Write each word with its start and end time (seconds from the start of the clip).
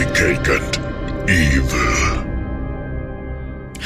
And 0.00 0.80
Evil. 1.28 2.24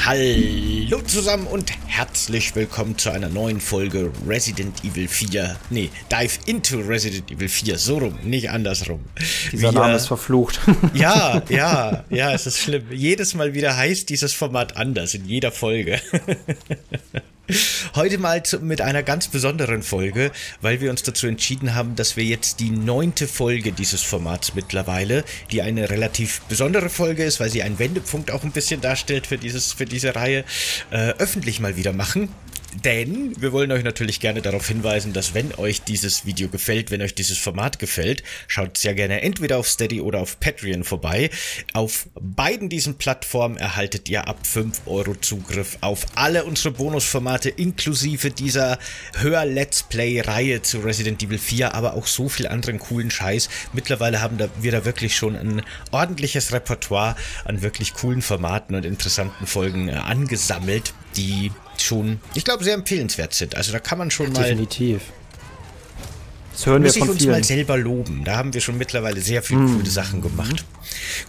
Hallo 0.05 1.01
zusammen 1.01 1.45
und 1.47 1.69
herzlich 1.85 2.55
willkommen 2.55 2.97
zu 2.97 3.11
einer 3.11 3.27
neuen 3.27 3.59
Folge 3.59 4.09
Resident 4.25 4.85
Evil 4.85 5.09
4. 5.09 5.57
Nee, 5.69 5.89
Dive 6.09 6.39
into 6.45 6.77
Resident 6.77 7.29
Evil 7.29 7.49
4. 7.49 7.77
So 7.77 7.97
rum, 7.97 8.17
nicht 8.23 8.49
andersrum. 8.49 9.01
Dieser 9.51 9.73
Wir, 9.73 9.79
Name 9.81 9.95
ist 9.97 10.07
verflucht. 10.07 10.61
Ja, 10.93 11.43
ja, 11.49 12.05
ja, 12.09 12.31
es 12.31 12.47
ist 12.47 12.59
schlimm. 12.59 12.85
Jedes 12.89 13.33
Mal 13.33 13.53
wieder 13.53 13.75
heißt 13.75 14.07
dieses 14.07 14.31
Format 14.31 14.77
anders, 14.77 15.13
in 15.13 15.25
jeder 15.25 15.51
Folge. 15.51 15.99
Heute 17.95 18.17
mal 18.17 18.43
mit 18.61 18.81
einer 18.81 19.03
ganz 19.03 19.27
besonderen 19.27 19.81
Folge, 19.81 20.31
weil 20.61 20.81
wir 20.81 20.89
uns 20.89 21.03
dazu 21.03 21.27
entschieden 21.27 21.75
haben, 21.75 21.95
dass 21.95 22.17
wir 22.17 22.23
jetzt 22.23 22.59
die 22.59 22.69
neunte 22.69 23.27
Folge 23.27 23.71
dieses 23.71 24.01
Formats 24.01 24.53
mittlerweile, 24.53 25.23
die 25.51 25.61
eine 25.61 25.89
relativ 25.89 26.41
besondere 26.41 26.89
Folge 26.89 27.23
ist, 27.23 27.39
weil 27.39 27.49
sie 27.49 27.63
einen 27.63 27.79
Wendepunkt 27.79 28.31
auch 28.31 28.43
ein 28.43 28.51
bisschen 28.51 28.81
darstellt 28.81 29.27
für, 29.27 29.37
dieses, 29.37 29.71
für 29.71 29.85
diese 29.85 30.15
Reihe, 30.15 30.43
äh, 30.91 31.13
öffentlich 31.17 31.59
mal 31.59 31.77
wieder 31.77 31.93
machen. 31.93 32.29
Denn 32.73 33.33
wir 33.39 33.53
wollen 33.53 33.71
euch 33.71 33.83
natürlich 33.83 34.19
gerne 34.19 34.41
darauf 34.41 34.67
hinweisen, 34.67 35.13
dass 35.13 35.33
wenn 35.33 35.55
euch 35.55 35.81
dieses 35.83 36.25
Video 36.25 36.49
gefällt, 36.49 36.91
wenn 36.91 37.01
euch 37.01 37.15
dieses 37.15 37.37
Format 37.37 37.79
gefällt, 37.79 38.23
schaut 38.47 38.77
sehr 38.77 38.93
gerne 38.93 39.21
entweder 39.21 39.57
auf 39.57 39.67
Steady 39.67 40.01
oder 40.01 40.19
auf 40.19 40.39
Patreon 40.39 40.83
vorbei. 40.83 41.29
Auf 41.73 42.07
beiden 42.19 42.69
diesen 42.69 42.97
Plattformen 42.97 43.57
erhaltet 43.57 44.09
ihr 44.09 44.27
ab 44.27 44.45
5 44.45 44.81
Euro 44.85 45.15
Zugriff 45.15 45.77
auf 45.81 46.05
alle 46.15 46.43
unsere 46.43 46.71
Bonusformate 46.71 47.49
inklusive 47.49 48.31
dieser 48.31 48.79
Hör-Let's 49.15 49.83
Play-Reihe 49.83 50.61
zu 50.61 50.79
Resident 50.79 51.23
Evil 51.23 51.39
4, 51.39 51.73
aber 51.73 51.93
auch 51.93 52.05
so 52.05 52.27
viel 52.27 52.47
anderen 52.47 52.79
coolen 52.79 53.09
Scheiß. 53.09 53.49
Mittlerweile 53.73 54.21
haben 54.21 54.37
wir 54.59 54.71
da 54.71 54.85
wirklich 54.85 55.15
schon 55.15 55.35
ein 55.35 55.61
ordentliches 55.91 56.51
Repertoire 56.51 57.15
an 57.45 57.61
wirklich 57.61 57.93
coolen 57.93 58.21
Formaten 58.21 58.75
und 58.75 58.85
interessanten 58.85 59.47
Folgen 59.47 59.87
äh, 59.87 59.93
angesammelt, 59.93 60.93
die 61.15 61.51
schon, 61.81 62.19
ich 62.33 62.43
glaube, 62.43 62.63
sehr 62.63 62.73
empfehlenswert 62.73 63.33
sind. 63.33 63.55
Also 63.55 63.71
da 63.71 63.79
kann 63.79 63.97
man 63.97 64.11
schon 64.11 64.31
mal. 64.33 64.43
Definitiv. 64.43 65.01
Das 66.57 66.65
hören 66.65 66.83
wir 66.83 66.91
von 66.91 67.03
ich 67.03 67.09
uns 67.09 67.19
vielen. 67.19 67.31
mal 67.31 67.43
selber 67.43 67.77
loben. 67.77 68.23
Da 68.23 68.35
haben 68.35 68.51
wir 68.51 68.61
schon 68.61 68.79
mittlerweile 68.79 69.21
sehr 69.21 69.43
viele 69.43 69.59
mm. 69.59 69.75
coole 69.75 69.89
Sachen 69.91 70.23
gemacht. 70.23 70.65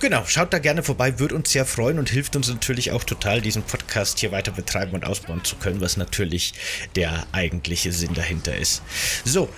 Genau, 0.00 0.24
schaut 0.27 0.55
da 0.55 0.58
gerne 0.58 0.82
vorbei, 0.82 1.18
würde 1.18 1.34
uns 1.34 1.52
sehr 1.52 1.66
freuen 1.66 1.98
und 1.98 2.08
hilft 2.08 2.34
uns 2.34 2.48
natürlich 2.48 2.92
auch 2.92 3.05
total, 3.05 3.42
diesen 3.42 3.62
Podcast 3.62 4.20
hier 4.20 4.32
weiter 4.32 4.52
betreiben 4.52 4.92
und 4.92 5.05
ausbauen 5.05 5.44
zu 5.44 5.56
können, 5.56 5.82
was 5.82 5.98
natürlich 5.98 6.55
der 6.96 7.27
eigentliche 7.33 7.92
Sinn 7.92 8.14
dahinter 8.14 8.56
ist. 8.56 8.80
So, 9.27 9.50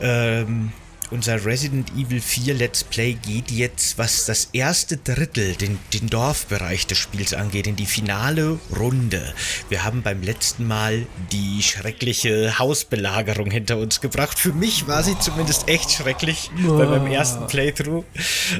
ähm, 0.00 0.72
unser 1.12 1.44
Resident 1.44 1.90
Evil 1.96 2.20
4 2.20 2.54
Let's 2.54 2.84
Play 2.84 3.12
geht 3.14 3.50
jetzt, 3.50 3.98
was 3.98 4.24
das 4.24 4.48
erste 4.52 4.96
Drittel, 4.96 5.54
den, 5.54 5.78
den 5.92 6.08
Dorfbereich 6.08 6.86
des 6.86 6.98
Spiels 6.98 7.34
angeht, 7.34 7.66
in 7.66 7.76
die 7.76 7.86
finale 7.86 8.58
Runde. 8.76 9.34
Wir 9.68 9.84
haben 9.84 10.02
beim 10.02 10.22
letzten 10.22 10.66
Mal 10.66 11.06
die 11.30 11.62
schreckliche 11.62 12.58
Hausbelagerung 12.58 13.50
hinter 13.50 13.76
uns 13.76 14.00
gebracht. 14.00 14.38
Für 14.38 14.52
mich 14.52 14.88
war 14.88 15.02
sie 15.02 15.18
zumindest 15.18 15.68
echt 15.68 15.90
schrecklich 15.90 16.50
bei 16.56 16.86
meinem 16.86 17.06
ersten 17.06 17.46
Playthrough. 17.46 18.04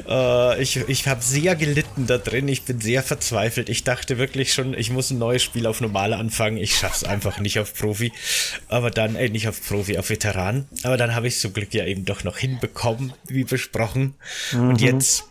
Äh, 0.07 0.61
ich 0.61 0.77
ich 0.87 1.07
habe 1.07 1.21
sehr 1.21 1.55
gelitten 1.55 2.05
da 2.05 2.19
drin. 2.19 2.47
Ich 2.47 2.63
bin 2.63 2.79
sehr 2.79 3.01
verzweifelt. 3.01 3.69
Ich 3.69 3.83
dachte 3.83 4.19
wirklich 4.19 4.53
schon, 4.53 4.75
ich 4.75 4.91
muss 4.91 5.09
ein 5.09 5.17
neues 5.17 5.41
Spiel 5.41 5.65
auf 5.65 5.81
Normale 5.81 6.17
anfangen. 6.17 6.57
Ich 6.57 6.75
schaff's 6.75 7.03
einfach 7.03 7.39
nicht 7.39 7.59
auf 7.59 7.73
Profi. 7.73 8.11
Aber 8.67 8.91
dann, 8.91 9.15
äh, 9.15 9.29
nicht 9.29 9.47
auf 9.47 9.59
Profi, 9.67 9.97
auf 9.97 10.09
Veteran. 10.09 10.67
Aber 10.83 10.97
dann 10.97 11.15
habe 11.15 11.27
ich 11.27 11.39
zum 11.39 11.53
Glück 11.53 11.73
ja 11.73 11.85
eben 11.85 12.05
doch 12.05 12.23
noch 12.23 12.42
hinbekommen, 12.43 13.13
wie 13.25 13.45
besprochen. 13.45 14.15
Mhm. 14.51 14.69
Und 14.69 14.81
jetzt 14.81 15.25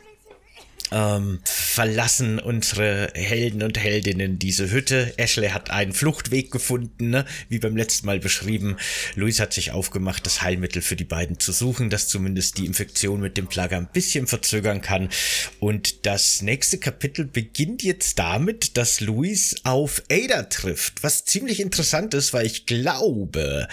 ähm, 0.93 1.41
verlassen 1.45 2.39
unsere 2.39 3.11
Helden 3.15 3.62
und 3.62 3.78
Heldinnen 3.78 4.39
diese 4.39 4.71
Hütte. 4.71 5.15
Ashley 5.16 5.49
hat 5.49 5.71
einen 5.71 5.93
Fluchtweg 5.93 6.50
gefunden, 6.50 7.11
ne? 7.11 7.25
wie 7.49 7.59
beim 7.59 7.77
letzten 7.77 8.06
Mal 8.06 8.21
beschrieben. 8.21 8.77
Luis 9.15 9.41
hat 9.41 9.53
sich 9.53 9.71
aufgemacht, 9.71 10.27
das 10.27 10.43
Heilmittel 10.43 10.83
für 10.83 10.97
die 10.97 11.05
beiden 11.05 11.41
zu 11.41 11.53
suchen, 11.53 11.91
das 11.91 12.09
zumindest 12.09 12.59
die 12.59 12.66
Infektion 12.66 13.21
mit 13.21 13.37
dem 13.37 13.47
Plager 13.47 13.77
ein 13.77 13.89
bisschen 13.93 14.27
verzögern 14.27 14.83
kann. 14.83 15.09
Und 15.61 16.06
das 16.06 16.43
nächste 16.43 16.78
Kapitel 16.78 17.25
beginnt 17.25 17.83
jetzt 17.83 18.19
damit, 18.19 18.77
dass 18.77 19.00
Luis 19.00 19.56
auf 19.65 20.03
Ada 20.11 20.45
trifft, 20.45 21.03
was 21.03 21.25
ziemlich 21.25 21.61
interessant 21.61 22.15
ist, 22.15 22.33
weil 22.33 22.47
ich 22.47 22.66
glaube, 22.66 23.69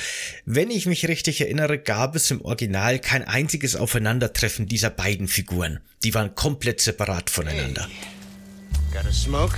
wenn 0.45 0.71
ich 0.71 0.85
mich 0.85 1.07
richtig 1.07 1.41
erinnere, 1.41 1.77
gab 1.77 2.15
es 2.15 2.31
im 2.31 2.41
Original 2.41 2.99
kein 2.99 3.23
einziges 3.23 3.75
Aufeinandertreffen 3.75 4.67
dieser 4.67 4.89
beiden 4.89 5.27
Figuren. 5.27 5.79
Die 6.03 6.13
waren 6.13 6.33
komplett 6.35 6.81
separat 6.81 7.29
voneinander. 7.29 7.83
Hey. 7.83 8.93
Got 8.93 9.05
a 9.05 9.11
smoke? 9.11 9.57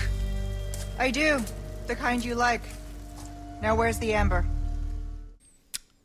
I 1.00 1.12
do. 1.12 1.44
The 1.88 1.96
kind 1.96 2.24
you 2.24 2.36
like. 2.36 2.62
Now 3.62 3.78
where's 3.78 4.00
the 4.00 4.16
amber? 4.16 4.44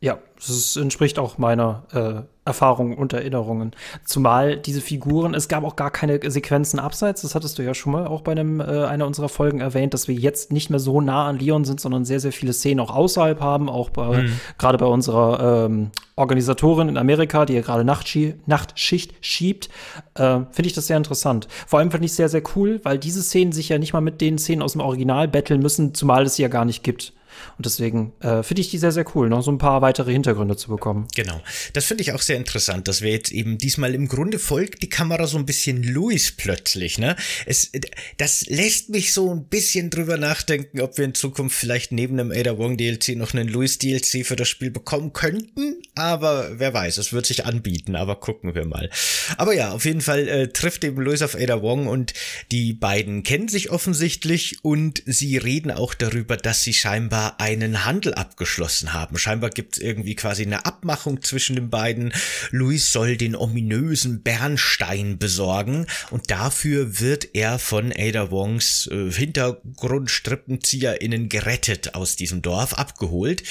Ja, 0.00 0.18
das 0.36 0.76
entspricht 0.76 1.18
auch 1.18 1.38
meiner 1.38 1.82
äh, 1.92 2.35
Erfahrungen 2.46 2.94
und 2.94 3.12
Erinnerungen. 3.12 3.72
Zumal 4.04 4.56
diese 4.56 4.80
Figuren, 4.80 5.34
es 5.34 5.48
gab 5.48 5.64
auch 5.64 5.76
gar 5.76 5.90
keine 5.90 6.20
Sequenzen 6.30 6.78
abseits, 6.78 7.22
das 7.22 7.34
hattest 7.34 7.58
du 7.58 7.62
ja 7.62 7.74
schon 7.74 7.92
mal 7.92 8.06
auch 8.06 8.22
bei 8.22 8.32
einem, 8.32 8.60
äh, 8.60 8.84
einer 8.84 9.06
unserer 9.06 9.28
Folgen 9.28 9.60
erwähnt, 9.60 9.94
dass 9.94 10.08
wir 10.08 10.14
jetzt 10.14 10.52
nicht 10.52 10.70
mehr 10.70 10.78
so 10.78 11.00
nah 11.00 11.26
an 11.26 11.38
Leon 11.38 11.64
sind, 11.64 11.80
sondern 11.80 12.04
sehr, 12.04 12.20
sehr 12.20 12.32
viele 12.32 12.52
Szenen 12.52 12.80
auch 12.80 12.94
außerhalb 12.94 13.40
haben, 13.40 13.68
auch 13.68 13.90
bei, 13.90 14.22
mhm. 14.22 14.40
gerade 14.58 14.78
bei 14.78 14.86
unserer 14.86 15.66
ähm, 15.66 15.90
Organisatorin 16.14 16.88
in 16.88 16.96
Amerika, 16.96 17.44
die 17.44 17.54
ja 17.54 17.60
gerade 17.60 17.84
Nachtschi 17.84 18.34
Nachtschicht 18.46 19.14
schiebt, 19.20 19.68
äh, 20.14 20.40
finde 20.50 20.66
ich 20.66 20.72
das 20.72 20.86
sehr 20.86 20.96
interessant. 20.96 21.48
Vor 21.66 21.80
allem 21.80 21.90
finde 21.90 22.06
ich 22.06 22.12
es 22.12 22.16
sehr, 22.16 22.28
sehr 22.28 22.42
cool, 22.54 22.80
weil 22.84 22.98
diese 22.98 23.22
Szenen 23.22 23.52
sich 23.52 23.68
ja 23.68 23.78
nicht 23.78 23.92
mal 23.92 24.00
mit 24.00 24.20
den 24.20 24.38
Szenen 24.38 24.62
aus 24.62 24.72
dem 24.72 24.80
Original 24.80 25.26
betteln 25.28 25.60
müssen, 25.60 25.94
zumal 25.94 26.24
es 26.24 26.36
sie 26.36 26.42
ja 26.42 26.48
gar 26.48 26.64
nicht 26.64 26.84
gibt. 26.84 27.12
Und 27.56 27.66
deswegen 27.66 28.12
äh, 28.20 28.42
finde 28.42 28.60
ich 28.60 28.70
die 28.70 28.78
sehr, 28.78 28.92
sehr 28.92 29.04
cool, 29.14 29.28
noch 29.28 29.42
so 29.42 29.50
ein 29.50 29.58
paar 29.58 29.82
weitere 29.82 30.12
Hintergründe 30.12 30.56
zu 30.56 30.68
bekommen. 30.68 31.08
Genau. 31.14 31.40
Das 31.72 31.86
finde 31.86 32.02
ich 32.02 32.12
auch 32.12 32.22
sehr 32.22 32.36
interessant, 32.36 32.88
dass 32.88 33.02
wir 33.02 33.10
jetzt 33.10 33.32
eben 33.32 33.58
diesmal 33.58 33.94
im 33.94 34.08
Grunde 34.08 34.38
folgt 34.38 34.82
die 34.82 34.88
Kamera 34.88 35.26
so 35.26 35.38
ein 35.38 35.46
bisschen 35.46 35.82
Louis 35.82 36.32
plötzlich, 36.32 36.98
ne? 36.98 37.16
Es, 37.46 37.70
das 38.18 38.46
lässt 38.46 38.90
mich 38.90 39.12
so 39.12 39.32
ein 39.32 39.44
bisschen 39.44 39.90
drüber 39.90 40.16
nachdenken, 40.16 40.80
ob 40.80 40.98
wir 40.98 41.04
in 41.04 41.14
Zukunft 41.14 41.56
vielleicht 41.56 41.92
neben 41.92 42.18
einem 42.18 42.30
Ada 42.30 42.58
Wong 42.58 42.76
DLC 42.76 43.16
noch 43.16 43.34
einen 43.34 43.48
Louis 43.48 43.78
DLC 43.78 44.26
für 44.26 44.36
das 44.36 44.48
Spiel 44.48 44.70
bekommen 44.70 45.12
könnten. 45.12 45.76
Aber 45.94 46.58
wer 46.58 46.74
weiß, 46.74 46.98
es 46.98 47.12
wird 47.12 47.26
sich 47.26 47.46
anbieten, 47.46 47.96
aber 47.96 48.16
gucken 48.16 48.54
wir 48.54 48.66
mal. 48.66 48.90
Aber 49.38 49.54
ja, 49.54 49.72
auf 49.72 49.84
jeden 49.84 50.00
Fall 50.00 50.28
äh, 50.28 50.48
trifft 50.48 50.84
eben 50.84 51.00
Louis 51.00 51.22
auf 51.22 51.34
Ada 51.34 51.62
Wong 51.62 51.86
und 51.86 52.12
die 52.52 52.74
beiden 52.74 53.22
kennen 53.22 53.48
sich 53.48 53.70
offensichtlich 53.70 54.58
und 54.62 55.02
sie 55.06 55.36
reden 55.36 55.70
auch 55.70 55.94
darüber, 55.94 56.36
dass 56.36 56.62
sie 56.62 56.74
scheinbar 56.74 57.25
einen 57.38 57.84
Handel 57.84 58.14
abgeschlossen 58.14 58.92
haben. 58.92 59.18
Scheinbar 59.18 59.50
gibt 59.50 59.76
es 59.76 59.82
irgendwie 59.82 60.14
quasi 60.14 60.42
eine 60.42 60.66
Abmachung 60.66 61.22
zwischen 61.22 61.56
den 61.56 61.70
beiden. 61.70 62.12
Luis 62.50 62.92
soll 62.92 63.16
den 63.16 63.34
ominösen 63.36 64.22
Bernstein 64.22 65.18
besorgen 65.18 65.86
und 66.10 66.30
dafür 66.30 67.00
wird 67.00 67.34
er 67.34 67.58
von 67.58 67.92
Ada 67.96 68.30
Wongs 68.30 68.88
äh, 68.92 69.10
HintergrundstrippenzieherInnen 69.10 71.28
gerettet 71.28 71.94
aus 71.94 72.16
diesem 72.16 72.42
Dorf, 72.42 72.74
abgeholt. 72.74 73.42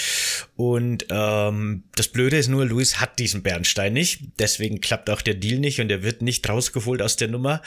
Und 0.56 1.08
ähm, 1.10 1.84
das 1.96 2.08
Blöde 2.08 2.38
ist 2.38 2.48
nur, 2.48 2.66
Luis 2.66 3.00
hat 3.00 3.20
diesen 3.20 3.44
Bernstein 3.44 3.94
nicht. 3.94 4.22
Deswegen 4.40 4.82
klappt 4.82 5.10
auch 5.10 5.22
der 5.22 5.34
Deal 5.34 5.60
nicht 5.60 5.82
und 5.82 5.92
er 5.92 6.04
wird 6.04 6.22
nicht 6.22 6.48
rausgeholt 6.48 7.02
aus 7.02 7.16
der 7.16 7.28
Nummer. 7.28 7.62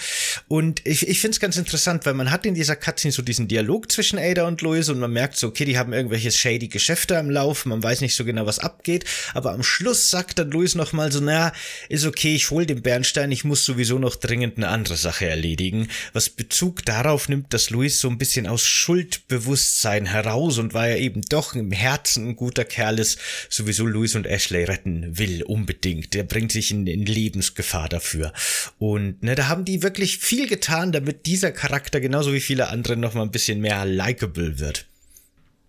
Und 0.48 0.86
ich, 0.86 1.08
ich 1.08 1.20
finde 1.20 1.32
es 1.32 1.40
ganz 1.40 1.56
interessant, 1.56 2.06
weil 2.06 2.14
man 2.14 2.30
hat 2.30 2.46
in 2.46 2.54
dieser 2.54 2.76
Cutscene 2.76 3.12
so 3.12 3.22
diesen 3.22 3.48
Dialog 3.48 3.90
zwischen 3.92 4.18
Ada 4.18 4.46
und 4.46 4.62
Luis 4.62 4.88
und 4.88 4.98
man 4.98 5.12
merkt 5.12 5.36
so, 5.36 5.48
okay, 5.48 5.64
die 5.64 5.78
haben 5.78 5.92
irgendwelche 5.98 6.32
shady 6.32 6.68
Geschäfte 6.68 7.14
im 7.14 7.30
Lauf, 7.30 7.66
man 7.66 7.82
weiß 7.82 8.00
nicht 8.00 8.14
so 8.14 8.24
genau, 8.24 8.46
was 8.46 8.58
abgeht, 8.58 9.04
aber 9.34 9.52
am 9.52 9.62
Schluss 9.62 10.10
sagt 10.10 10.38
dann 10.38 10.50
Luis 10.50 10.74
nochmal 10.74 11.12
so, 11.12 11.20
na, 11.20 11.52
ist 11.88 12.06
okay, 12.06 12.34
ich 12.34 12.50
hol 12.50 12.66
den 12.66 12.82
Bernstein, 12.82 13.30
ich 13.32 13.44
muss 13.44 13.64
sowieso 13.64 13.98
noch 13.98 14.16
dringend 14.16 14.56
eine 14.56 14.68
andere 14.68 14.96
Sache 14.96 15.26
erledigen, 15.26 15.88
was 16.12 16.30
Bezug 16.30 16.84
darauf 16.84 17.28
nimmt, 17.28 17.52
dass 17.52 17.70
Luis 17.70 18.00
so 18.00 18.08
ein 18.08 18.18
bisschen 18.18 18.46
aus 18.46 18.66
Schuldbewusstsein 18.66 20.06
heraus 20.06 20.58
und 20.58 20.74
weil 20.74 20.92
er 20.92 20.98
eben 20.98 21.22
doch 21.28 21.54
im 21.54 21.72
Herzen 21.72 22.28
ein 22.28 22.36
guter 22.36 22.64
Kerl 22.64 22.98
ist, 22.98 23.18
sowieso 23.48 23.86
Luis 23.86 24.14
und 24.14 24.26
Ashley 24.26 24.64
retten 24.64 25.18
will, 25.18 25.42
unbedingt. 25.42 26.14
Der 26.14 26.22
bringt 26.22 26.52
sich 26.52 26.70
in, 26.70 26.86
in 26.86 27.04
Lebensgefahr 27.04 27.88
dafür. 27.88 28.32
Und 28.78 29.22
ne, 29.22 29.34
da 29.34 29.48
haben 29.48 29.64
die 29.64 29.82
wirklich 29.82 30.18
viel 30.18 30.46
getan, 30.48 30.92
damit 30.92 31.26
dieser 31.26 31.52
Charakter 31.52 32.00
genauso 32.00 32.32
wie 32.32 32.40
viele 32.40 32.68
andere 32.68 32.96
noch 32.96 33.14
mal 33.14 33.22
ein 33.22 33.30
bisschen 33.30 33.60
mehr 33.60 33.84
likable 33.84 34.58
wird. 34.58 34.87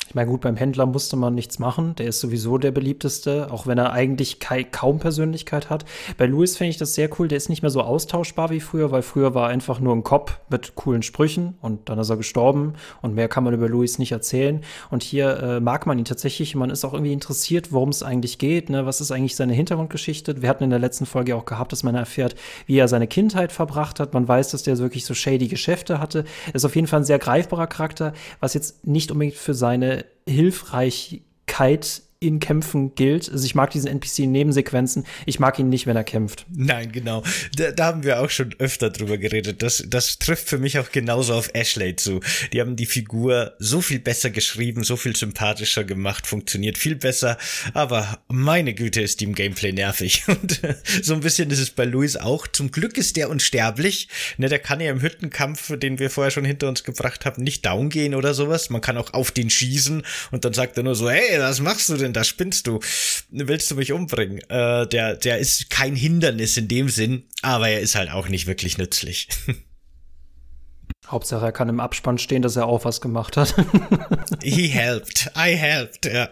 Ich 0.09 0.15
meine, 0.15 0.27
gut, 0.27 0.41
beim 0.41 0.55
Händler 0.55 0.87
musste 0.87 1.17
man 1.17 1.35
nichts 1.35 1.59
machen. 1.59 1.93
Der 1.93 2.07
ist 2.07 2.19
sowieso 2.19 2.57
der 2.57 2.71
beliebteste, 2.71 3.51
auch 3.51 3.67
wenn 3.67 3.77
er 3.77 3.93
eigentlich 3.93 4.39
kaum 4.71 4.97
Persönlichkeit 4.97 5.69
hat. 5.69 5.85
Bei 6.17 6.25
Louis 6.25 6.57
finde 6.57 6.71
ich 6.71 6.77
das 6.77 6.95
sehr 6.95 7.11
cool. 7.19 7.27
Der 7.27 7.37
ist 7.37 7.47
nicht 7.47 7.61
mehr 7.61 7.69
so 7.69 7.81
austauschbar 7.81 8.49
wie 8.49 8.59
früher, 8.59 8.89
weil 8.89 9.03
früher 9.03 9.35
war 9.35 9.43
er 9.43 9.49
einfach 9.49 9.79
nur 9.79 9.95
ein 9.95 10.01
Kopf 10.01 10.39
mit 10.49 10.73
coolen 10.73 11.03
Sprüchen 11.03 11.59
und 11.61 11.89
dann 11.89 11.99
ist 11.99 12.09
er 12.09 12.17
gestorben 12.17 12.73
und 13.03 13.13
mehr 13.13 13.27
kann 13.27 13.43
man 13.43 13.53
über 13.53 13.69
Louis 13.69 13.99
nicht 13.99 14.11
erzählen. 14.11 14.61
Und 14.89 15.03
hier 15.03 15.37
äh, 15.43 15.59
mag 15.59 15.85
man 15.85 15.99
ihn 15.99 16.05
tatsächlich. 16.05 16.55
Man 16.55 16.71
ist 16.71 16.85
auch 16.85 16.93
irgendwie 16.93 17.13
interessiert, 17.13 17.71
worum 17.71 17.89
es 17.89 18.01
eigentlich 18.01 18.39
geht. 18.39 18.71
Ne? 18.71 18.87
Was 18.87 19.01
ist 19.01 19.11
eigentlich 19.11 19.35
seine 19.35 19.53
Hintergrundgeschichte? 19.53 20.41
Wir 20.41 20.49
hatten 20.49 20.63
in 20.63 20.71
der 20.71 20.79
letzten 20.79 21.05
Folge 21.05 21.35
auch 21.35 21.45
gehabt, 21.45 21.71
dass 21.71 21.83
man 21.83 21.93
erfährt, 21.93 22.33
wie 22.65 22.79
er 22.79 22.87
seine 22.87 23.05
Kindheit 23.05 23.51
verbracht 23.51 23.99
hat. 23.99 24.15
Man 24.15 24.27
weiß, 24.27 24.49
dass 24.49 24.63
der 24.63 24.79
wirklich 24.79 25.05
so 25.05 25.13
shady 25.13 25.47
Geschäfte 25.49 25.99
hatte. 25.99 26.25
Ist 26.51 26.65
auf 26.65 26.75
jeden 26.75 26.87
Fall 26.87 27.01
ein 27.01 27.05
sehr 27.05 27.19
greifbarer 27.19 27.67
Charakter, 27.67 28.13
was 28.39 28.55
jetzt 28.55 28.87
nicht 28.87 29.11
unbedingt 29.11 29.35
für 29.35 29.53
seine 29.53 29.98
Hilfreichkeit 30.27 32.03
in 32.21 32.39
Kämpfen 32.39 32.95
gilt. 32.95 33.31
Also 33.31 33.45
ich 33.45 33.55
mag 33.55 33.71
diesen 33.71 33.87
NPC 33.87 34.19
in 34.19 34.33
Nebensequenzen. 34.33 35.05
Ich 35.25 35.39
mag 35.39 35.57
ihn 35.57 35.69
nicht, 35.69 35.87
wenn 35.87 35.95
er 35.95 36.03
kämpft. 36.03 36.45
Nein, 36.53 36.91
genau. 36.91 37.23
Da, 37.55 37.71
da, 37.71 37.85
haben 37.85 38.03
wir 38.03 38.19
auch 38.19 38.29
schon 38.29 38.53
öfter 38.59 38.89
drüber 38.89 39.17
geredet. 39.17 39.63
Das, 39.63 39.85
das 39.87 40.19
trifft 40.19 40.49
für 40.49 40.57
mich 40.57 40.77
auch 40.79 40.91
genauso 40.91 41.33
auf 41.33 41.49
Ashley 41.53 41.95
zu. 41.95 42.19
Die 42.51 42.59
haben 42.59 42.75
die 42.75 42.85
Figur 42.85 43.53
so 43.59 43.79
viel 43.79 43.99
besser 43.99 44.31
geschrieben, 44.31 44.83
so 44.83 44.97
viel 44.97 45.15
sympathischer 45.15 45.85
gemacht, 45.85 46.27
funktioniert 46.27 46.77
viel 46.77 46.95
besser. 46.95 47.37
Aber 47.73 48.19
meine 48.27 48.73
Güte 48.73 48.99
ist 48.99 49.21
die 49.21 49.25
im 49.25 49.33
Gameplay 49.33 49.71
nervig. 49.71 50.23
Und 50.27 50.59
so 51.01 51.13
ein 51.13 51.21
bisschen 51.21 51.49
ist 51.51 51.59
es 51.59 51.69
bei 51.69 51.85
Louis 51.85 52.17
auch. 52.17 52.47
Zum 52.47 52.71
Glück 52.71 52.97
ist 52.97 53.15
der 53.15 53.29
unsterblich. 53.29 54.09
Ne, 54.37 54.49
der 54.49 54.59
kann 54.59 54.81
ja 54.81 54.91
im 54.91 55.01
Hüttenkampf, 55.01 55.77
den 55.79 55.99
wir 55.99 56.09
vorher 56.09 56.31
schon 56.31 56.43
hinter 56.43 56.67
uns 56.67 56.83
gebracht 56.83 57.25
haben, 57.25 57.43
nicht 57.43 57.65
down 57.65 57.89
gehen 57.89 58.13
oder 58.13 58.33
sowas. 58.33 58.69
Man 58.69 58.81
kann 58.81 58.97
auch 58.97 59.13
auf 59.13 59.31
den 59.31 59.49
schießen 59.49 60.03
und 60.31 60.43
dann 60.43 60.53
sagt 60.53 60.75
er 60.75 60.83
nur 60.83 60.95
so, 60.95 61.09
hey, 61.09 61.39
was 61.39 61.61
machst 61.61 61.87
du 61.87 61.95
denn? 61.95 62.08
Denn? 62.09 62.13
Da 62.13 62.23
spinnst 62.23 62.67
du. 62.67 62.79
Willst 63.29 63.69
du 63.71 63.75
mich 63.75 63.91
umbringen? 63.91 64.39
Äh, 64.49 64.87
der, 64.87 65.15
der 65.15 65.37
ist 65.37 65.69
kein 65.69 65.95
Hindernis 65.95 66.57
in 66.57 66.67
dem 66.67 66.89
Sinn, 66.89 67.23
aber 67.41 67.69
er 67.69 67.79
ist 67.79 67.95
halt 67.95 68.11
auch 68.11 68.27
nicht 68.27 68.47
wirklich 68.47 68.77
nützlich. 68.77 69.27
Hauptsache, 71.07 71.45
er 71.45 71.51
kann 71.51 71.69
im 71.69 71.79
Abspann 71.79 72.19
stehen, 72.19 72.43
dass 72.43 72.55
er 72.55 72.67
auch 72.67 72.85
was 72.85 73.01
gemacht 73.01 73.35
hat. 73.35 73.55
He 74.43 74.67
helped. 74.73 75.31
I 75.35 75.55
helped. 75.55 76.05
Ja. 76.05 76.29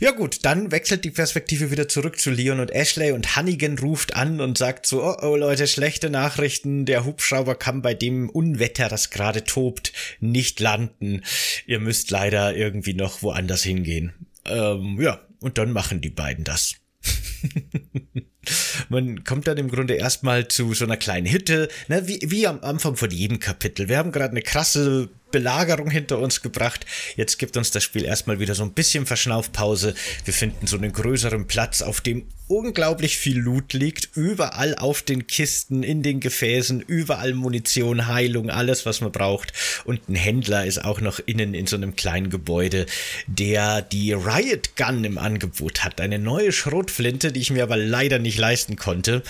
ja 0.00 0.10
gut, 0.10 0.40
dann 0.42 0.72
wechselt 0.72 1.04
die 1.04 1.12
Perspektive 1.12 1.70
wieder 1.70 1.86
zurück 1.86 2.18
zu 2.18 2.30
Leon 2.30 2.58
und 2.58 2.72
Ashley 2.72 3.12
und 3.12 3.36
Hannigan 3.36 3.78
ruft 3.78 4.16
an 4.16 4.40
und 4.40 4.58
sagt 4.58 4.86
so, 4.86 5.04
oh, 5.04 5.16
oh 5.22 5.36
Leute, 5.36 5.68
schlechte 5.68 6.10
Nachrichten. 6.10 6.86
Der 6.86 7.04
Hubschrauber 7.04 7.54
kann 7.54 7.82
bei 7.82 7.94
dem 7.94 8.28
Unwetter, 8.28 8.88
das 8.88 9.10
gerade 9.10 9.44
tobt, 9.44 9.92
nicht 10.18 10.58
landen. 10.58 11.22
Ihr 11.66 11.78
müsst 11.78 12.10
leider 12.10 12.56
irgendwie 12.56 12.94
noch 12.94 13.22
woanders 13.22 13.62
hingehen. 13.62 14.12
Ähm, 14.46 15.00
ja, 15.00 15.20
und 15.40 15.58
dann 15.58 15.72
machen 15.72 16.00
die 16.00 16.10
beiden 16.10 16.44
das. 16.44 16.76
Man 18.88 19.24
kommt 19.24 19.46
dann 19.46 19.58
im 19.58 19.70
Grunde 19.70 19.94
erstmal 19.94 20.48
zu 20.48 20.74
so 20.74 20.84
einer 20.84 20.96
kleinen 20.96 21.30
Hütte, 21.30 21.68
ne, 21.88 22.06
wie, 22.08 22.20
wie 22.24 22.46
am 22.46 22.60
Anfang 22.60 22.96
von 22.96 23.10
jedem 23.10 23.40
Kapitel. 23.40 23.88
Wir 23.88 23.98
haben 23.98 24.12
gerade 24.12 24.32
eine 24.32 24.42
krasse 24.42 25.08
Belagerung 25.30 25.90
hinter 25.90 26.18
uns 26.18 26.42
gebracht. 26.42 26.86
Jetzt 27.16 27.38
gibt 27.38 27.56
uns 27.56 27.70
das 27.70 27.82
Spiel 27.82 28.04
erstmal 28.04 28.38
wieder 28.38 28.54
so 28.54 28.62
ein 28.62 28.72
bisschen 28.72 29.06
Verschnaufpause. 29.06 29.94
Wir 30.24 30.34
finden 30.34 30.66
so 30.66 30.76
einen 30.76 30.92
größeren 30.92 31.46
Platz, 31.46 31.82
auf 31.82 32.00
dem 32.00 32.26
unglaublich 32.46 33.16
viel 33.16 33.38
Loot 33.38 33.72
liegt. 33.72 34.16
Überall 34.16 34.76
auf 34.76 35.02
den 35.02 35.26
Kisten, 35.26 35.82
in 35.82 36.02
den 36.02 36.20
Gefäßen, 36.20 36.80
überall 36.80 37.34
Munition, 37.34 38.06
Heilung, 38.06 38.50
alles, 38.50 38.86
was 38.86 39.00
man 39.00 39.12
braucht. 39.12 39.52
Und 39.84 40.08
ein 40.08 40.14
Händler 40.14 40.66
ist 40.66 40.84
auch 40.84 41.00
noch 41.00 41.20
innen 41.24 41.54
in 41.54 41.66
so 41.66 41.76
einem 41.76 41.96
kleinen 41.96 42.30
Gebäude, 42.30 42.86
der 43.26 43.82
die 43.82 44.12
Riot 44.12 44.76
Gun 44.76 45.04
im 45.04 45.18
Angebot 45.18 45.84
hat. 45.84 46.00
Eine 46.00 46.18
neue 46.18 46.52
Schrotflinte, 46.52 47.32
die 47.32 47.40
ich 47.40 47.50
mir 47.50 47.62
aber 47.62 47.76
leider 47.76 48.18
nicht 48.18 48.38
leisten 48.38 48.76
konnte. 48.76 49.22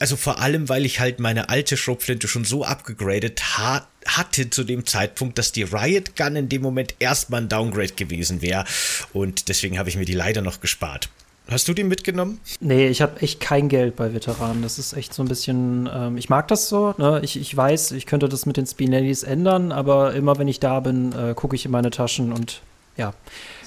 Also 0.00 0.16
vor 0.16 0.40
allem, 0.40 0.70
weil 0.70 0.86
ich 0.86 0.98
halt 0.98 1.20
meine 1.20 1.50
alte 1.50 1.76
Schrotflinte 1.76 2.26
schon 2.26 2.44
so 2.44 2.64
abgegradet 2.64 3.58
ha 3.58 3.86
hatte 4.06 4.48
zu 4.48 4.64
dem 4.64 4.86
Zeitpunkt, 4.86 5.36
dass 5.36 5.52
die 5.52 5.62
Riot 5.62 6.16
Gun 6.16 6.34
in 6.34 6.48
dem 6.48 6.62
Moment 6.62 6.94
erstmal 7.00 7.42
ein 7.42 7.50
Downgrade 7.50 7.92
gewesen 7.92 8.40
wäre. 8.40 8.64
Und 9.12 9.50
deswegen 9.50 9.78
habe 9.78 9.90
ich 9.90 9.96
mir 9.96 10.06
die 10.06 10.14
leider 10.14 10.40
noch 10.40 10.62
gespart. 10.62 11.10
Hast 11.50 11.68
du 11.68 11.74
die 11.74 11.84
mitgenommen? 11.84 12.40
Nee, 12.60 12.88
ich 12.88 13.02
habe 13.02 13.20
echt 13.20 13.40
kein 13.40 13.68
Geld 13.68 13.96
bei 13.96 14.14
Veteranen. 14.14 14.62
Das 14.62 14.78
ist 14.78 14.94
echt 14.94 15.12
so 15.12 15.22
ein 15.22 15.28
bisschen, 15.28 15.88
ähm, 15.92 16.16
ich 16.16 16.30
mag 16.30 16.48
das 16.48 16.70
so. 16.70 16.94
Ne? 16.96 17.20
Ich, 17.22 17.38
ich 17.38 17.54
weiß, 17.54 17.90
ich 17.92 18.06
könnte 18.06 18.30
das 18.30 18.46
mit 18.46 18.56
den 18.56 18.66
Spinellis 18.66 19.22
ändern, 19.22 19.70
aber 19.70 20.14
immer 20.14 20.38
wenn 20.38 20.48
ich 20.48 20.60
da 20.60 20.80
bin, 20.80 21.12
äh, 21.12 21.34
gucke 21.34 21.56
ich 21.56 21.66
in 21.66 21.72
meine 21.72 21.90
Taschen 21.90 22.32
und 22.32 22.62
ja, 22.96 23.14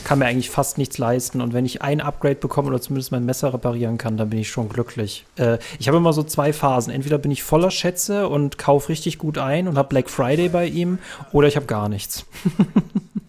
kann 0.03 0.19
mir 0.19 0.25
eigentlich 0.25 0.49
fast 0.49 0.77
nichts 0.77 0.97
leisten. 0.97 1.41
Und 1.41 1.53
wenn 1.53 1.65
ich 1.65 1.81
ein 1.81 2.01
Upgrade 2.01 2.35
bekomme 2.35 2.69
oder 2.69 2.81
zumindest 2.81 3.11
mein 3.11 3.25
Messer 3.25 3.53
reparieren 3.53 3.97
kann, 3.97 4.17
dann 4.17 4.29
bin 4.29 4.39
ich 4.39 4.49
schon 4.49 4.69
glücklich. 4.69 5.25
Äh, 5.37 5.57
ich 5.79 5.87
habe 5.87 5.97
immer 5.97 6.13
so 6.13 6.23
zwei 6.23 6.53
Phasen. 6.53 6.93
Entweder 6.93 7.17
bin 7.17 7.31
ich 7.31 7.43
voller 7.43 7.71
Schätze 7.71 8.27
und 8.27 8.57
kaufe 8.57 8.89
richtig 8.89 9.17
gut 9.17 9.37
ein 9.37 9.67
und 9.67 9.77
habe 9.77 9.89
Black 9.89 10.09
Friday 10.09 10.49
bei 10.49 10.67
ihm, 10.67 10.99
oder 11.31 11.47
ich 11.47 11.55
habe 11.55 11.65
gar 11.65 11.89
nichts. 11.89 12.25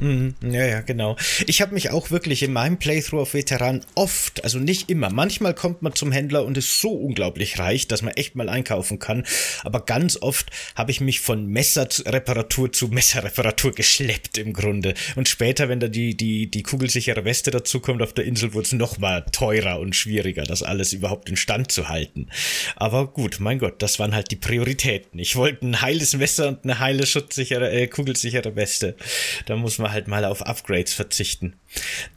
Mhm, 0.00 0.34
ja, 0.42 0.64
ja, 0.64 0.80
genau. 0.80 1.16
Ich 1.46 1.60
habe 1.60 1.74
mich 1.74 1.90
auch 1.90 2.10
wirklich 2.10 2.42
in 2.42 2.54
meinem 2.54 2.78
Playthrough 2.78 3.20
auf 3.20 3.34
Veteran 3.34 3.84
oft, 3.94 4.42
also 4.44 4.58
nicht 4.58 4.88
immer, 4.88 5.10
manchmal 5.10 5.54
kommt 5.54 5.82
man 5.82 5.94
zum 5.94 6.10
Händler 6.10 6.46
und 6.46 6.56
ist 6.56 6.80
so 6.80 6.90
unglaublich 6.90 7.58
reich, 7.58 7.86
dass 7.86 8.00
man 8.00 8.14
echt 8.14 8.34
mal 8.34 8.48
einkaufen 8.48 8.98
kann. 8.98 9.26
Aber 9.62 9.84
ganz 9.84 10.16
oft 10.22 10.50
habe 10.74 10.90
ich 10.90 11.02
mich 11.02 11.20
von 11.20 11.46
Messerreparatur 11.46 12.72
zu 12.72 12.88
Messerreparatur 12.88 13.72
geschleppt 13.72 14.38
im 14.38 14.54
Grunde. 14.54 14.94
Und 15.16 15.28
später, 15.28 15.68
wenn 15.68 15.80
da 15.80 15.88
die, 15.88 16.16
die, 16.16 16.50
die 16.50 16.62
kugelsichere 16.62 17.26
Weste 17.26 17.50
dazukommt 17.50 18.00
auf 18.00 18.14
der 18.14 18.24
Insel, 18.24 18.54
wurde 18.54 18.66
es 18.66 18.72
noch 18.72 18.96
mal 18.98 19.26
teurer 19.32 19.80
und 19.80 19.94
schwieriger, 19.94 20.44
das 20.44 20.62
alles 20.62 20.94
überhaupt 20.94 21.28
in 21.28 21.36
Stand 21.36 21.70
zu 21.72 21.90
halten. 21.90 22.28
Aber 22.76 23.06
gut, 23.06 23.36
mein 23.38 23.58
Gott, 23.58 23.82
das 23.82 23.98
waren 23.98 24.14
halt 24.14 24.30
die 24.30 24.36
Prioritäten. 24.36 25.18
Ich 25.18 25.36
wollte 25.36 25.66
ein 25.66 25.82
heiles 25.82 26.16
Messer 26.16 26.48
und 26.48 26.64
eine 26.64 26.78
heile 26.78 27.04
schutzsichere, 27.04 27.70
äh, 27.70 27.86
kugelsichere 27.86 28.56
Weste. 28.56 28.96
Da 29.44 29.56
muss 29.56 29.76
man 29.78 29.89
halt 29.92 30.08
mal 30.08 30.24
auf 30.24 30.42
Upgrades 30.42 30.92
verzichten. 30.92 31.56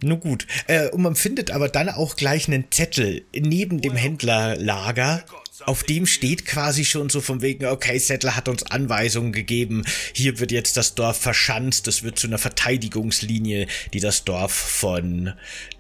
Nun 0.02 0.20
gut, 0.20 0.48
äh, 0.68 0.90
und 0.90 1.02
man 1.02 1.16
findet 1.16 1.52
aber 1.52 1.70
dann 1.70 1.90
auch 1.90 2.16
gleich 2.16 2.48
einen 2.48 2.72
Zettel 2.72 3.26
neben 3.34 3.82
dem 3.82 3.96
Händlerlager, 3.96 5.24
auf 5.66 5.84
dem 5.84 6.08
steht 6.08 6.46
quasi 6.46 6.84
schon 6.84 7.10
so 7.10 7.22
von 7.22 7.42
wegen, 7.42 7.66
okay, 7.66 8.00
Settler 8.00 8.36
hat 8.36 8.50
uns 8.50 8.64
Anweisungen 8.64 9.32
gegeben, 9.32 9.86
hier 10.14 10.40
wird 10.40 10.52
jetzt 10.52 10.78
das 10.78 10.96
Dorf 10.96 11.18
verschanzt, 11.18 11.88
es 11.88 12.02
wird 12.02 12.18
zu 12.18 12.28
einer 12.28 12.40
Verteidigungslinie, 12.40 13.68
die 13.94 14.00
das 14.00 14.24
Dorf 14.24 14.52
von 14.52 15.34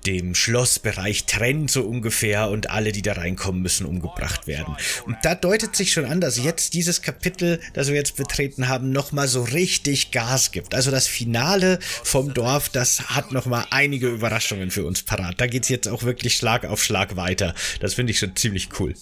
dem 0.05 0.35
Schlossbereich 0.35 1.25
trennt, 1.25 1.71
so 1.71 1.83
ungefähr, 1.83 2.49
und 2.49 2.69
alle, 2.69 2.91
die 2.91 3.01
da 3.01 3.13
reinkommen, 3.13 3.61
müssen 3.61 3.85
umgebracht 3.85 4.45
werden. 4.45 4.75
Und 5.07 5.17
da 5.23 5.33
deutet 5.33 5.75
sich 5.75 5.91
schon 5.91 6.05
an, 6.05 6.21
dass 6.21 6.37
jetzt 6.37 6.73
dieses 6.73 7.01
Kapitel, 7.01 7.59
das 7.73 7.87
wir 7.87 7.95
jetzt 7.95 8.15
betreten 8.15 8.67
haben, 8.67 8.91
nochmal 8.91 9.27
so 9.27 9.41
richtig 9.41 10.11
Gas 10.11 10.51
gibt. 10.51 10.75
Also 10.75 10.91
das 10.91 11.07
Finale 11.07 11.79
vom 12.03 12.33
Dorf, 12.33 12.69
das 12.69 13.09
hat 13.09 13.31
nochmal 13.31 13.65
einige 13.71 14.09
Überraschungen 14.09 14.69
für 14.69 14.85
uns 14.85 15.01
parat. 15.01 15.41
Da 15.41 15.47
geht's 15.47 15.69
jetzt 15.69 15.87
auch 15.87 16.03
wirklich 16.03 16.35
Schlag 16.35 16.65
auf 16.65 16.83
Schlag 16.83 17.15
weiter. 17.15 17.55
Das 17.79 17.95
finde 17.95 18.11
ich 18.11 18.19
schon 18.19 18.35
ziemlich 18.35 18.69
cool. 18.79 18.93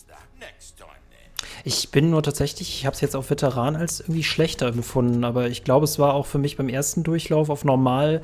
Ich 1.64 1.90
bin 1.92 2.10
nur 2.10 2.24
tatsächlich, 2.24 2.70
ich 2.70 2.86
habe 2.86 2.96
es 2.96 3.02
jetzt 3.02 3.16
auf 3.16 3.30
Veteran 3.30 3.76
als 3.76 4.00
irgendwie 4.00 4.24
schlechter 4.24 4.68
empfunden, 4.68 5.24
aber 5.24 5.48
ich 5.48 5.64
glaube, 5.64 5.86
es 5.86 6.00
war 6.00 6.14
auch 6.14 6.26
für 6.26 6.40
mich 6.40 6.58
beim 6.58 6.70
ersten 6.70 7.04
Durchlauf 7.04 7.50
auf 7.50 7.64
normal 7.64 8.24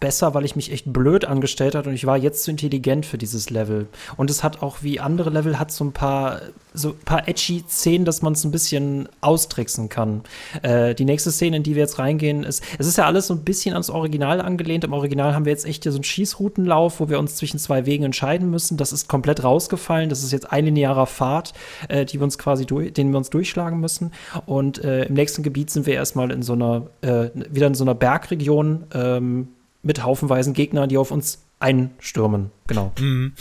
besser, 0.00 0.34
weil 0.34 0.44
ich 0.44 0.56
mich 0.56 0.72
echt 0.72 0.92
blöd 0.92 1.24
angestellt 1.24 1.74
hat 1.74 1.86
und 1.86 1.94
ich 1.94 2.06
war 2.06 2.16
jetzt 2.16 2.42
zu 2.42 2.50
intelligent 2.50 3.06
für 3.06 3.18
dieses 3.18 3.50
Level. 3.50 3.86
Und 4.16 4.30
es 4.30 4.42
hat 4.44 4.62
auch 4.62 4.82
wie 4.82 5.00
andere 5.00 5.30
Level 5.30 5.58
hat 5.58 5.70
so 5.72 5.84
ein 5.84 5.92
paar 5.92 6.40
so 6.76 6.90
ein 6.90 6.98
paar 7.04 7.26
edgy 7.26 7.64
Szenen, 7.66 8.04
dass 8.04 8.20
man 8.20 8.34
es 8.34 8.44
ein 8.44 8.50
bisschen 8.50 9.08
austricksen 9.22 9.88
kann. 9.88 10.22
Äh, 10.62 10.94
die 10.94 11.06
nächste 11.06 11.32
Szene, 11.32 11.56
in 11.56 11.62
die 11.62 11.74
wir 11.74 11.82
jetzt 11.82 11.98
reingehen, 11.98 12.44
ist 12.44 12.62
es 12.78 12.86
ist 12.86 12.98
ja 12.98 13.06
alles 13.06 13.26
so 13.28 13.34
ein 13.34 13.44
bisschen 13.44 13.72
ans 13.72 13.88
Original 13.88 14.40
angelehnt. 14.40 14.84
Im 14.84 14.92
Original 14.92 15.34
haben 15.34 15.46
wir 15.46 15.52
jetzt 15.52 15.64
echt 15.64 15.84
hier 15.84 15.92
so 15.92 15.96
einen 15.96 16.04
Schießroutenlauf, 16.04 17.00
wo 17.00 17.08
wir 17.08 17.18
uns 17.18 17.36
zwischen 17.36 17.58
zwei 17.58 17.86
Wegen 17.86 18.04
entscheiden 18.04 18.50
müssen. 18.50 18.76
Das 18.76 18.92
ist 18.92 19.08
komplett 19.08 19.42
rausgefallen. 19.42 20.10
Das 20.10 20.22
ist 20.22 20.32
jetzt 20.32 20.52
ein 20.52 20.66
linearer 20.66 21.06
Pfad, 21.06 21.54
äh, 21.88 22.04
die 22.04 22.20
wir 22.20 22.24
uns 22.24 22.38
quasi 22.38 22.66
den 22.66 23.10
wir 23.10 23.16
uns 23.16 23.30
durchschlagen 23.30 23.80
müssen. 23.80 24.12
Und 24.44 24.84
äh, 24.84 25.04
im 25.04 25.14
nächsten 25.14 25.42
Gebiet 25.42 25.70
sind 25.70 25.86
wir 25.86 25.94
erstmal 25.94 26.30
in 26.30 26.42
so 26.42 26.52
einer 26.52 26.88
äh, 27.00 27.30
wieder 27.50 27.68
in 27.68 27.74
so 27.74 27.84
einer 27.84 27.94
Bergregion. 27.94 28.84
Ähm, 28.92 29.48
mit 29.86 30.02
haufenweisen 30.02 30.52
Gegnern, 30.52 30.88
die 30.88 30.98
auf 30.98 31.10
uns 31.10 31.38
einstürmen. 31.58 32.50
Genau. 32.66 32.92
Mhm. 32.98 33.32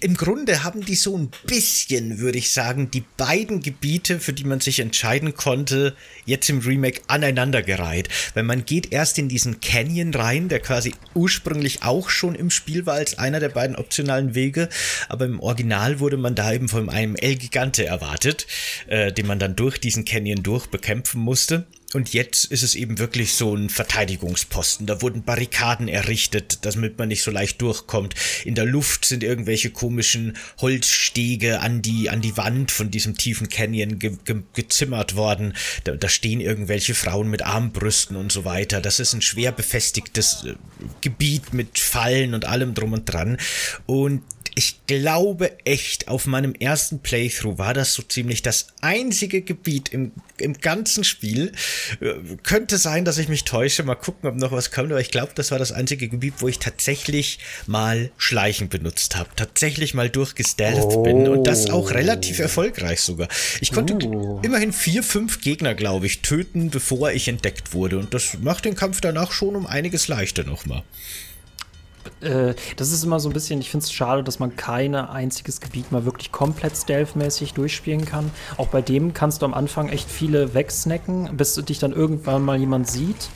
Im 0.00 0.14
Grunde 0.14 0.64
haben 0.64 0.82
die 0.82 0.94
so 0.94 1.16
ein 1.18 1.30
bisschen, 1.46 2.18
würde 2.20 2.38
ich 2.38 2.52
sagen, 2.52 2.90
die 2.90 3.04
beiden 3.18 3.60
Gebiete, 3.60 4.18
für 4.18 4.32
die 4.32 4.44
man 4.44 4.60
sich 4.60 4.80
entscheiden 4.80 5.34
konnte, 5.34 5.94
jetzt 6.24 6.48
im 6.48 6.60
Remake 6.60 7.02
aneinandergereiht. 7.08 8.08
Weil 8.32 8.44
man 8.44 8.64
geht 8.64 8.92
erst 8.92 9.18
in 9.18 9.28
diesen 9.28 9.60
Canyon 9.60 10.14
rein, 10.14 10.48
der 10.48 10.60
quasi 10.60 10.94
ursprünglich 11.14 11.82
auch 11.82 12.08
schon 12.08 12.34
im 12.34 12.48
Spiel 12.48 12.86
war 12.86 12.94
als 12.94 13.18
einer 13.18 13.40
der 13.40 13.50
beiden 13.50 13.76
optionalen 13.76 14.34
Wege, 14.34 14.70
aber 15.08 15.26
im 15.26 15.40
Original 15.40 16.00
wurde 16.00 16.16
man 16.16 16.34
da 16.34 16.52
eben 16.52 16.68
von 16.68 16.88
einem 16.88 17.16
El 17.16 17.36
Gigante 17.36 17.84
erwartet, 17.84 18.46
äh, 18.86 19.12
den 19.12 19.26
man 19.26 19.38
dann 19.38 19.56
durch 19.56 19.78
diesen 19.78 20.06
Canyon 20.06 20.42
durch 20.42 20.68
bekämpfen 20.68 21.20
musste. 21.20 21.66
Und 21.94 22.12
jetzt 22.12 22.46
ist 22.46 22.64
es 22.64 22.74
eben 22.74 22.98
wirklich 22.98 23.34
so 23.34 23.54
ein 23.54 23.70
Verteidigungsposten. 23.70 24.84
Da 24.84 25.00
wurden 25.00 25.22
Barrikaden 25.22 25.86
errichtet, 25.86 26.58
damit 26.62 26.98
man 26.98 27.06
nicht 27.06 27.22
so 27.22 27.30
leicht 27.30 27.62
durchkommt. 27.62 28.16
In 28.44 28.56
der 28.56 28.64
Luft 28.64 29.04
sind 29.04 29.22
irgendwelche 29.22 29.70
komischen 29.70 30.36
Holzstege 30.58 31.60
an 31.60 31.82
die, 31.82 32.10
an 32.10 32.20
die 32.20 32.36
Wand 32.36 32.72
von 32.72 32.90
diesem 32.90 33.16
tiefen 33.16 33.48
Canyon 33.48 34.00
ge 34.00 34.16
ge 34.24 34.42
gezimmert 34.54 35.14
worden. 35.14 35.54
Da, 35.84 35.94
da 35.94 36.08
stehen 36.08 36.40
irgendwelche 36.40 36.94
Frauen 36.94 37.30
mit 37.30 37.42
Armbrüsten 37.42 38.16
und 38.16 38.32
so 38.32 38.44
weiter. 38.44 38.80
Das 38.80 38.98
ist 38.98 39.12
ein 39.12 39.22
schwer 39.22 39.52
befestigtes 39.52 40.44
äh, 40.44 40.54
Gebiet 41.00 41.54
mit 41.54 41.78
Fallen 41.78 42.34
und 42.34 42.44
allem 42.44 42.74
drum 42.74 42.92
und 42.92 43.04
dran. 43.04 43.38
Und 43.86 44.22
ich 44.56 44.86
glaube 44.86 45.52
echt, 45.64 46.08
auf 46.08 46.26
meinem 46.26 46.54
ersten 46.54 47.00
Playthrough 47.00 47.58
war 47.58 47.74
das 47.74 47.94
so 47.94 48.02
ziemlich 48.02 48.42
das 48.42 48.68
einzige 48.80 49.42
Gebiet 49.42 49.88
im, 49.92 50.12
im 50.38 50.54
ganzen 50.54 51.02
Spiel. 51.02 51.52
Äh, 52.00 52.14
könnte 52.42 52.78
sein, 52.78 53.04
dass 53.04 53.18
ich 53.18 53.28
mich 53.28 53.44
täusche. 53.44 53.82
Mal 53.82 53.96
gucken, 53.96 54.28
ob 54.28 54.36
noch 54.36 54.52
was 54.52 54.70
kommt. 54.70 54.92
Aber 54.92 55.00
ich 55.00 55.10
glaube, 55.10 55.32
das 55.34 55.50
war 55.50 55.58
das 55.58 55.72
einzige 55.72 56.08
Gebiet, 56.08 56.34
wo 56.38 56.48
ich 56.48 56.60
tatsächlich 56.60 57.40
mal 57.66 58.10
Schleichen 58.16 58.68
benutzt 58.68 59.16
habe. 59.16 59.30
Tatsächlich 59.34 59.92
mal 59.92 60.08
durchgestellt 60.08 60.78
oh. 60.82 61.02
bin. 61.02 61.26
Und 61.26 61.46
das 61.46 61.70
auch 61.70 61.90
relativ 61.90 62.38
erfolgreich 62.38 63.00
sogar. 63.00 63.28
Ich 63.60 63.72
konnte 63.72 63.94
uh. 63.94 64.40
immerhin 64.42 64.72
vier, 64.72 65.02
fünf 65.02 65.40
Gegner, 65.40 65.74
glaube 65.74 66.06
ich, 66.06 66.22
töten, 66.22 66.70
bevor 66.70 67.10
ich 67.10 67.26
entdeckt 67.26 67.72
wurde. 67.72 67.98
Und 67.98 68.14
das 68.14 68.38
macht 68.40 68.64
den 68.66 68.76
Kampf 68.76 69.00
danach 69.00 69.32
schon 69.32 69.56
um 69.56 69.66
einiges 69.66 70.06
leichter 70.06 70.44
nochmal 70.44 70.84
äh, 72.20 72.54
das 72.76 72.92
ist 72.92 73.04
immer 73.04 73.20
so 73.20 73.28
ein 73.28 73.32
bisschen, 73.32 73.60
ich 73.60 73.70
finde 73.70 73.84
es 73.84 73.92
schade, 73.92 74.22
dass 74.22 74.38
man 74.38 74.56
kein 74.56 74.94
einziges 74.94 75.60
Gebiet 75.60 75.92
mal 75.92 76.04
wirklich 76.04 76.32
komplett 76.32 76.76
stealth-mäßig 76.76 77.54
durchspielen 77.54 78.04
kann. 78.04 78.30
Auch 78.56 78.68
bei 78.68 78.82
dem 78.82 79.14
kannst 79.14 79.42
du 79.42 79.46
am 79.46 79.54
Anfang 79.54 79.88
echt 79.88 80.10
viele 80.10 80.54
wegsnacken, 80.54 81.36
bis 81.36 81.54
dich 81.54 81.78
dann 81.78 81.92
irgendwann 81.92 82.42
mal 82.42 82.58
jemand 82.58 82.88
sieht. 82.88 83.28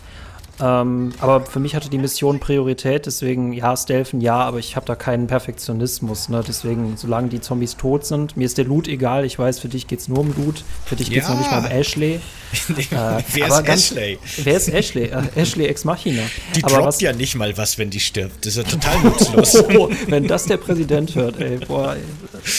Ähm, 0.60 1.12
aber 1.20 1.46
für 1.46 1.60
mich 1.60 1.74
hatte 1.74 1.88
die 1.88 1.98
Mission 1.98 2.40
Priorität, 2.40 3.06
deswegen 3.06 3.52
ja, 3.52 3.76
Stealthen 3.76 4.20
ja, 4.20 4.36
aber 4.36 4.58
ich 4.58 4.76
habe 4.76 4.86
da 4.86 4.96
keinen 4.96 5.26
Perfektionismus. 5.26 6.28
Ne? 6.28 6.42
Deswegen, 6.46 6.96
solange 6.96 7.28
die 7.28 7.40
Zombies 7.40 7.76
tot 7.76 8.04
sind, 8.04 8.36
mir 8.36 8.44
ist 8.44 8.58
der 8.58 8.64
Loot 8.64 8.88
egal. 8.88 9.24
Ich 9.24 9.38
weiß, 9.38 9.60
für 9.60 9.68
dich 9.68 9.86
geht 9.86 10.00
es 10.00 10.08
nur 10.08 10.18
um 10.18 10.34
Loot. 10.36 10.64
Für 10.84 10.96
dich 10.96 11.10
geht 11.10 11.22
es 11.22 11.28
ja. 11.28 11.34
noch 11.34 11.40
nicht 11.40 11.50
mal 11.50 11.60
um 11.60 11.66
Ashley. 11.66 12.14
äh, 12.68 12.82
wer 12.90 13.46
ist 13.46 13.64
ganz, 13.64 13.68
Ashley? 13.68 14.18
Wer 14.42 14.56
ist 14.56 14.68
Ashley? 14.68 15.04
Äh, 15.04 15.22
Ashley 15.36 15.66
Ex 15.66 15.84
Machina. 15.84 16.22
Die 16.56 16.64
aber 16.64 16.74
droppt 16.74 16.86
was, 16.86 17.00
ja 17.00 17.12
nicht 17.12 17.34
mal 17.36 17.56
was, 17.56 17.78
wenn 17.78 17.90
die 17.90 18.00
stirbt. 18.00 18.44
Das 18.44 18.56
ist 18.56 18.64
ja 18.64 18.78
total 18.78 19.00
nutzlos. 19.02 19.64
oh, 19.76 19.90
wenn 20.08 20.26
das 20.26 20.46
der 20.46 20.56
Präsident 20.56 21.14
hört, 21.14 21.40
ey, 21.40 21.58
boah, 21.58 21.94
ey, 21.94 22.02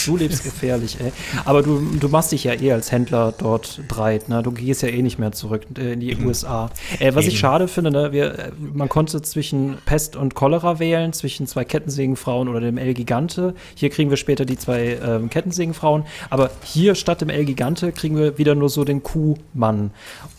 du 0.06 0.18
lebst 0.18 0.44
gefährlich, 0.44 0.98
ey. 1.00 1.12
Aber 1.46 1.64
du, 1.64 1.80
du 2.00 2.10
machst 2.10 2.32
dich 2.32 2.44
ja 2.44 2.54
eh 2.54 2.72
als 2.72 2.92
Händler 2.92 3.34
dort 3.38 3.82
breit, 3.88 4.30
ne? 4.30 4.44
Du 4.44 4.52
gehst 4.52 4.82
ja 4.82 4.90
eh 4.90 5.02
nicht 5.02 5.20
mehr 5.20 5.32
zurück 5.32 5.64
äh, 5.78 5.94
in 5.94 6.00
die 6.00 6.16
mhm. 6.16 6.28
USA. 6.28 6.70
Äh, 7.00 7.16
was 7.16 7.26
Eben. 7.26 7.34
ich 7.34 7.40
schade 7.40 7.68
finde, 7.68 7.92
ne, 7.92 8.12
wir, 8.12 8.52
man 8.74 8.90
konnte 8.90 9.22
zwischen 9.22 9.78
Pest 9.86 10.16
und 10.16 10.36
Cholera 10.36 10.80
wählen, 10.80 11.14
zwischen 11.14 11.48
zwei 11.48 11.66
Kettensägenfrauen 11.66 12.48
oder 12.48 12.62
dem 12.62 12.78
El 12.78 12.94
Gigante. 12.94 13.54
Hier 13.76 13.90
kriegen 13.90 14.10
wir 14.10 14.18
später 14.18 14.46
die 14.46 14.58
zwei 14.58 15.00
ähm, 15.04 15.30
Kettensägenfrauen. 15.30 16.04
Aber 16.30 16.52
hier 16.64 16.96
statt 16.96 17.22
dem 17.22 17.30
El 17.30 17.46
Gigante 17.46 17.92
kriegen 17.92 18.18
wir 18.18 18.38
wieder 18.38 18.56
nur 18.56 18.70
so 18.70 18.84
den 18.84 19.04
Kuhmann. 19.04 19.92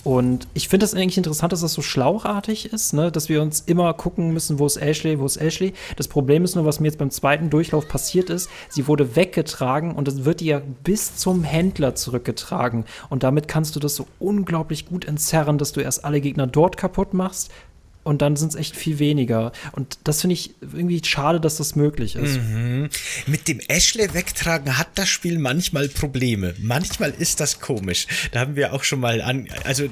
Und 0.02 0.49
ich 0.54 0.68
finde 0.68 0.87
es 0.87 0.94
eigentlich 0.94 1.18
interessant, 1.18 1.52
dass 1.52 1.61
das 1.61 1.75
so 1.75 1.82
schlauchartig 1.82 2.73
ist, 2.73 2.94
ne? 2.94 3.12
dass 3.12 3.28
wir 3.28 3.42
uns 3.42 3.61
immer 3.61 3.92
gucken 3.92 4.32
müssen, 4.32 4.59
wo 4.59 4.66
ist 4.66 4.78
Ashley, 4.78 5.18
wo 5.18 5.26
ist 5.26 5.37
Ashley. 5.37 5.75
Das 5.97 6.09
Problem 6.09 6.44
ist 6.44 6.54
nur, 6.54 6.64
was 6.64 6.80
mir 6.80 6.87
jetzt 6.87 6.99
beim 6.99 7.11
zweiten 7.11 7.50
Durchlauf 7.50 7.87
passiert 7.87 8.30
ist, 8.30 8.49
sie 8.68 8.87
wurde 8.88 9.14
weggetragen 9.30 9.92
und 9.92 10.08
es 10.08 10.25
wird 10.25 10.42
ja 10.42 10.60
bis 10.82 11.16
zum 11.16 11.44
Händler 11.44 11.94
zurückgetragen. 11.94 12.84
Und 13.08 13.22
damit 13.22 13.46
kannst 13.46 13.76
du 13.76 13.80
das 13.80 13.94
so 13.94 14.06
unglaublich 14.18 14.87
gut 14.87 15.04
entzerren, 15.04 15.56
dass 15.56 15.72
du 15.72 15.80
erst 15.80 16.04
alle 16.04 16.20
Gegner 16.20 16.46
dort 16.46 16.76
kaputt 16.76 17.14
machst, 17.14 17.52
und 18.02 18.23
dann 18.23 18.35
sind 18.37 18.50
es 18.50 18.54
echt 18.54 18.76
viel 18.76 18.99
weniger. 18.99 19.52
Und 19.73 19.99
das 20.04 20.23
finde 20.23 20.35
ich 20.35 20.54
irgendwie 20.62 21.02
schade, 21.04 21.38
dass 21.38 21.59
das 21.59 21.76
möglich 21.76 22.16
ist. 22.16 22.38
Mhm. 22.38 22.88
Mit 23.26 23.47
dem 23.47 23.61
Ashley 23.69 24.14
wegtragen 24.14 24.78
hat 24.78 24.88
das 24.95 25.09
Spiel 25.09 25.38
manchmal 25.38 25.88
Probleme. 25.88 26.54
Manchmal 26.59 27.11
ist 27.11 27.40
das 27.40 27.61
komisch. 27.61 28.07
Da 28.33 28.40
haben 28.40 28.57
wir 28.57 28.73
auch 28.73 28.85
schon 28.85 29.00
mal 29.00 29.21
an, 29.21 29.49
also 29.64 29.87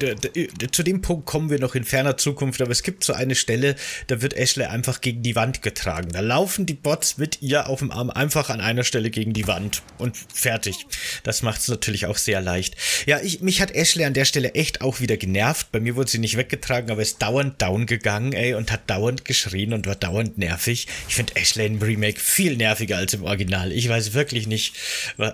zu 0.73 0.83
dem 0.83 1.03
Punkt 1.03 1.27
kommen 1.27 1.50
wir 1.50 1.61
noch 1.61 1.75
in 1.75 1.85
ferner 1.85 2.17
Zukunft, 2.17 2.62
aber 2.62 2.71
es 2.71 2.83
gibt 2.83 3.05
so 3.05 3.12
eine 3.12 3.35
Stelle, 3.35 3.75
da 4.07 4.23
wird 4.23 4.35
Ashley 4.35 4.65
einfach 4.65 5.03
gegen 5.03 5.23
die 5.23 5.37
Wand 5.37 5.61
getragen. 5.61 6.09
Da 6.11 6.21
laufen 6.21 6.65
die 6.65 6.75
Bots 6.75 7.19
mit 7.19 7.43
ihr 7.43 7.69
auf 7.69 7.81
dem 7.81 7.91
Arm 7.91 8.09
einfach 8.09 8.49
an 8.49 8.62
einer 8.62 8.85
Stelle 8.85 9.11
gegen 9.11 9.35
die 9.35 9.47
Wand 9.47 9.83
und 9.99 10.17
fertig. 10.33 10.87
Das 11.25 11.43
macht 11.43 11.61
es 11.61 11.69
natürlich 11.69 12.07
auch 12.07 12.17
sehr 12.17 12.41
leicht. 12.41 12.75
Ja, 13.05 13.21
ich, 13.21 13.43
mich 13.43 13.61
hat 13.61 13.71
Ashley 13.71 14.07
an 14.07 14.15
der 14.15 14.25
Stelle 14.25 14.55
echt 14.55 14.81
auch 14.81 15.00
wieder 15.00 15.19
genervt. 15.19 15.71
Bei 15.73 15.81
mir 15.81 15.95
wurde 15.95 16.11
sie 16.11 16.19
nicht 16.19 16.38
weggetragen, 16.38 16.91
aber 16.91 17.03
ist 17.03 17.21
dauernd 17.21 17.61
down 17.61 17.85
gegangen 17.85 17.98
gegangen, 17.99 18.33
ey, 18.33 18.55
und 18.55 18.73
hat 18.73 18.88
dauernd 18.88 19.25
geschrien 19.25 19.73
und 19.73 19.87
war 19.87 19.97
dauernd 19.97 20.38
nervig. 20.38 20.87
Ich 21.09 21.14
finde 21.14 21.37
Ashley 21.37 21.67
im 21.67 21.83
Remake 21.83 22.21
viel 22.21 22.57
nerviger 22.57 22.97
als 22.97 23.14
im 23.14 23.25
Original. 23.25 23.73
Ich 23.73 23.88
weiß 23.88 24.14
wirklich 24.14 24.47
nicht, 24.47 24.75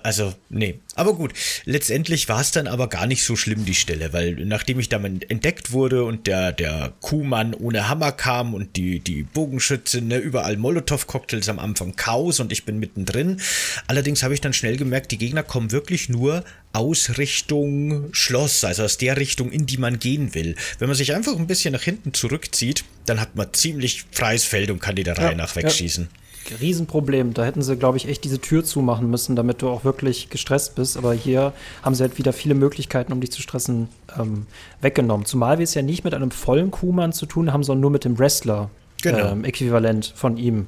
also, 0.03 0.35
nee. 0.49 0.81
Aber 0.95 1.15
gut, 1.15 1.33
letztendlich 1.65 2.29
war 2.29 2.41
es 2.41 2.51
dann 2.53 2.67
aber 2.67 2.89
gar 2.89 3.07
nicht 3.07 3.25
so 3.25 3.37
schlimm, 3.37 3.65
die 3.65 3.75
Stelle, 3.75 4.13
weil 4.13 4.35
nachdem 4.45 4.79
ich 4.79 4.89
dann 4.89 5.05
entdeckt 5.05 5.73
wurde 5.73 6.05
und 6.05 6.27
der, 6.27 6.53
der 6.53 6.93
Kuhmann 7.01 7.55
ohne 7.55 7.89
Hammer 7.89 8.13
kam 8.13 8.55
und 8.55 8.77
die, 8.77 9.01
die 9.01 9.23
Bogenschütze, 9.23 10.01
ne, 10.01 10.19
überall 10.19 10.57
Molotow-Cocktails 10.57 11.49
am 11.49 11.59
Anfang 11.59 11.97
Chaos 11.97 12.41
und 12.41 12.53
ich 12.53 12.65
bin 12.65 12.79
mittendrin. 12.79 13.41
Allerdings 13.87 14.23
habe 14.23 14.35
ich 14.35 14.41
dann 14.41 14.53
schnell 14.53 14.77
gemerkt, 14.77 15.11
die 15.11 15.19
Gegner 15.19 15.43
kommen 15.43 15.73
wirklich 15.73 16.09
nur 16.09 16.45
aus 16.73 17.19
Richtung 17.19 18.13
Schloss, 18.13 18.65
also 18.65 18.85
aus 18.85 18.99
der 18.99 19.17
Richtung, 19.17 19.51
in 19.51 19.67
die 19.67 19.79
man 19.79 19.99
gehen 19.99 20.35
will. 20.35 20.57
Wenn 20.79 20.89
man 20.89 20.97
sich 20.97 21.15
einfach 21.15 21.37
ein 21.37 21.47
bisschen 21.47 21.73
nach 21.73 21.83
hinten 21.83 22.15
zurückzieht, 22.15 22.85
dann 23.07 23.21
hat 23.21 23.37
man 23.37 23.53
ziemlich 23.53 24.05
freies 24.11 24.45
Feld 24.45 24.71
und 24.71 24.81
kann 24.81 24.97
die 24.97 25.05
der 25.05 25.19
Reihe 25.19 25.31
ja, 25.31 25.35
nach 25.35 25.55
wegschießen. 25.57 26.09
Ja. 26.11 26.24
Riesenproblem. 26.61 27.35
Da 27.35 27.45
hätten 27.45 27.63
sie, 27.63 27.77
glaube 27.77 27.97
ich, 27.97 28.09
echt 28.09 28.25
diese 28.25 28.41
Tür 28.41 28.65
zumachen 28.65 29.11
müssen, 29.11 29.37
damit 29.37 29.63
du 29.63 29.69
auch 29.69 29.85
wirklich 29.85 30.31
gestresst 30.31 30.75
bist. 30.75 30.97
Aber 30.97 31.13
hier 31.15 31.53
haben 31.83 31.95
sie 31.95 32.03
halt 32.03 32.19
wieder 32.19 32.33
viele 32.33 32.55
Möglichkeiten, 32.55 33.13
um 33.13 33.21
dich 33.21 33.33
zu 33.33 33.43
stressen, 33.43 33.89
ähm, 34.19 34.47
weggenommen. 34.81 35.27
Zumal 35.27 35.59
wir 35.59 35.65
es 35.65 35.75
ja 35.75 35.83
nicht 35.83 36.05
mit 36.05 36.15
einem 36.15 36.31
vollen 36.31 36.71
Kuhmann 36.71 37.13
zu 37.13 37.27
tun 37.27 37.53
haben, 37.53 37.63
sondern 37.63 37.81
nur 37.81 37.91
mit 37.91 38.05
dem 38.05 38.19
Wrestler-Äquivalent 38.19 40.05
genau. 40.05 40.15
ähm, 40.15 40.17
von 40.17 40.37
ihm. 40.37 40.67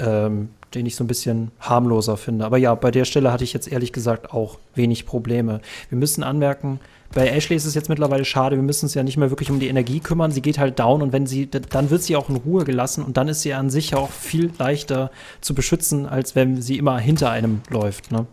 Ähm, 0.00 0.48
den 0.74 0.86
ich 0.86 0.96
so 0.96 1.04
ein 1.04 1.06
bisschen 1.06 1.50
harmloser 1.60 2.16
finde. 2.16 2.44
Aber 2.44 2.58
ja, 2.58 2.74
bei 2.74 2.90
der 2.90 3.04
Stelle 3.04 3.32
hatte 3.32 3.44
ich 3.44 3.52
jetzt 3.52 3.70
ehrlich 3.70 3.92
gesagt 3.92 4.32
auch 4.32 4.58
wenig 4.74 5.06
Probleme. 5.06 5.60
Wir 5.88 5.98
müssen 5.98 6.22
anmerken, 6.22 6.80
bei 7.12 7.28
Ashley 7.28 7.56
ist 7.56 7.64
es 7.64 7.74
jetzt 7.74 7.88
mittlerweile 7.88 8.24
schade, 8.24 8.56
wir 8.56 8.62
müssen 8.62 8.84
uns 8.84 8.94
ja 8.94 9.02
nicht 9.02 9.16
mehr 9.16 9.30
wirklich 9.30 9.50
um 9.50 9.60
die 9.60 9.68
Energie 9.68 10.00
kümmern. 10.00 10.30
Sie 10.30 10.42
geht 10.42 10.58
halt 10.58 10.78
down 10.78 11.00
und 11.00 11.12
wenn 11.12 11.26
sie, 11.26 11.48
dann 11.48 11.90
wird 11.90 12.02
sie 12.02 12.16
auch 12.16 12.28
in 12.28 12.36
Ruhe 12.36 12.64
gelassen 12.64 13.02
und 13.02 13.16
dann 13.16 13.28
ist 13.28 13.42
sie 13.42 13.54
an 13.54 13.70
sich 13.70 13.94
auch 13.94 14.10
viel 14.10 14.52
leichter 14.58 15.10
zu 15.40 15.54
beschützen, 15.54 16.06
als 16.06 16.34
wenn 16.34 16.60
sie 16.60 16.76
immer 16.76 16.98
hinter 16.98 17.30
einem 17.30 17.62
läuft. 17.70 18.12
Ne? 18.12 18.26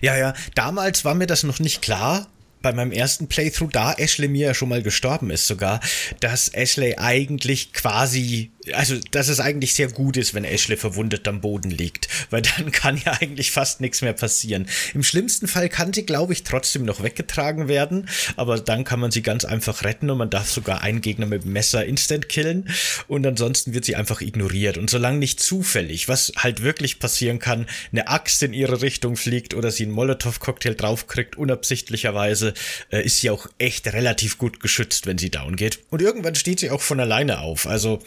Ja, 0.00 0.16
ja, 0.16 0.32
damals 0.54 1.04
war 1.04 1.14
mir 1.14 1.26
das 1.26 1.42
noch 1.42 1.58
nicht 1.58 1.82
klar, 1.82 2.28
bei 2.62 2.72
meinem 2.72 2.92
ersten 2.92 3.28
Playthrough, 3.28 3.70
da 3.70 3.92
Ashley 3.94 4.28
mir 4.28 4.48
ja 4.48 4.54
schon 4.54 4.68
mal 4.68 4.82
gestorben 4.82 5.30
ist 5.30 5.46
sogar, 5.46 5.80
dass 6.20 6.48
Ashley 6.48 6.96
eigentlich 6.96 7.72
quasi 7.72 8.50
also, 8.72 8.96
dass 9.10 9.28
es 9.28 9.40
eigentlich 9.40 9.74
sehr 9.74 9.88
gut 9.88 10.16
ist, 10.16 10.34
wenn 10.34 10.44
Ashley 10.44 10.76
verwundet 10.76 11.26
am 11.28 11.40
Boden 11.40 11.70
liegt, 11.70 12.08
weil 12.30 12.42
dann 12.42 12.70
kann 12.72 13.00
ja 13.04 13.12
eigentlich 13.20 13.50
fast 13.50 13.80
nichts 13.80 14.02
mehr 14.02 14.12
passieren. 14.12 14.66
Im 14.94 15.02
schlimmsten 15.02 15.48
Fall 15.48 15.68
kann 15.68 15.92
sie, 15.92 16.04
glaube 16.04 16.32
ich, 16.32 16.44
trotzdem 16.44 16.84
noch 16.84 17.02
weggetragen 17.02 17.68
werden, 17.68 18.08
aber 18.36 18.58
dann 18.58 18.84
kann 18.84 19.00
man 19.00 19.10
sie 19.10 19.22
ganz 19.22 19.44
einfach 19.44 19.84
retten 19.84 20.10
und 20.10 20.18
man 20.18 20.30
darf 20.30 20.50
sogar 20.50 20.82
einen 20.82 21.00
Gegner 21.00 21.26
mit 21.26 21.44
dem 21.44 21.52
Messer 21.52 21.84
instant 21.84 22.28
killen 22.28 22.68
und 23.06 23.26
ansonsten 23.26 23.74
wird 23.74 23.84
sie 23.84 23.96
einfach 23.96 24.20
ignoriert. 24.20 24.78
Und 24.78 24.90
solange 24.90 25.18
nicht 25.18 25.40
zufällig, 25.40 26.08
was 26.08 26.32
halt 26.36 26.62
wirklich 26.62 26.98
passieren 26.98 27.38
kann, 27.38 27.66
eine 27.92 28.08
Axt 28.08 28.42
in 28.42 28.52
ihre 28.52 28.82
Richtung 28.82 29.16
fliegt 29.16 29.54
oder 29.54 29.70
sie 29.70 29.84
einen 29.84 29.92
Molotow-Cocktail 29.92 30.74
draufkriegt, 30.74 31.36
unabsichtlicherweise, 31.36 32.47
äh, 32.90 33.04
ist 33.04 33.20
sie 33.20 33.30
auch 33.30 33.46
echt 33.58 33.86
relativ 33.88 34.38
gut 34.38 34.60
geschützt, 34.60 35.06
wenn 35.06 35.18
sie 35.18 35.30
down 35.30 35.56
geht. 35.56 35.80
Und 35.90 36.02
irgendwann 36.02 36.34
steht 36.34 36.60
sie 36.60 36.70
auch 36.70 36.80
von 36.80 37.00
alleine 37.00 37.40
auf. 37.40 37.66
Also 37.66 38.00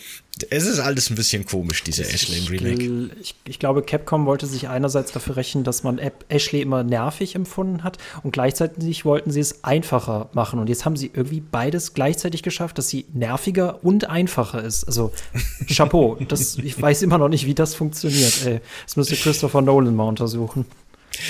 es 0.50 0.66
ist 0.66 0.80
alles 0.80 1.10
ein 1.10 1.16
bisschen 1.16 1.46
komisch, 1.46 1.84
diese 1.84 2.04
Ashley 2.04 2.40
im 2.40 2.48
Remake. 2.48 3.16
Ich, 3.22 3.36
ich, 3.46 3.60
glaube, 3.60 3.84
Capcom 3.84 4.26
wollte 4.26 4.48
sich 4.48 4.70
einerseits 4.70 5.12
dafür 5.12 5.38
rächen, 5.38 5.64
dass 5.64 5.84
man 5.84 6.00
Ashley 6.30 6.62
immer 6.62 6.84
nervig 6.84 7.36
empfunden 7.36 7.84
hat 7.84 7.98
und 8.24 8.32
gleichzeitig 8.32 9.06
wollten 9.06 9.32
sie 9.32 9.40
es 9.40 9.64
einfacher 9.64 10.30
machen. 10.34 10.60
Und 10.60 10.68
jetzt 10.68 10.86
haben 10.86 10.96
sie 10.96 11.12
irgendwie 11.14 11.42
beides 11.42 11.94
gleichzeitig 11.94 12.44
geschafft, 12.44 12.78
dass 12.78 12.88
sie 12.90 13.06
nerviger 13.14 13.84
und 13.84 14.10
einfacher 14.10 14.64
ist. 14.64 14.86
Also 14.86 15.12
Chapeau. 15.68 16.18
das, 16.28 16.58
ich 16.58 16.82
weiß 16.82 17.02
immer 17.04 17.18
noch 17.18 17.30
nicht, 17.30 17.46
wie 17.46 17.56
das 17.56 17.76
funktioniert. 17.76 18.46
Ey, 18.46 18.62
das 18.86 18.96
müsste 18.96 19.16
Christopher 19.16 19.62
Nolan 19.62 19.96
mal 19.96 20.08
untersuchen. 20.08 20.66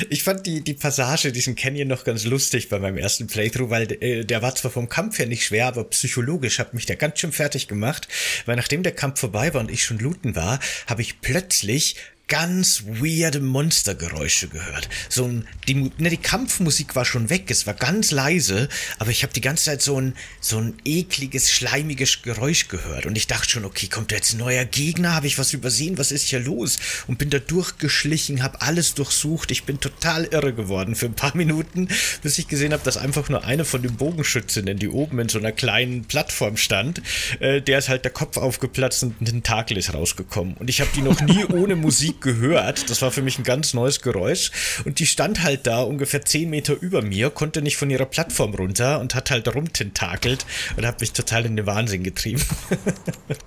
Ich 0.10 0.24
fand 0.24 0.46
die, 0.46 0.62
die 0.62 0.74
Passage, 0.74 1.32
diesen 1.32 1.56
Canyon 1.56 1.88
noch 1.88 2.04
ganz 2.04 2.26
lustig 2.26 2.70
bei 2.70 2.80
meinem 2.80 2.98
ersten 2.98 3.28
Playthrough, 3.28 3.70
weil 3.70 3.92
äh, 4.02 4.24
der 4.24 4.42
war 4.42 4.54
zwar 4.56 4.72
vom 4.72 4.90
Kampf 4.90 5.18
her 5.20 5.26
nicht 5.26 5.46
schwer, 5.46 5.68
aber 5.68 5.86
psychologisch 5.86 6.60
hat 6.60 6.74
mich 6.74 6.86
der 6.86 6.96
ganz 6.96 7.20
schön 7.20 7.32
fertig 7.32 7.68
gemacht, 7.68 8.08
weil 8.46 8.56
nachdem 8.56 8.84
der 8.84 8.92
Kampf 8.94 9.20
vorbei 9.20 9.54
war 9.54 9.62
und 9.62 9.72
ich 9.72 9.84
schon 9.84 10.00
looten 10.00 10.36
war, 10.36 10.60
habe 10.88 11.02
ich 11.02 11.22
plötzlich 11.22 11.96
ganz 12.32 12.86
weirde 12.88 13.42
Monstergeräusche 13.42 14.48
gehört. 14.48 14.88
So 15.10 15.26
ein, 15.26 15.46
die, 15.68 15.92
ne, 15.98 16.10
die 16.10 16.16
Kampfmusik 16.16 16.96
war 16.96 17.04
schon 17.04 17.30
weg, 17.30 17.52
es 17.52 17.68
war 17.68 17.74
ganz 17.74 18.12
leise, 18.12 18.70
aber 19.00 19.12
ich 19.12 19.24
habe 19.24 19.34
die 19.34 19.42
ganze 19.42 19.66
Zeit 19.66 19.82
so 19.82 20.00
ein, 20.00 20.16
so 20.40 20.58
ein 20.58 20.76
ekliges, 20.86 21.52
schleimiges 21.52 22.22
Geräusch 22.22 22.70
gehört. 22.70 23.06
Und 23.06 23.18
ich 23.18 23.28
dachte 23.28 23.50
schon, 23.50 23.66
okay, 23.66 23.88
kommt 23.88 24.14
da 24.14 24.16
jetzt 24.16 24.32
ein 24.32 24.38
neuer 24.38 24.64
Gegner? 24.64 25.14
Habe 25.14 25.28
ich 25.28 25.38
was 25.40 25.52
übersehen? 25.52 25.98
Was 25.98 26.14
ist 26.14 26.30
hier 26.30 26.40
los? 26.40 26.80
Und 27.08 27.18
bin 27.18 27.30
da 27.30 27.38
durchgeschlichen, 27.38 28.44
habe 28.44 28.62
alles 28.62 28.94
durchsucht. 28.94 29.52
Ich 29.52 29.66
bin 29.66 29.82
total 29.82 30.24
irre 30.24 30.54
geworden 30.54 30.96
für 30.96 31.08
ein 31.08 31.16
paar 31.16 31.36
Minuten, 31.36 31.90
bis 32.24 32.38
ich 32.38 32.48
gesehen 32.48 32.72
habe, 32.72 32.84
dass 32.86 32.96
einfach 32.96 33.28
nur 33.28 33.44
eine 33.44 33.66
von 33.66 33.82
den 33.82 33.98
Bogenschützinnen, 33.98 34.80
die 34.80 34.88
oben 34.88 35.20
in 35.20 35.28
so 35.28 35.38
einer 35.38 35.52
kleinen 35.52 36.06
Plattform 36.06 36.56
stand, 36.56 37.02
äh, 37.42 37.62
der 37.62 37.80
ist 37.80 37.90
halt 37.90 38.06
der 38.06 38.14
Kopf 38.14 38.38
aufgeplatzt 38.38 39.04
und 39.04 39.20
ein 39.20 39.26
Tentakel 39.26 39.78
ist 39.78 39.94
rausgekommen. 39.94 40.54
Und 40.54 40.70
ich 40.70 40.80
habe 40.80 40.92
die 40.96 41.02
noch 41.02 41.20
nie 41.20 41.44
ohne 41.54 41.76
Musik 41.76 42.21
gehört. 42.22 42.90
Das 42.90 43.02
war 43.02 43.12
für 43.12 43.22
mich 43.22 43.38
ein 43.40 43.44
ganz 43.44 43.74
neues 43.74 44.02
Geräusch. 44.02 44.52
Und 44.86 45.00
die 45.00 45.06
stand 45.06 45.44
halt 45.44 45.68
da 45.68 45.82
ungefähr 45.82 46.24
zehn 46.24 46.50
Meter 46.50 46.76
über 46.80 47.02
mir, 47.02 47.30
konnte 47.30 47.62
nicht 47.62 47.78
von 47.78 47.90
ihrer 47.90 48.06
Plattform 48.06 48.54
runter 48.54 49.00
und 49.00 49.16
hat 49.16 49.32
halt 49.32 49.54
rumtentakelt 49.54 50.46
und 50.78 50.86
hat 50.86 51.02
mich 51.02 51.14
total 51.14 51.46
in 51.46 51.56
den 51.56 51.66
Wahnsinn 51.66 52.04
getrieben. 52.04 52.42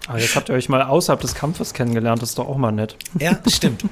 Aber 0.07 0.19
jetzt 0.21 0.37
habt 0.37 0.49
ihr 0.49 0.54
euch 0.54 0.69
mal 0.69 0.83
außerhalb 0.83 1.21
des 1.21 1.35
Kampfes 1.35 1.73
kennengelernt, 1.73 2.21
das 2.21 2.31
ist 2.31 2.38
doch 2.38 2.49
auch 2.49 2.57
mal 2.57 2.73
nett. 2.73 2.97
Ja, 3.19 3.40
stimmt. 3.49 3.85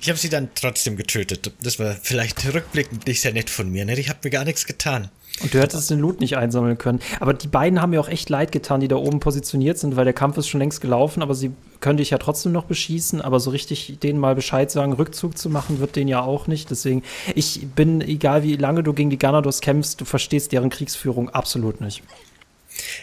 Ich 0.00 0.08
habe 0.08 0.18
sie 0.18 0.28
dann 0.28 0.48
trotzdem 0.54 0.96
getötet. 0.96 1.52
Das 1.60 1.78
war 1.78 1.96
vielleicht 2.02 2.52
rückblickend 2.52 3.06
nicht 3.06 3.20
sehr 3.20 3.32
nett 3.32 3.50
von 3.50 3.70
mir. 3.70 3.84
Ne? 3.84 3.98
Ich 3.98 4.08
habe 4.08 4.20
mir 4.24 4.30
gar 4.30 4.44
nichts 4.44 4.66
getan. 4.66 5.10
Und 5.40 5.54
du 5.54 5.60
hättest 5.60 5.90
den 5.90 6.00
Loot 6.00 6.20
nicht 6.20 6.36
einsammeln 6.36 6.78
können. 6.78 7.00
Aber 7.20 7.34
die 7.34 7.48
beiden 7.48 7.80
haben 7.80 7.90
mir 7.90 8.00
auch 8.00 8.08
echt 8.08 8.28
leid 8.28 8.52
getan, 8.52 8.80
die 8.80 8.88
da 8.88 8.96
oben 8.96 9.20
positioniert 9.20 9.78
sind, 9.78 9.96
weil 9.96 10.04
der 10.04 10.14
Kampf 10.14 10.36
ist 10.36 10.48
schon 10.48 10.60
längst 10.60 10.80
gelaufen, 10.80 11.22
aber 11.22 11.34
sie 11.34 11.52
können 11.80 11.98
dich 11.98 12.10
ja 12.10 12.18
trotzdem 12.18 12.52
noch 12.52 12.64
beschießen. 12.64 13.20
Aber 13.20 13.40
so 13.40 13.50
richtig 13.50 13.98
denen 14.02 14.18
mal 14.18 14.34
Bescheid 14.34 14.70
sagen, 14.70 14.92
Rückzug 14.92 15.38
zu 15.38 15.50
machen, 15.50 15.80
wird 15.80 15.96
denen 15.96 16.08
ja 16.08 16.22
auch 16.22 16.46
nicht. 16.46 16.70
Deswegen, 16.70 17.02
ich 17.34 17.66
bin, 17.74 18.00
egal 18.00 18.42
wie 18.42 18.56
lange 18.56 18.82
du 18.82 18.92
gegen 18.92 19.10
die 19.10 19.18
Ganados 19.18 19.60
kämpfst, 19.60 20.00
du 20.00 20.04
verstehst 20.04 20.52
deren 20.52 20.70
Kriegsführung 20.70 21.30
absolut 21.30 21.80
nicht. 21.80 22.02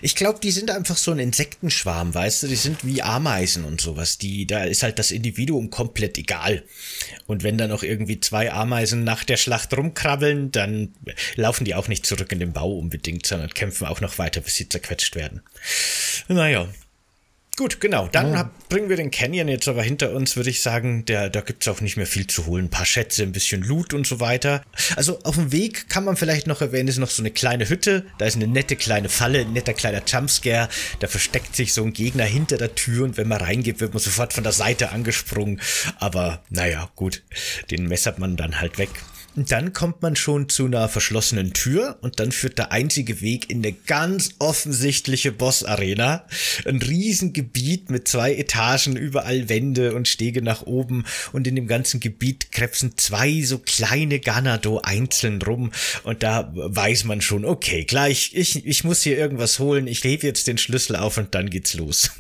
Ich 0.02 0.16
glaube, 0.16 0.40
die 0.42 0.52
sind 0.52 0.72
einfach 0.72 0.98
so 0.98 1.12
ein 1.12 1.20
Insektenschwarm, 1.20 2.14
weißt 2.14 2.44
du? 2.44 2.48
Die 2.48 2.56
sind 2.56 2.86
wie 2.86 3.02
Ameisen 3.02 3.66
und 3.66 3.82
sowas. 3.82 4.18
Die, 4.18 4.48
da 4.48 4.64
ist 4.64 4.84
halt 4.84 5.00
das 5.00 5.12
Individuum 5.12 5.70
komplett 5.70 6.18
egal. 6.18 6.64
Und 7.28 7.44
wenn 7.44 7.58
da 7.58 7.68
noch 7.68 7.84
irgendwie 7.84 8.20
zwei 8.20 8.52
Ameisen 8.52 9.04
nach 9.04 9.24
der 9.24 9.38
Schlacht 9.38 9.76
rumkrabbeln, 9.76 10.52
dann 10.52 10.94
laufen 11.36 11.66
die 11.66 11.76
auch 11.76 11.88
nicht 11.88 12.06
zurück 12.06 12.32
in 12.32 12.40
den 12.40 12.54
Bau 12.54 12.72
unbedingt, 12.78 13.26
sondern 13.26 13.50
kämpfen 13.50 13.88
auch 13.88 14.02
noch 14.02 14.18
weiter, 14.18 14.42
bis 14.42 14.56
sie 14.56 14.70
zerquetscht 14.70 15.16
werden. 15.16 15.42
Naja, 16.28 16.68
Gut, 17.58 17.80
genau. 17.80 18.10
Dann 18.12 18.34
ja. 18.34 18.40
hab, 18.40 18.68
bringen 18.68 18.90
wir 18.90 18.98
den 18.98 19.12
Canyon 19.12 19.48
jetzt 19.48 19.70
aber 19.70 19.82
hinter 19.82 20.12
uns, 20.12 20.36
würde 20.36 20.50
ich 20.50 20.62
sagen. 20.62 21.06
Der, 21.06 21.30
da 21.30 21.40
gibt's 21.40 21.70
auch 21.70 21.80
nicht 21.80 21.96
mehr 21.96 22.06
viel 22.06 22.28
zu 22.28 22.46
holen. 22.48 22.66
Ein 22.66 22.70
paar 22.70 22.86
Schätze, 22.86 23.24
ein 23.24 23.32
bisschen 23.32 23.62
Loot 23.62 23.94
und 23.94 24.06
so 24.06 24.20
weiter. 24.20 24.62
Also 24.98 25.20
auf 25.24 25.36
dem 25.36 25.54
Weg 25.54 25.88
kann 25.88 26.04
man 26.04 26.18
vielleicht 26.18 26.48
noch 26.48 26.60
erwähnen, 26.60 26.90
ist 26.90 26.98
noch 26.98 27.10
so 27.10 27.22
eine 27.22 27.32
kleine 27.32 27.70
Hütte. 27.70 28.06
Da 28.18 28.26
ist 28.26 28.36
eine 28.36 28.48
nette 28.48 28.76
kleine 28.76 29.08
Falle, 29.08 29.42
ein 29.42 29.54
netter 29.54 29.74
kleiner 29.74 30.02
Jumpscare. 30.06 30.68
Da 31.00 31.08
versteckt 31.08 31.56
sich 31.56 31.72
so 31.72 31.84
ein 31.84 31.94
Gegner 31.94 32.26
hinter 32.26 32.58
der 32.58 32.76
Tür 32.76 33.06
und 33.06 33.16
wenn 33.16 33.30
man 33.30 33.40
reingeht, 33.40 33.80
wird 33.80 33.94
man 33.94 34.04
sofort 34.04 34.34
von 34.34 34.44
der 34.44 34.54
Seite 34.54 34.90
angesprungen. 34.90 35.62
Aber 35.98 36.44
naja, 36.50 36.90
gut. 36.96 37.24
Den 37.72 37.88
messert 37.88 38.20
man 38.20 38.36
dann 38.36 38.60
halt 38.60 38.78
weg. 38.78 38.90
Dann 39.36 39.74
kommt 39.74 40.02
man 40.02 40.16
schon 40.16 40.48
zu 40.48 40.66
einer 40.66 40.88
verschlossenen 40.88 41.54
Tür 41.54 41.98
und 42.02 42.20
dann 42.20 42.32
führt 42.32 42.58
der 42.58 42.72
einzige 42.72 43.20
Weg 43.22 43.50
in 43.50 43.58
eine 43.58 43.74
ganz 43.74 44.32
offensichtliche 44.40 45.32
Boss-Arena. 45.32 46.26
Ein 46.66 46.82
Riesengebiet 46.82 47.90
mit 47.90 48.08
zwei 48.08 48.34
Etagen, 48.36 48.96
überall 48.96 49.50
Wände 49.50 49.94
und 49.94 50.08
Stege 50.08 50.42
nach 50.42 50.64
oben 50.64 51.06
und 51.34 51.48
in 51.48 51.56
dem 51.56 51.68
ganzen 51.68 52.00
Gebiet 52.00 52.52
krebsen 52.52 52.94
zwei 52.98 53.42
so 53.42 53.60
kleine 53.60 54.20
Ganado 54.20 54.80
einzeln 54.82 55.42
rum 55.42 55.72
und 56.04 56.24
da 56.24 56.52
weiß 56.56 57.04
man 57.04 57.22
schon, 57.22 57.44
okay, 57.44 57.84
gleich, 57.84 58.32
ich, 58.34 58.66
ich 58.66 58.84
muss 58.84 59.02
hier 59.02 59.18
irgendwas 59.18 59.60
holen, 59.60 59.88
ich 59.88 60.04
hebe 60.04 60.26
jetzt 60.26 60.48
den 60.48 60.58
Schlüssel 60.58 60.96
auf 60.96 61.18
und 61.18 61.36
dann 61.36 61.50
geht's 61.50 61.74
los. 61.74 62.12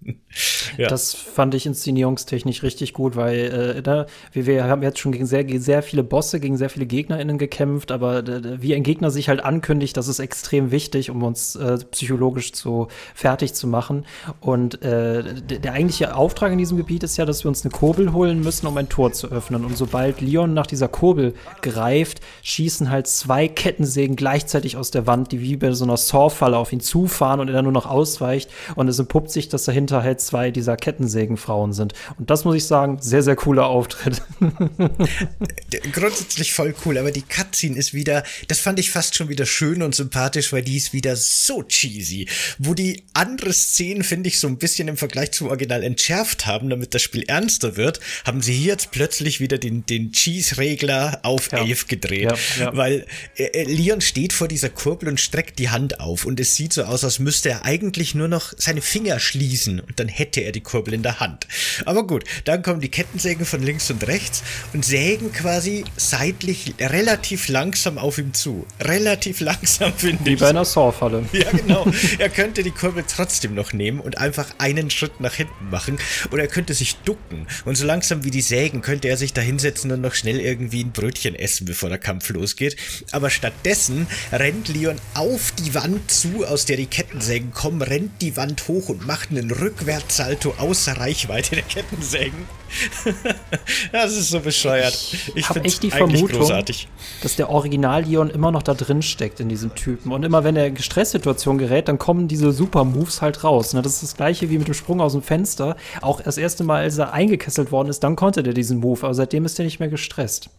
ja. 0.76 0.88
Das 0.88 1.14
fand 1.14 1.54
ich 1.54 1.66
inszenierungstechnisch 1.66 2.62
richtig 2.62 2.92
gut, 2.92 3.16
weil 3.16 3.76
äh, 3.76 3.82
da, 3.82 4.06
wir, 4.32 4.46
wir 4.46 4.64
haben 4.64 4.82
jetzt 4.82 4.98
schon 4.98 5.12
gegen 5.12 5.26
sehr, 5.26 5.44
sehr 5.60 5.82
viele 5.82 6.02
Bosse, 6.02 6.40
gegen 6.48 6.56
sehr 6.56 6.70
viele 6.70 6.86
GegnerInnen 6.86 7.36
gekämpft, 7.36 7.92
aber 7.92 8.24
wie 8.62 8.74
ein 8.74 8.82
Gegner 8.82 9.10
sich 9.10 9.28
halt 9.28 9.44
ankündigt, 9.44 9.98
das 9.98 10.08
ist 10.08 10.18
extrem 10.18 10.70
wichtig, 10.70 11.10
um 11.10 11.22
uns 11.22 11.56
äh, 11.56 11.76
psychologisch 11.90 12.54
zu 12.54 12.88
fertig 13.14 13.52
zu 13.52 13.66
machen. 13.66 14.06
Und 14.40 14.80
äh, 14.80 15.22
der 15.42 15.74
eigentliche 15.74 16.16
Auftrag 16.16 16.50
in 16.50 16.56
diesem 16.56 16.78
Gebiet 16.78 17.02
ist 17.02 17.18
ja, 17.18 17.26
dass 17.26 17.44
wir 17.44 17.50
uns 17.50 17.66
eine 17.66 17.70
Kurbel 17.70 18.14
holen 18.14 18.40
müssen, 18.40 18.66
um 18.66 18.78
ein 18.78 18.88
Tor 18.88 19.12
zu 19.12 19.28
öffnen. 19.30 19.62
Und 19.62 19.76
sobald 19.76 20.22
Leon 20.22 20.54
nach 20.54 20.66
dieser 20.66 20.88
Kurbel 20.88 21.34
greift, 21.60 22.22
schießen 22.42 22.88
halt 22.88 23.08
zwei 23.08 23.46
Kettensägen 23.46 24.16
gleichzeitig 24.16 24.78
aus 24.78 24.90
der 24.90 25.06
Wand, 25.06 25.32
die 25.32 25.42
wie 25.42 25.56
bei 25.56 25.72
so 25.72 25.84
einer 25.84 25.98
Saw-Falle 25.98 26.56
auf 26.56 26.72
ihn 26.72 26.80
zufahren 26.80 27.40
und 27.40 27.48
er 27.48 27.54
dann 27.54 27.64
nur 27.64 27.74
noch 27.74 27.84
ausweicht. 27.84 28.48
Und 28.74 28.88
es 28.88 28.98
entpuppt 28.98 29.30
sich, 29.30 29.50
dass 29.50 29.64
dahinter 29.64 30.02
halt 30.02 30.22
zwei 30.22 30.50
dieser 30.50 30.78
Kettensägenfrauen 30.78 31.74
sind. 31.74 31.92
Und 32.18 32.30
das 32.30 32.46
muss 32.46 32.54
ich 32.54 32.64
sagen, 32.64 32.96
sehr, 33.02 33.22
sehr 33.22 33.36
cooler 33.36 33.66
Auftritt. 33.66 34.22
Grundsätzlich 35.92 36.37
grundsätzlich 36.38 36.52
voll 36.52 36.74
cool, 36.84 36.98
aber 36.98 37.10
die 37.10 37.22
Cutscene 37.22 37.76
ist 37.76 37.94
wieder, 37.94 38.22
das 38.48 38.60
fand 38.60 38.78
ich 38.78 38.90
fast 38.90 39.16
schon 39.16 39.28
wieder 39.28 39.46
schön 39.46 39.82
und 39.82 39.94
sympathisch, 39.94 40.52
weil 40.52 40.62
die 40.62 40.76
ist 40.76 40.92
wieder 40.92 41.16
so 41.16 41.62
cheesy. 41.62 42.28
Wo 42.58 42.74
die 42.74 43.02
andere 43.12 43.52
Szenen, 43.52 44.04
finde 44.04 44.28
ich, 44.28 44.38
so 44.38 44.46
ein 44.46 44.58
bisschen 44.58 44.88
im 44.88 44.96
Vergleich 44.96 45.32
zum 45.32 45.48
Original 45.48 45.82
entschärft 45.82 46.46
haben, 46.46 46.70
damit 46.70 46.94
das 46.94 47.02
Spiel 47.02 47.24
ernster 47.24 47.76
wird, 47.76 48.00
haben 48.24 48.42
sie 48.42 48.54
hier 48.54 48.68
jetzt 48.68 48.90
plötzlich 48.90 49.40
wieder 49.40 49.58
den, 49.58 49.84
den 49.86 50.12
Cheese-Regler 50.12 51.20
auf 51.22 51.50
ja. 51.50 51.64
11 51.64 51.88
gedreht. 51.88 52.30
Ja, 52.30 52.64
ja. 52.64 52.76
Weil 52.76 53.06
äh, 53.36 53.44
äh, 53.44 53.64
Leon 53.64 54.00
steht 54.00 54.32
vor 54.32 54.48
dieser 54.48 54.68
Kurbel 54.68 55.08
und 55.08 55.20
streckt 55.20 55.58
die 55.58 55.70
Hand 55.70 56.00
auf 56.00 56.24
und 56.24 56.38
es 56.38 56.54
sieht 56.54 56.72
so 56.72 56.84
aus, 56.84 57.04
als 57.04 57.18
müsste 57.18 57.50
er 57.50 57.64
eigentlich 57.64 58.14
nur 58.14 58.28
noch 58.28 58.52
seine 58.56 58.82
Finger 58.82 59.18
schließen 59.18 59.80
und 59.80 59.98
dann 59.98 60.08
hätte 60.08 60.40
er 60.40 60.52
die 60.52 60.60
Kurbel 60.60 60.94
in 60.94 61.02
der 61.02 61.20
Hand. 61.20 61.46
Aber 61.84 62.06
gut, 62.06 62.24
dann 62.44 62.62
kommen 62.62 62.80
die 62.80 62.90
Kettensägen 62.90 63.46
von 63.46 63.62
links 63.62 63.90
und 63.90 64.06
rechts 64.06 64.42
und 64.72 64.84
sägen 64.84 65.32
quasi 65.32 65.84
seit 65.96 66.27
seitlich 66.28 66.74
relativ 66.78 67.48
langsam 67.48 67.96
auf 67.96 68.18
ihm 68.18 68.34
zu. 68.34 68.66
Relativ 68.80 69.40
langsam, 69.40 69.92
finde 69.96 70.24
ich. 70.24 70.36
Wie 70.36 70.36
bei 70.36 70.48
einer 70.48 70.64
Saw-Falle. 70.64 71.24
Ja, 71.38 71.50
genau. 71.52 71.86
er 72.18 72.28
könnte 72.30 72.62
die 72.62 72.70
Kurbel 72.70 73.04
trotzdem 73.06 73.54
noch 73.54 73.72
nehmen 73.72 74.00
und 74.00 74.18
einfach 74.18 74.46
einen 74.58 74.90
Schritt 74.90 75.20
nach 75.20 75.34
hinten 75.34 75.70
machen. 75.70 75.98
Oder 76.32 76.42
er 76.42 76.48
könnte 76.48 76.74
sich 76.74 76.96
ducken. 76.96 77.46
Und 77.64 77.76
so 77.76 77.86
langsam 77.86 78.24
wie 78.24 78.30
die 78.30 78.40
Sägen 78.40 78.80
könnte 78.82 79.08
er 79.08 79.16
sich 79.16 79.32
da 79.32 79.40
hinsetzen 79.40 79.92
und 79.92 80.00
noch 80.00 80.14
schnell 80.14 80.40
irgendwie 80.40 80.82
ein 80.82 80.90
Brötchen 80.90 81.34
essen, 81.34 81.64
bevor 81.64 81.88
der 81.88 81.98
Kampf 81.98 82.28
losgeht. 82.30 82.76
Aber 83.12 83.30
stattdessen 83.30 84.08
rennt 84.32 84.68
Leon 84.68 84.96
auf 85.14 85.52
die 85.52 85.74
Wand 85.74 86.10
zu, 86.10 86.44
aus 86.44 86.64
der 86.64 86.76
die 86.76 86.86
Kettensägen 86.86 87.52
kommen, 87.52 87.82
rennt 87.82 88.20
die 88.20 88.36
Wand 88.36 88.66
hoch 88.68 88.88
und 88.88 89.06
macht 89.06 89.30
einen 89.30 89.50
Rückwärtssalto 89.50 90.54
außer 90.58 90.98
Reichweite 90.98 91.56
der 91.56 91.64
Kettensägen. 91.64 92.46
das 93.92 94.16
ist 94.16 94.30
so 94.30 94.40
bescheuert. 94.40 94.92
Ich, 94.92 95.36
ich 95.36 95.48
habe 95.48 95.64
echt 95.64 95.82
die 95.82 95.90
Vermutung, 95.90 96.40
großartig. 96.40 96.88
dass 97.22 97.36
der 97.36 97.50
Original-Leon 97.50 98.30
immer 98.30 98.50
noch 98.50 98.62
da 98.62 98.74
drin 98.74 99.02
steckt 99.02 99.40
in 99.40 99.48
diesem 99.48 99.74
Typen. 99.74 100.12
Und 100.12 100.24
immer 100.24 100.44
wenn 100.44 100.56
er 100.56 100.66
in 100.66 100.76
Stresssituation 100.76 101.58
gerät, 101.58 101.88
dann 101.88 101.98
kommen 101.98 102.28
diese 102.28 102.52
Super-Moves 102.52 103.22
halt 103.22 103.44
raus. 103.44 103.74
Ne? 103.74 103.82
Das 103.82 103.94
ist 103.94 104.02
das 104.02 104.16
gleiche 104.16 104.50
wie 104.50 104.58
mit 104.58 104.68
dem 104.68 104.74
Sprung 104.74 105.00
aus 105.00 105.12
dem 105.12 105.22
Fenster. 105.22 105.76
Auch 106.00 106.20
das 106.20 106.38
erste 106.38 106.64
Mal, 106.64 106.82
als 106.82 106.98
er 106.98 107.12
eingekesselt 107.12 107.72
worden 107.72 107.88
ist, 107.88 108.00
dann 108.00 108.16
konnte 108.16 108.42
der 108.42 108.54
diesen 108.54 108.78
Move. 108.78 109.04
Aber 109.04 109.14
seitdem 109.14 109.44
ist 109.44 109.58
er 109.58 109.64
nicht 109.64 109.80
mehr 109.80 109.88
gestresst. 109.88 110.50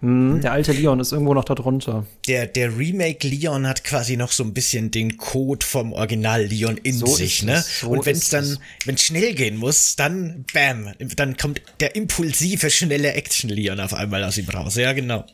Hm, 0.00 0.40
der 0.40 0.52
alte 0.52 0.70
Leon 0.70 1.00
ist 1.00 1.10
irgendwo 1.10 1.34
noch 1.34 1.44
da 1.44 1.56
drunter. 1.56 2.06
Der, 2.28 2.46
der 2.46 2.78
Remake 2.78 3.26
Leon 3.26 3.66
hat 3.66 3.82
quasi 3.82 4.16
noch 4.16 4.30
so 4.30 4.44
ein 4.44 4.54
bisschen 4.54 4.92
den 4.92 5.16
Code 5.16 5.66
vom 5.66 5.92
Original 5.92 6.44
Leon 6.44 6.76
in 6.76 6.94
so 6.94 7.06
sich, 7.06 7.42
ne? 7.42 7.64
So 7.66 7.88
Und 7.88 8.06
wenn 8.06 8.14
es 8.14 8.28
dann, 8.28 8.58
wenn 8.84 8.94
es 8.94 9.02
schnell 9.02 9.34
gehen 9.34 9.56
muss, 9.56 9.96
dann 9.96 10.44
bam, 10.54 10.92
dann 11.16 11.36
kommt 11.36 11.62
der 11.80 11.96
impulsive, 11.96 12.70
schnelle 12.70 13.14
Action 13.14 13.50
Leon 13.50 13.80
auf 13.80 13.92
einmal 13.92 14.22
aus 14.22 14.38
ihm 14.38 14.48
raus. 14.48 14.76
Ja, 14.76 14.92
genau. 14.92 15.24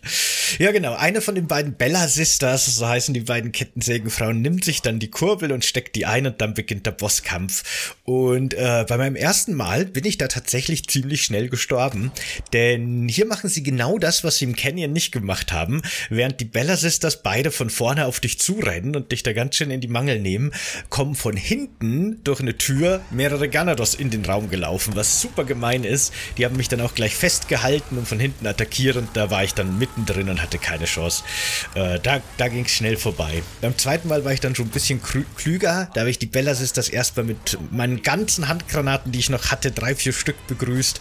Ja, 0.59 0.73
genau. 0.73 0.95
Eine 0.95 1.21
von 1.21 1.35
den 1.35 1.47
beiden 1.47 1.75
Bella 1.75 2.09
Sisters, 2.09 2.65
so 2.77 2.87
heißen 2.87 3.13
die 3.13 3.21
beiden 3.21 3.53
Kettensägenfrauen, 3.53 4.41
nimmt 4.41 4.65
sich 4.65 4.81
dann 4.81 4.99
die 4.99 5.11
Kurbel 5.11 5.53
und 5.53 5.65
steckt 5.65 5.95
die 5.95 6.07
ein 6.07 6.27
und 6.27 6.41
dann 6.41 6.55
beginnt 6.55 6.87
der 6.87 6.93
Bosskampf. 6.93 7.95
Und 8.05 8.55
äh, 8.55 8.87
bei 8.89 8.97
meinem 8.97 9.17
ersten 9.17 9.53
Mal 9.53 9.85
bin 9.85 10.07
ich 10.07 10.17
da 10.17 10.29
tatsächlich 10.29 10.89
ziemlich 10.89 11.23
schnell 11.23 11.51
gestorben, 11.51 12.13
denn 12.55 13.09
hier 13.09 13.27
machen 13.27 13.51
sie 13.51 13.63
genau 13.63 13.99
das, 13.99 14.25
was 14.25 14.39
sie 14.39 14.47
im 14.47 14.54
Canyon 14.55 14.93
nicht 14.93 15.13
gemacht 15.13 15.53
haben, 15.53 15.83
während 16.09 16.41
die 16.41 16.45
Bella 16.45 16.77
Sisters 16.77 17.23
beide 17.23 17.51
von 17.51 17.71
vorne 17.71 18.07
auf 18.07 18.21
dich 18.21 18.39
zurennen 18.39 18.97
und 18.97 19.13
dich 19.13 19.23
da 19.23 19.33
ganz 19.33 19.57
schön 19.57 19.71
in 19.71 19.81
die 19.81 19.89
Mangel 19.89 20.19
nehmen, 20.19 20.53
kommen 20.89 21.15
von 21.15 21.37
hinten 21.37 22.23
durch 22.25 22.41
eine 22.41 22.57
Tür 22.57 23.03
mehrere 23.11 23.49
Ganados 23.49 23.95
in 23.95 24.11
den 24.11 24.25
Raum 24.25 24.51
gelaufen, 24.51 24.97
was 24.97 25.21
super 25.21 25.45
gemein 25.45 25.85
ist. 25.85 26.13
Die 26.39 26.45
haben 26.45 26.57
mich 26.57 26.69
dann 26.69 26.81
auch 26.81 26.95
gleich 26.95 27.15
festgehalten 27.15 27.99
und 27.99 28.09
von 28.09 28.19
hinten 28.21 28.47
attackiert 28.47 28.95
da 29.15 29.31
war 29.31 29.45
ich 29.45 29.55
dann 29.55 29.79
mittendrin 29.79 30.29
und 30.29 30.43
hatte 30.43 30.59
keine 30.59 30.85
Chance. 30.85 31.25
Äh, 31.75 31.99
da 32.01 32.21
da 32.37 32.49
ging 32.49 32.65
es 32.65 32.73
schnell 32.73 32.97
vorbei. 32.97 33.43
Beim 33.61 33.77
zweiten 33.79 34.09
Mal 34.09 34.25
war 34.25 34.33
ich 34.33 34.41
dann 34.41 34.55
schon 34.55 34.67
ein 34.67 34.71
bisschen 34.71 35.01
klüger. 35.03 35.91
Da 35.95 36.01
habe 36.01 36.11
ich 36.11 36.19
die 36.19 36.27
Bella 36.27 36.55
Sisters 36.55 36.89
erstmal 36.89 37.27
mit 37.27 37.59
meinen 37.71 38.03
ganzen 38.03 38.49
Handgranaten, 38.49 39.13
die 39.13 39.19
ich 39.19 39.31
noch 39.31 39.51
hatte, 39.51 39.71
drei, 39.71 39.95
vier 39.95 40.13
Stück 40.13 40.37
begrüßt 40.47 41.01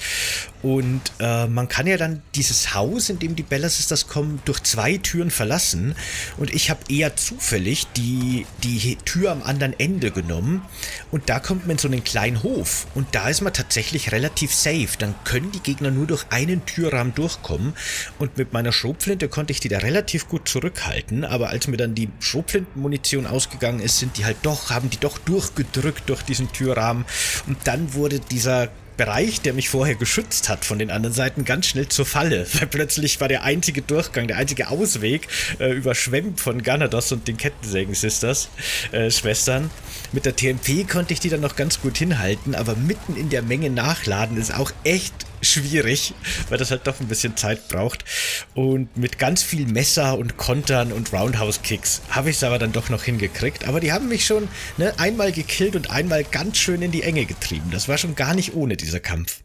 Und 0.64 1.02
äh, 1.20 1.46
man 1.48 1.68
kann 1.68 1.88
ja 1.88 1.98
dann 1.98 2.22
dieses 2.36 2.74
Haus, 2.74 3.10
in 3.10 3.20
dem 3.20 3.36
die 3.36 3.44
Bella 3.44 3.68
Sisters 3.68 4.08
kommen, 4.08 4.42
durch 4.46 4.64
zwei 4.64 4.98
Türen 4.98 5.30
verlassen. 5.30 5.94
Und 6.38 6.54
ich 6.54 6.70
habe 6.70 6.80
eher 6.88 7.18
zufällig 7.18 7.86
die, 7.98 8.46
die 8.64 8.96
Tür 9.04 9.34
am 9.34 9.44
anderen 9.44 9.78
Ende 9.78 10.10
genommen. 10.10 10.62
Und 11.12 11.30
da 11.30 11.40
kommt 11.40 11.64
man 11.68 11.72
in 11.72 11.78
so 11.80 11.90
einen 11.90 12.06
kleinen 12.06 12.44
Hof. 12.44 12.88
Und 12.96 13.08
da 13.12 13.28
ist 13.28 13.42
man 13.42 13.52
tatsächlich 13.52 14.14
relativ 14.14 14.54
safe. 14.54 14.88
Dann 14.98 15.14
können 15.26 15.52
die 15.52 15.60
Gegner 15.60 15.92
nur 15.92 16.08
durch 16.08 16.26
einen 16.30 16.66
Türrahmen 16.66 17.14
durchkommen. 17.14 17.74
Und 18.18 18.38
mit 18.38 18.54
meiner 18.54 18.72
Schrotflinte 18.72 19.28
konnte 19.28 19.52
ich 19.52 19.60
die 19.60 19.70
da 19.70 19.80
relativ 19.80 20.30
gut 20.30 20.48
zurückhalten. 20.48 21.26
Aber 21.26 21.50
als 21.50 21.68
mir 21.68 21.78
dann 21.78 21.94
die 21.94 22.08
Schrotflintenmunition 22.22 23.28
ausgegangen 23.28 23.82
ist, 23.82 24.00
sind 24.00 24.18
die 24.18 24.24
halt 24.24 24.38
doch, 24.44 24.70
haben 24.70 24.90
die 24.90 25.00
doch 25.00 25.18
durchgedrückt 25.18 26.04
durch 26.08 26.22
diesen 26.22 26.54
Türrahmen. 26.54 27.04
Und 27.48 27.58
dann 27.66 27.94
wurde 27.94 28.22
dieser 28.22 28.70
Bereich, 28.98 29.42
der 29.42 29.54
mich 29.54 29.70
vorher 29.70 29.96
geschützt 29.96 30.50
hat 30.50 30.66
von 30.66 30.80
den 30.80 30.92
anderen 30.92 31.14
Seiten, 31.14 31.46
ganz 31.46 31.68
schnell 31.68 31.88
zur 31.88 32.06
Falle. 32.06 32.46
Weil 32.54 32.68
plötzlich 32.68 33.20
war 33.20 33.28
der 33.28 33.44
einzige 33.44 33.82
Durchgang, 33.82 34.28
der 34.28 34.38
einzige 34.38 34.70
Ausweg 34.70 35.28
äh, 35.60 35.72
überschwemmt 35.74 36.40
von 36.40 36.62
Ganados 36.62 37.12
und 37.12 37.28
den 37.28 37.38
Kettensägen-Sisters, 37.38 38.50
äh, 38.92 39.10
Schwestern. 39.10 39.70
Mit 40.12 40.26
der 40.26 40.36
TMP 40.36 40.88
konnte 40.90 41.14
ich 41.14 41.20
die 41.20 41.30
dann 41.30 41.42
noch 41.42 41.56
ganz 41.56 41.82
gut 41.82 41.98
hinhalten, 41.98 42.56
aber 42.56 42.76
mitten 42.76 43.16
in 43.16 43.30
der 43.30 43.42
Menge 43.42 43.70
nachladen 43.70 44.38
ist 44.38 44.54
auch 44.54 44.72
echt 44.84 45.14
schwierig, 45.44 46.14
weil 46.50 46.58
das 46.58 46.72
halt 46.72 46.88
doch 46.88 47.00
ein 47.00 47.08
bisschen 47.08 47.38
Zeit 47.38 47.68
braucht. 47.68 48.06
Und 48.54 48.96
mit 48.98 49.18
ganz 49.20 49.44
viel 49.44 49.66
Messer 49.68 50.18
und 50.18 50.38
Kontern 50.38 50.92
und 50.92 51.14
Roundhouse-Kicks 51.14 52.02
habe 52.10 52.30
ich 52.30 52.38
es 52.38 52.44
aber 52.44 52.60
dann 52.60 52.72
doch 52.72 52.90
noch 52.90 53.04
hingekriegt. 53.04 53.68
Aber 53.68 53.80
die 53.80 53.92
haben 53.92 54.08
mich 54.08 54.26
schon 54.26 54.48
ne, 54.78 54.94
einmal 54.98 55.32
gekillt 55.32 55.76
und 55.76 55.90
einmal 55.90 56.24
ganz 56.24 56.58
schön 56.58 56.82
in 56.82 56.92
die 56.92 57.04
Enge 57.04 57.26
getrieben. 57.26 57.70
Das 57.72 57.88
war 57.88 57.98
schon 57.98 58.16
gar 58.16 58.34
nicht 58.34 58.54
ohne 58.54 58.78
dieser 58.78 59.00
Kampf. 59.00 59.42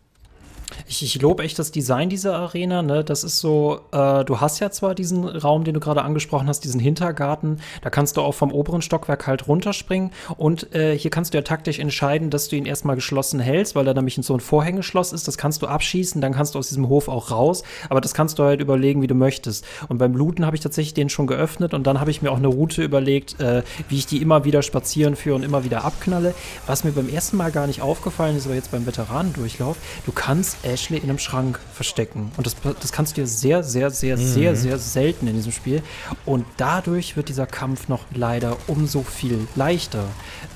Ich, 0.86 1.02
ich 1.02 1.20
lobe 1.20 1.42
echt 1.42 1.58
das 1.58 1.70
Design 1.70 2.08
dieser 2.08 2.36
Arena. 2.36 2.82
Ne? 2.82 3.04
Das 3.04 3.24
ist 3.24 3.38
so, 3.38 3.80
äh, 3.92 4.24
du 4.24 4.40
hast 4.40 4.60
ja 4.60 4.70
zwar 4.70 4.94
diesen 4.94 5.24
Raum, 5.24 5.64
den 5.64 5.74
du 5.74 5.80
gerade 5.80 6.02
angesprochen 6.02 6.48
hast, 6.48 6.64
diesen 6.64 6.80
Hintergarten. 6.80 7.58
Da 7.82 7.90
kannst 7.90 8.16
du 8.16 8.22
auch 8.22 8.32
vom 8.32 8.52
oberen 8.52 8.82
Stockwerk 8.82 9.26
halt 9.26 9.48
runterspringen. 9.48 10.10
Und 10.36 10.74
äh, 10.74 10.96
hier 10.96 11.10
kannst 11.10 11.34
du 11.34 11.38
ja 11.38 11.42
taktisch 11.42 11.78
entscheiden, 11.78 12.30
dass 12.30 12.48
du 12.48 12.56
ihn 12.56 12.66
erstmal 12.66 12.96
geschlossen 12.96 13.40
hältst, 13.40 13.74
weil 13.74 13.86
er 13.86 13.94
nämlich 13.94 14.18
so 14.20 14.34
ein 14.34 14.40
Vorhängeschloss 14.40 15.12
ist. 15.12 15.28
Das 15.28 15.38
kannst 15.38 15.62
du 15.62 15.66
abschießen, 15.66 16.20
dann 16.20 16.32
kannst 16.32 16.54
du 16.54 16.58
aus 16.58 16.68
diesem 16.68 16.88
Hof 16.88 17.08
auch 17.08 17.30
raus. 17.30 17.62
Aber 17.88 18.00
das 18.00 18.14
kannst 18.14 18.38
du 18.38 18.44
halt 18.44 18.60
überlegen, 18.60 19.02
wie 19.02 19.06
du 19.06 19.14
möchtest. 19.14 19.64
Und 19.88 19.98
beim 19.98 20.14
Looten 20.14 20.44
habe 20.46 20.56
ich 20.56 20.62
tatsächlich 20.62 20.94
den 20.94 21.08
schon 21.08 21.26
geöffnet 21.26 21.74
und 21.74 21.86
dann 21.86 22.00
habe 22.00 22.10
ich 22.10 22.22
mir 22.22 22.30
auch 22.30 22.36
eine 22.36 22.48
Route 22.48 22.82
überlegt, 22.82 23.40
äh, 23.40 23.62
wie 23.88 23.96
ich 23.96 24.06
die 24.06 24.20
immer 24.22 24.44
wieder 24.44 24.62
spazieren 24.62 25.16
führe 25.16 25.36
und 25.36 25.42
immer 25.42 25.64
wieder 25.64 25.84
abknalle. 25.84 26.34
Was 26.66 26.84
mir 26.84 26.92
beim 26.92 27.08
ersten 27.08 27.36
Mal 27.36 27.50
gar 27.50 27.66
nicht 27.66 27.82
aufgefallen 27.82 28.36
ist, 28.36 28.46
aber 28.46 28.54
jetzt 28.54 28.70
beim 28.70 28.86
Veteranendurchlauf, 28.86 29.76
du 30.06 30.12
kannst 30.12 30.58
Ashley 30.68 30.98
in 30.98 31.04
einem 31.04 31.18
Schrank 31.18 31.58
verstecken. 31.72 32.30
Und 32.36 32.46
das, 32.46 32.56
das 32.80 32.92
kannst 32.92 33.16
du 33.16 33.22
dir 33.22 33.26
sehr, 33.26 33.62
sehr, 33.62 33.90
sehr, 33.90 34.16
mhm. 34.16 34.20
sehr, 34.20 34.56
sehr 34.56 34.78
selten 34.78 35.26
in 35.26 35.34
diesem 35.34 35.52
Spiel. 35.52 35.82
Und 36.24 36.44
dadurch 36.56 37.16
wird 37.16 37.28
dieser 37.28 37.46
Kampf 37.46 37.88
noch 37.88 38.04
leider 38.14 38.56
umso 38.66 39.02
viel 39.02 39.46
leichter. 39.56 40.04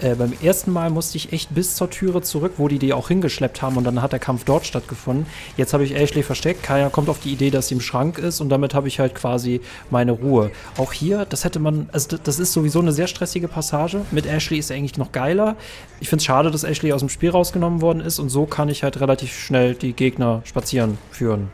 Äh, 0.00 0.14
beim 0.14 0.32
ersten 0.42 0.72
Mal 0.72 0.90
musste 0.90 1.16
ich 1.16 1.32
echt 1.32 1.54
bis 1.54 1.76
zur 1.76 1.90
Türe 1.90 2.22
zurück, 2.22 2.54
wo 2.58 2.68
die 2.68 2.78
die 2.78 2.92
auch 2.92 3.08
hingeschleppt 3.08 3.62
haben 3.62 3.76
und 3.76 3.84
dann 3.84 4.02
hat 4.02 4.12
der 4.12 4.18
Kampf 4.18 4.44
dort 4.44 4.66
stattgefunden. 4.66 5.26
Jetzt 5.56 5.72
habe 5.72 5.84
ich 5.84 5.94
Ashley 5.94 6.22
versteckt. 6.22 6.62
Kaya 6.62 6.90
kommt 6.90 7.08
auf 7.08 7.20
die 7.20 7.32
Idee, 7.32 7.50
dass 7.50 7.68
sie 7.68 7.74
im 7.74 7.80
Schrank 7.80 8.18
ist 8.18 8.40
und 8.40 8.48
damit 8.48 8.74
habe 8.74 8.88
ich 8.88 8.98
halt 8.98 9.14
quasi 9.14 9.60
meine 9.90 10.12
Ruhe. 10.12 10.50
Auch 10.76 10.92
hier, 10.92 11.24
das 11.24 11.44
hätte 11.44 11.58
man, 11.58 11.88
also 11.92 12.16
das 12.16 12.38
ist 12.38 12.52
sowieso 12.52 12.80
eine 12.80 12.92
sehr 12.92 13.06
stressige 13.06 13.48
Passage. 13.48 14.04
Mit 14.10 14.26
Ashley 14.26 14.58
ist 14.58 14.70
er 14.70 14.76
eigentlich 14.76 14.98
noch 14.98 15.12
geiler. 15.12 15.56
Ich 16.00 16.08
finde 16.08 16.20
es 16.20 16.24
schade, 16.24 16.50
dass 16.50 16.64
Ashley 16.64 16.92
aus 16.92 17.00
dem 17.00 17.08
Spiel 17.08 17.30
rausgenommen 17.30 17.80
worden 17.80 18.00
ist 18.00 18.18
und 18.18 18.28
so 18.28 18.46
kann 18.46 18.68
ich 18.68 18.82
halt 18.82 19.00
relativ 19.00 19.32
schnell 19.32 19.74
die 19.74 19.92
Gegner 20.02 20.42
spazieren 20.44 20.98
führen. 21.10 21.50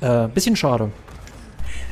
Äh, 0.00 0.28
bisschen 0.28 0.56
schade. 0.56 0.90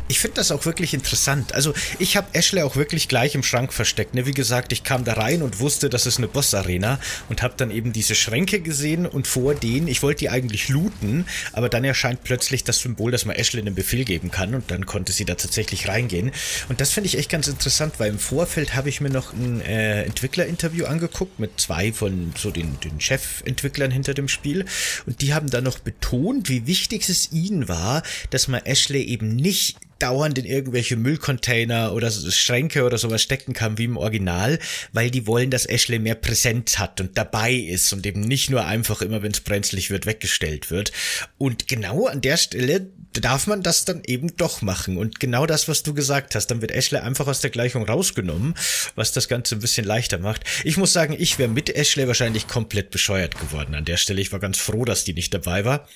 Ich 0.08 0.20
finde 0.20 0.36
das 0.36 0.50
auch 0.50 0.64
wirklich 0.64 0.94
interessant. 0.94 1.54
Also 1.54 1.74
ich 1.98 2.16
habe 2.16 2.28
Ashley 2.32 2.62
auch 2.62 2.76
wirklich 2.76 3.08
gleich 3.08 3.34
im 3.34 3.42
Schrank 3.42 3.74
versteckt. 3.74 4.14
Ne? 4.14 4.24
Wie 4.24 4.32
gesagt, 4.32 4.72
ich 4.72 4.82
kam 4.82 5.04
da 5.04 5.12
rein 5.12 5.42
und 5.42 5.60
wusste, 5.60 5.90
das 5.90 6.06
ist 6.06 6.16
eine 6.16 6.28
Boss-Arena 6.28 6.98
und 7.28 7.42
habe 7.42 7.54
dann 7.56 7.70
eben 7.70 7.92
diese 7.92 8.14
Schränke 8.14 8.60
gesehen 8.60 9.06
und 9.06 9.26
vor 9.26 9.54
denen, 9.54 9.86
ich 9.86 10.02
wollte 10.02 10.20
die 10.20 10.30
eigentlich 10.30 10.70
looten, 10.70 11.26
aber 11.52 11.68
dann 11.68 11.84
erscheint 11.84 12.24
plötzlich 12.24 12.64
das 12.64 12.78
Symbol, 12.78 13.10
dass 13.10 13.26
man 13.26 13.36
Ashley 13.36 13.60
einen 13.60 13.74
Befehl 13.74 14.04
geben 14.04 14.30
kann 14.30 14.54
und 14.54 14.70
dann 14.70 14.86
konnte 14.86 15.12
sie 15.12 15.26
da 15.26 15.34
tatsächlich 15.34 15.88
reingehen. 15.88 16.32
Und 16.70 16.80
das 16.80 16.92
finde 16.92 17.08
ich 17.08 17.18
echt 17.18 17.30
ganz 17.30 17.46
interessant, 17.46 17.94
weil 17.98 18.08
im 18.08 18.18
Vorfeld 18.18 18.74
habe 18.74 18.88
ich 18.88 19.02
mir 19.02 19.10
noch 19.10 19.34
ein 19.34 19.60
äh, 19.60 20.04
Entwicklerinterview 20.04 20.86
angeguckt 20.86 21.38
mit 21.38 21.60
zwei 21.60 21.92
von 21.92 22.32
so 22.36 22.50
den, 22.50 22.80
den 22.80 22.98
Chefentwicklern 23.00 23.90
hinter 23.90 24.14
dem 24.14 24.28
Spiel 24.28 24.64
und 25.04 25.20
die 25.20 25.34
haben 25.34 25.50
dann 25.50 25.64
noch 25.64 25.78
betont, 25.78 26.48
wie 26.48 26.66
wichtig 26.66 27.06
es 27.08 27.30
ihnen 27.32 27.68
war, 27.68 28.02
dass 28.30 28.48
man 28.48 28.64
Ashley 28.64 29.02
eben 29.02 29.36
nicht 29.36 29.76
dauernd 29.98 30.38
in 30.38 30.44
irgendwelche 30.44 30.96
Müllcontainer 30.96 31.92
oder 31.92 32.10
Schränke 32.10 32.84
oder 32.84 32.98
sowas 32.98 33.22
stecken 33.22 33.52
kann 33.52 33.78
wie 33.78 33.84
im 33.84 33.96
Original, 33.96 34.58
weil 34.92 35.10
die 35.10 35.26
wollen, 35.26 35.50
dass 35.50 35.66
Ashley 35.66 35.98
mehr 35.98 36.14
Präsenz 36.14 36.78
hat 36.78 37.00
und 37.00 37.16
dabei 37.18 37.52
ist 37.52 37.92
und 37.92 38.06
eben 38.06 38.20
nicht 38.20 38.50
nur 38.50 38.64
einfach 38.64 39.02
immer, 39.02 39.22
wenn 39.22 39.32
es 39.32 39.40
brenzlig 39.40 39.90
wird, 39.90 40.06
weggestellt 40.06 40.70
wird. 40.70 40.92
Und 41.36 41.68
genau 41.68 42.06
an 42.06 42.20
der 42.20 42.36
Stelle 42.36 42.90
darf 43.12 43.46
man 43.46 43.62
das 43.62 43.84
dann 43.84 44.02
eben 44.04 44.36
doch 44.36 44.62
machen. 44.62 44.96
Und 44.96 45.20
genau 45.20 45.46
das, 45.46 45.68
was 45.68 45.82
du 45.82 45.94
gesagt 45.94 46.34
hast, 46.34 46.48
dann 46.48 46.60
wird 46.60 46.72
Ashley 46.72 47.00
einfach 47.00 47.26
aus 47.26 47.40
der 47.40 47.50
Gleichung 47.50 47.84
rausgenommen, 47.84 48.54
was 48.94 49.12
das 49.12 49.28
Ganze 49.28 49.56
ein 49.56 49.60
bisschen 49.60 49.86
leichter 49.86 50.18
macht. 50.18 50.44
Ich 50.64 50.76
muss 50.76 50.92
sagen, 50.92 51.16
ich 51.18 51.38
wäre 51.38 51.48
mit 51.48 51.74
Ashley 51.74 52.06
wahrscheinlich 52.06 52.48
komplett 52.48 52.90
bescheuert 52.90 53.38
geworden 53.38 53.74
an 53.74 53.84
der 53.84 53.96
Stelle. 53.96 54.20
Ich 54.20 54.32
war 54.32 54.40
ganz 54.40 54.58
froh, 54.58 54.84
dass 54.84 55.04
die 55.04 55.14
nicht 55.14 55.32
dabei 55.34 55.64
war. 55.64 55.88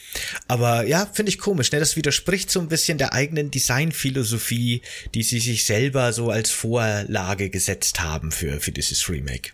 Aber 0.49 0.85
ja, 0.85 1.07
finde 1.13 1.31
ich 1.31 1.39
komisch. 1.39 1.71
Ne? 1.73 1.81
Das 1.81 1.97
widerspricht 1.97 2.51
so 2.51 2.61
ein 2.61 2.69
bisschen 2.69 2.99
der 2.99 3.13
eigenen 3.13 3.51
Designphilosophie, 3.51 4.83
die 5.15 5.23
sie 5.23 5.41
sich 5.41 5.65
selber 5.65 6.13
so 6.13 6.31
als 6.31 6.51
Vorlage 6.51 7.51
gesetzt 7.51 8.01
haben 8.01 8.33
für, 8.33 8.61
für 8.61 8.73
dieses 8.73 9.09
Remake. 9.09 9.53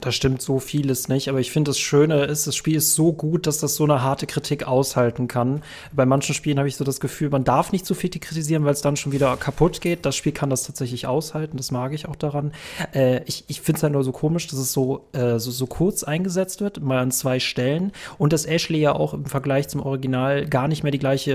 Da 0.00 0.12
stimmt 0.12 0.40
so 0.40 0.58
vieles 0.58 1.08
nicht, 1.08 1.28
aber 1.28 1.40
ich 1.40 1.50
finde 1.50 1.70
das 1.70 1.78
Schöne 1.78 2.24
ist, 2.24 2.46
das 2.46 2.56
Spiel 2.56 2.76
ist 2.76 2.94
so 2.94 3.12
gut, 3.12 3.46
dass 3.46 3.58
das 3.58 3.74
so 3.74 3.84
eine 3.84 4.02
harte 4.02 4.26
Kritik 4.26 4.66
aushalten 4.66 5.28
kann. 5.28 5.62
Bei 5.92 6.06
manchen 6.06 6.34
Spielen 6.34 6.58
habe 6.58 6.68
ich 6.68 6.76
so 6.76 6.84
das 6.84 7.00
Gefühl, 7.00 7.30
man 7.30 7.44
darf 7.44 7.72
nicht 7.72 7.84
zu 7.84 7.94
viel 7.94 8.10
kritisieren, 8.10 8.64
weil 8.64 8.72
es 8.72 8.80
dann 8.80 8.96
schon 8.96 9.12
wieder 9.12 9.36
kaputt 9.36 9.80
geht. 9.80 10.06
Das 10.06 10.16
Spiel 10.16 10.32
kann 10.32 10.50
das 10.50 10.62
tatsächlich 10.62 11.06
aushalten, 11.06 11.56
das 11.56 11.70
mag 11.70 11.92
ich 11.92 12.08
auch 12.08 12.16
daran. 12.16 12.52
Äh, 12.94 13.22
ich 13.24 13.44
ich 13.48 13.60
finde 13.60 13.78
es 13.78 13.82
halt 13.82 13.92
nur 13.92 14.04
so 14.04 14.12
komisch, 14.12 14.46
dass 14.46 14.58
es 14.58 14.72
so, 14.72 15.06
äh, 15.12 15.38
so, 15.38 15.50
so 15.50 15.66
kurz 15.66 16.02
eingesetzt 16.02 16.60
wird, 16.60 16.80
mal 16.80 16.98
an 16.98 17.10
zwei 17.10 17.40
Stellen 17.40 17.92
und 18.18 18.32
dass 18.32 18.46
Ashley 18.46 18.80
ja 18.80 18.94
auch 18.94 19.12
im 19.14 19.26
Vergleich 19.26 19.68
zum 19.68 19.82
Original 19.82 20.46
gar 20.46 20.68
nicht 20.68 20.82
mehr 20.82 20.92
die 20.92 20.98
gleiche 20.98 21.32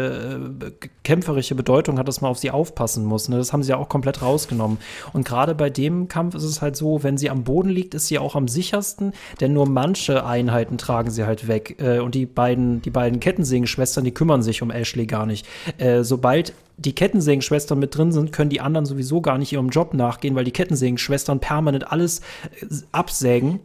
äh, 0.62 0.88
kämpferische 1.04 1.56
Bedeutung 1.56 2.00
hat, 2.00 2.08
dass 2.08 2.22
man 2.22 2.32
auf 2.32 2.40
sie 2.40 2.52
aufpassen 2.52 3.06
muss. 3.06 3.30
Ne? 3.30 3.38
Das 3.38 3.54
haben 3.54 3.64
sie 3.64 3.70
ja 3.70 3.78
auch 3.78 3.90
komplett 3.90 4.22
rausgenommen. 4.22 4.78
Und 5.14 5.26
gerade 5.26 5.56
bei 5.56 5.70
dem 5.70 6.08
Kampf 6.08 6.36
ist 6.36 6.44
es 6.44 6.62
halt 6.62 6.76
so, 6.76 7.04
wenn 7.04 7.18
sie 7.18 7.30
am 7.30 7.44
Boden 7.44 7.70
liegt, 7.70 7.94
ist 7.94 8.08
sie 8.08 8.20
auch 8.20 8.36
am 8.36 8.48
sichersten, 8.56 9.14
denn 9.40 9.54
nur 9.54 9.68
manche 9.68 10.26
Einheiten 10.26 10.78
tragen 10.78 11.12
sie 11.12 11.26
halt 11.26 11.48
weg. 11.48 11.76
Äh, 11.80 12.00
und 12.00 12.16
die 12.16 12.26
beiden, 12.26 12.82
die 12.82 12.90
beiden 12.90 13.20
Kettensägenschwestern, 13.20 14.04
die 14.04 14.14
kümmern 14.14 14.42
sich 14.42 14.62
um 14.62 14.72
Ashley 14.72 15.06
gar 15.06 15.26
nicht. 15.26 15.46
Äh, 15.78 16.04
sobald 16.04 16.54
die 16.78 16.96
Kettensägenschwestern 16.96 17.80
mit 17.80 17.96
drin 17.96 18.12
sind, 18.12 18.32
können 18.32 18.50
die 18.50 18.62
anderen 18.62 18.86
sowieso 18.86 19.22
gar 19.22 19.38
nicht 19.38 19.54
ihrem 19.54 19.70
Job 19.70 19.94
nachgehen, 19.94 20.36
weil 20.36 20.44
die 20.44 20.52
Kettensägenschwestern 20.52 21.40
permanent 21.40 21.92
alles 21.92 22.20
äh, 22.62 22.66
absägen 22.92 23.60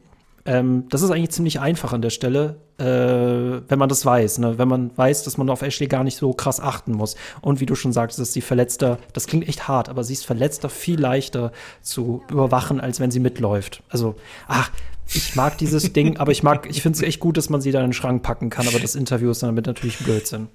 ähm, 0.51 0.87
das 0.89 1.03
ist 1.03 1.13
eigentlich 1.13 1.31
ziemlich 1.31 1.61
einfach 1.61 1.93
an 1.93 2.03
der 2.03 2.11
Stelle, 2.11 2.57
äh, 2.77 2.85
wenn 2.85 3.79
man 3.79 3.89
das 3.89 4.05
weiß. 4.05 4.39
Ne? 4.39 4.59
Wenn 4.59 4.67
man 4.67 4.91
weiß, 4.99 5.23
dass 5.23 5.39
man 5.39 5.49
auf 5.49 5.63
Ashley 5.63 5.87
gar 5.87 6.03
nicht 6.03 6.17
so 6.17 6.33
krass 6.33 6.59
achten 6.59 6.91
muss. 6.91 7.15
Und 7.41 7.61
wie 7.61 7.67
du 7.67 7.77
schon 7.77 7.93
sagst, 7.93 8.19
ist 8.19 8.33
sie 8.33 8.41
verletzter, 8.41 8.99
das 9.13 9.29
klingt 9.29 9.49
echt 9.49 9.69
hart, 9.69 9.89
aber 9.89 10.03
sie 10.03 10.15
ist 10.15 10.27
verletzter 10.27 10.69
viel 10.69 10.99
leichter 10.99 11.53
zu 11.83 12.25
überwachen, 12.29 12.81
als 12.81 12.99
wenn 12.99 13.13
sie 13.13 13.21
mitläuft. 13.21 13.85
Also, 13.91 14.17
ach, 14.49 14.73
ich 15.07 15.37
mag 15.37 15.57
dieses 15.57 15.93
Ding, 15.93 16.17
aber 16.17 16.33
ich 16.33 16.43
mag, 16.43 16.69
ich 16.69 16.83
finde 16.83 16.97
es 16.97 17.03
echt 17.03 17.21
gut, 17.21 17.37
dass 17.37 17.49
man 17.49 17.61
sie 17.61 17.71
da 17.71 17.79
in 17.79 17.87
den 17.87 17.93
Schrank 17.93 18.25
packen 18.25 18.51
kann, 18.51 18.67
aber 18.67 18.81
das 18.81 18.97
Interview 18.97 19.31
ist 19.31 19.45
damit 19.45 19.67
natürlich 19.67 19.99
Blödsinn. 19.99 20.49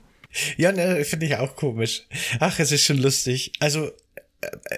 Ja, 0.57 0.73
ne, 0.73 1.05
finde 1.05 1.27
ich 1.27 1.37
auch 1.37 1.55
komisch. 1.55 2.03
Ach, 2.41 2.59
es 2.59 2.73
ist 2.73 2.83
schon 2.83 2.97
lustig. 2.97 3.53
Also, 3.61 3.91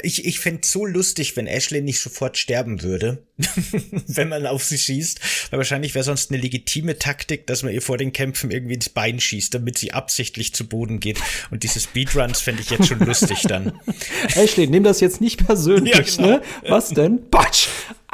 ich, 0.03 0.25
ich 0.25 0.39
fände 0.39 0.62
so 0.65 0.86
lustig, 0.86 1.36
wenn 1.36 1.47
Ashley 1.47 1.82
nicht 1.82 1.99
sofort 1.99 2.38
sterben 2.38 2.82
würde, 2.82 3.23
wenn 4.08 4.30
man 4.30 4.45
auf 4.45 4.63
sie 4.63 4.77
schießt. 4.77 5.19
Weil 5.51 5.60
wahrscheinlich 5.60 5.95
wäre 5.95 6.03
sonst 6.03 6.32
eine 6.32 6.41
legitime 6.41 6.97
Taktik, 6.99 7.47
dass 7.47 7.63
man 7.63 7.73
ihr 7.73 7.82
vor 7.82 7.97
den 7.97 8.13
Kämpfen 8.13 8.51
irgendwie 8.51 8.75
ins 8.75 8.89
Bein 8.89 9.19
schießt, 9.19 9.53
damit 9.53 9.77
sie 9.77 9.93
absichtlich 9.93 10.53
zu 10.53 10.67
Boden 10.67 10.99
geht. 10.99 11.19
Und 11.51 11.63
diese 11.63 11.80
Speedruns 11.80 12.41
fände 12.41 12.62
ich 12.62 12.69
jetzt 12.69 12.88
schon 12.88 12.99
lustig 12.99 13.43
dann. 13.43 13.80
Ashley, 14.36 14.67
nimm 14.67 14.84
das 14.84 14.99
jetzt 14.99 15.21
nicht 15.21 15.45
persönlich, 15.45 15.95
ja, 15.95 16.01
genau. 16.01 16.27
ne? 16.27 16.41
Was 16.67 16.89
denn? 16.89 17.30
Batsch! 17.30 17.67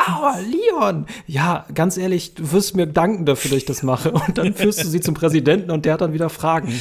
ah, 0.06 0.40
Leon. 0.40 1.06
Ja, 1.28 1.66
ganz 1.74 1.98
ehrlich, 1.98 2.34
du 2.34 2.52
wirst 2.52 2.76
mir 2.76 2.88
danken 2.88 3.26
dafür, 3.26 3.52
dass 3.52 3.58
ich 3.58 3.66
das 3.66 3.84
mache. 3.84 4.12
Und 4.12 4.38
dann 4.38 4.54
führst 4.54 4.84
du 4.84 4.88
sie 4.88 5.02
zum 5.02 5.14
Präsidenten 5.14 5.72
und 5.72 5.86
der 5.86 5.94
hat 5.94 6.02
dann 6.02 6.14
wieder 6.14 6.30
Fragen. 6.30 6.80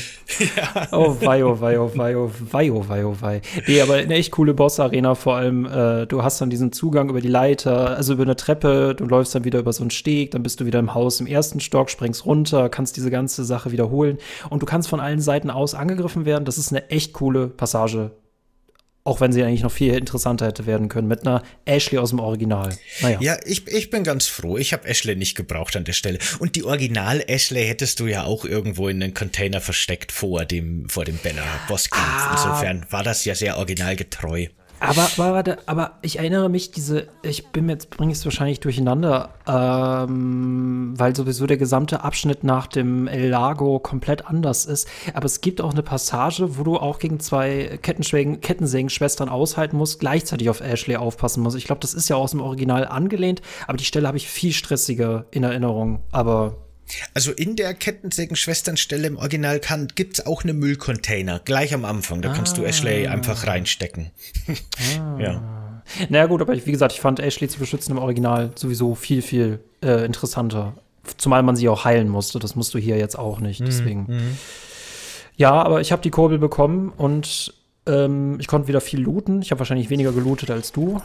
Ja. 0.57 0.89
Oh, 0.93 1.17
wei, 1.21 1.45
oh, 1.45 1.61
wei, 1.61 1.79
oh, 1.79 1.91
wei, 1.95 2.17
oh, 2.17 2.31
wei, 2.51 2.73
oh, 2.73 2.85
wei, 2.89 3.05
oh, 3.05 3.17
wei. 3.21 3.41
Nee, 3.67 3.81
aber 3.81 3.95
eine 3.95 4.15
echt 4.15 4.33
coole 4.33 4.55
Boss-Arena 4.55 5.15
vor 5.15 5.37
allem. 5.37 5.67
Äh, 5.67 6.07
du 6.07 6.23
hast 6.23 6.41
dann 6.41 6.51
diesen 6.51 6.73
Zugang 6.73 7.09
über 7.09 7.21
die 7.21 7.29
Leiter, 7.29 7.97
also 7.97 8.15
über 8.15 8.23
eine 8.23 8.37
Treppe, 8.37 8.95
du 8.95 9.05
läufst 9.05 9.35
dann 9.35 9.45
wieder 9.45 9.61
über 9.61 9.73
so 9.73 9.83
einen 9.83 9.91
Steg, 9.91 10.33
dann 10.33 10.43
bist 10.43 10.61
du 10.61 10.67
wieder 10.67 10.79
im 10.79 10.95
Haus 10.95 11.21
im 11.21 11.27
ersten 11.27 11.61
Stock, 11.61 11.91
springst 11.91 12.27
runter, 12.27 12.69
kannst 12.69 12.97
diese 12.97 13.11
ganze 13.11 13.45
Sache 13.45 13.73
wiederholen 13.73 14.19
und 14.51 14.63
du 14.63 14.67
kannst 14.67 14.89
von 14.89 15.01
allen 15.01 15.21
Seiten 15.21 15.51
aus 15.51 15.75
angegriffen 15.75 16.25
werden. 16.25 16.45
Das 16.45 16.59
ist 16.59 16.73
eine 16.73 16.89
echt 16.91 17.13
coole 17.13 17.49
Passage 17.49 18.11
auch 19.05 19.21
wenn 19.21 19.33
sie 19.33 19.43
eigentlich 19.43 19.63
noch 19.63 19.73
viel 19.73 19.95
interessanter 19.95 20.47
hätte 20.47 20.67
werden 20.67 20.89
können 20.89 21.09
mit 21.09 21.27
einer 21.27 21.43
Ashley 21.65 21.99
aus 21.99 22.11
dem 22.11 22.21
Original. 22.21 22.77
Naja. 23.01 23.19
Ja, 23.21 23.37
ich, 23.45 23.67
ich 23.67 23.91
bin 23.91 24.05
ganz 24.05 24.29
froh. 24.29 24.59
Ich 24.59 24.73
habe 24.73 24.87
Ashley 24.87 25.17
nicht 25.17 25.35
gebraucht 25.35 25.77
an 25.77 25.85
der 25.85 25.93
Stelle. 25.93 26.19
Und 26.39 26.55
die 26.55 26.63
Original 26.63 27.23
Ashley 27.27 27.67
hättest 27.67 27.99
du 27.99 28.07
ja 28.07 28.25
auch 28.25 28.45
irgendwo 28.45 28.89
in 28.89 29.01
den 29.01 29.13
Container 29.13 29.61
versteckt 29.61 30.13
vor 30.13 30.45
dem, 30.45 30.89
vor 30.89 31.05
dem 31.05 31.19
Banner-Bosskampf. 31.19 32.05
Ah. 32.05 32.33
Insofern 32.33 32.87
war 32.91 33.03
das 33.03 33.25
ja 33.25 33.35
sehr 33.35 33.59
originalgetreu. 33.59 34.47
Aber, 34.83 35.09
aber, 35.17 35.59
aber 35.67 35.93
ich 36.03 36.19
erinnere 36.19 36.49
mich, 36.49 36.73
diese, 36.73 37.07
ich 37.23 37.47
bin 37.49 37.69
jetzt, 37.69 37.91
bringe 37.91 38.11
es 38.11 38.25
wahrscheinlich 38.25 38.59
durcheinander, 38.59 39.31
ähm, 39.47 40.95
weil 40.97 41.15
sowieso 41.15 41.47
der 41.47 41.57
gesamte 41.57 42.03
Abschnitt 42.03 42.43
nach 42.43 42.67
dem 42.67 43.07
El 43.07 43.29
Lago 43.29 43.79
komplett 43.79 44.27
anders 44.27 44.67
ist. 44.67 44.89
Aber 45.15 45.27
es 45.27 45.41
gibt 45.41 45.61
auch 45.61 45.71
eine 45.71 45.85
Passage, 45.85 46.59
wo 46.59 46.65
du 46.65 46.79
auch 46.79 46.99
gegen 46.99 47.21
zwei 47.21 47.79
Kettensägen-Schwestern 47.81 49.29
aushalten 49.29 49.77
musst, 49.77 50.01
gleichzeitig 50.01 50.51
auf 50.51 50.61
Ashley 50.61 50.97
aufpassen 50.97 51.45
musst. 51.45 51.57
Ich 51.57 51.65
glaube, 51.65 51.81
das 51.81 51.95
ist 51.95 52.09
ja 52.09 52.17
aus 52.17 52.33
dem 52.33 52.41
Original 52.41 52.85
angelehnt, 52.87 53.41
aber 53.69 53.77
die 53.77 53.85
Stelle 53.85 54.09
habe 54.09 54.17
ich 54.17 54.29
viel 54.29 54.53
stressiger 54.53 55.27
in 55.31 55.45
Erinnerung. 55.45 56.03
Aber 56.11 56.57
also 57.15 57.33
in 57.33 57.57
der 57.57 57.75
Kettensägen-Schwesternstelle 57.75 59.07
im 59.07 59.17
Original 59.17 59.61
kann, 59.61 59.89
gibt's 59.95 60.25
auch 60.27 60.43
eine 60.43 60.53
Müllcontainer, 60.53 61.41
gleich 61.45 61.75
am 61.75 61.85
Anfang. 61.85 62.23
Da 62.23 62.31
ah. 62.31 62.35
kannst 62.35 62.59
du 62.59 62.65
Ashley 62.65 63.07
ah. 63.07 63.13
einfach 63.13 63.47
reinstecken. 63.47 64.11
Ah. 64.99 65.19
ja. 65.21 65.83
Naja 66.09 66.27
gut, 66.27 66.41
aber 66.41 66.55
ich, 66.55 66.67
wie 66.67 66.73
gesagt, 66.73 66.93
ich 66.93 67.01
fand 67.01 67.21
Ashley 67.21 67.49
zu 67.49 67.59
beschützen 67.59 67.93
im 67.93 67.99
Original 67.99 68.51
sowieso 68.55 68.95
viel, 68.95 69.23
viel 69.23 69.61
äh, 69.83 70.05
interessanter. 70.05 70.75
Zumal 71.17 71.43
man 71.43 71.57
sie 71.57 71.69
auch 71.69 71.85
heilen 71.85 72.09
musste. 72.09 72.39
Das 72.39 72.55
musst 72.55 72.73
du 72.75 72.79
hier 72.79 72.97
jetzt 72.97 73.19
auch 73.19 73.41
nicht. 73.41 73.61
Mhm. 73.61 73.65
Deswegen. 73.65 74.07
Mhm. 74.09 74.39
Ja, 75.37 75.53
aber 75.53 75.81
ich 75.81 75.93
habe 75.93 76.03
die 76.03 76.11
Kurbel 76.11 76.39
bekommen 76.39 76.91
und 76.97 77.55
ähm, 77.87 78.39
ich 78.41 78.47
konnte 78.47 78.69
wieder 78.69 78.81
viel 78.81 79.01
looten. 79.01 79.43
Ich 79.43 79.51
habe 79.51 79.59
wahrscheinlich 79.61 79.91
weniger 79.91 80.13
gelootet 80.13 80.51
als 80.51 80.73
du. 80.73 81.01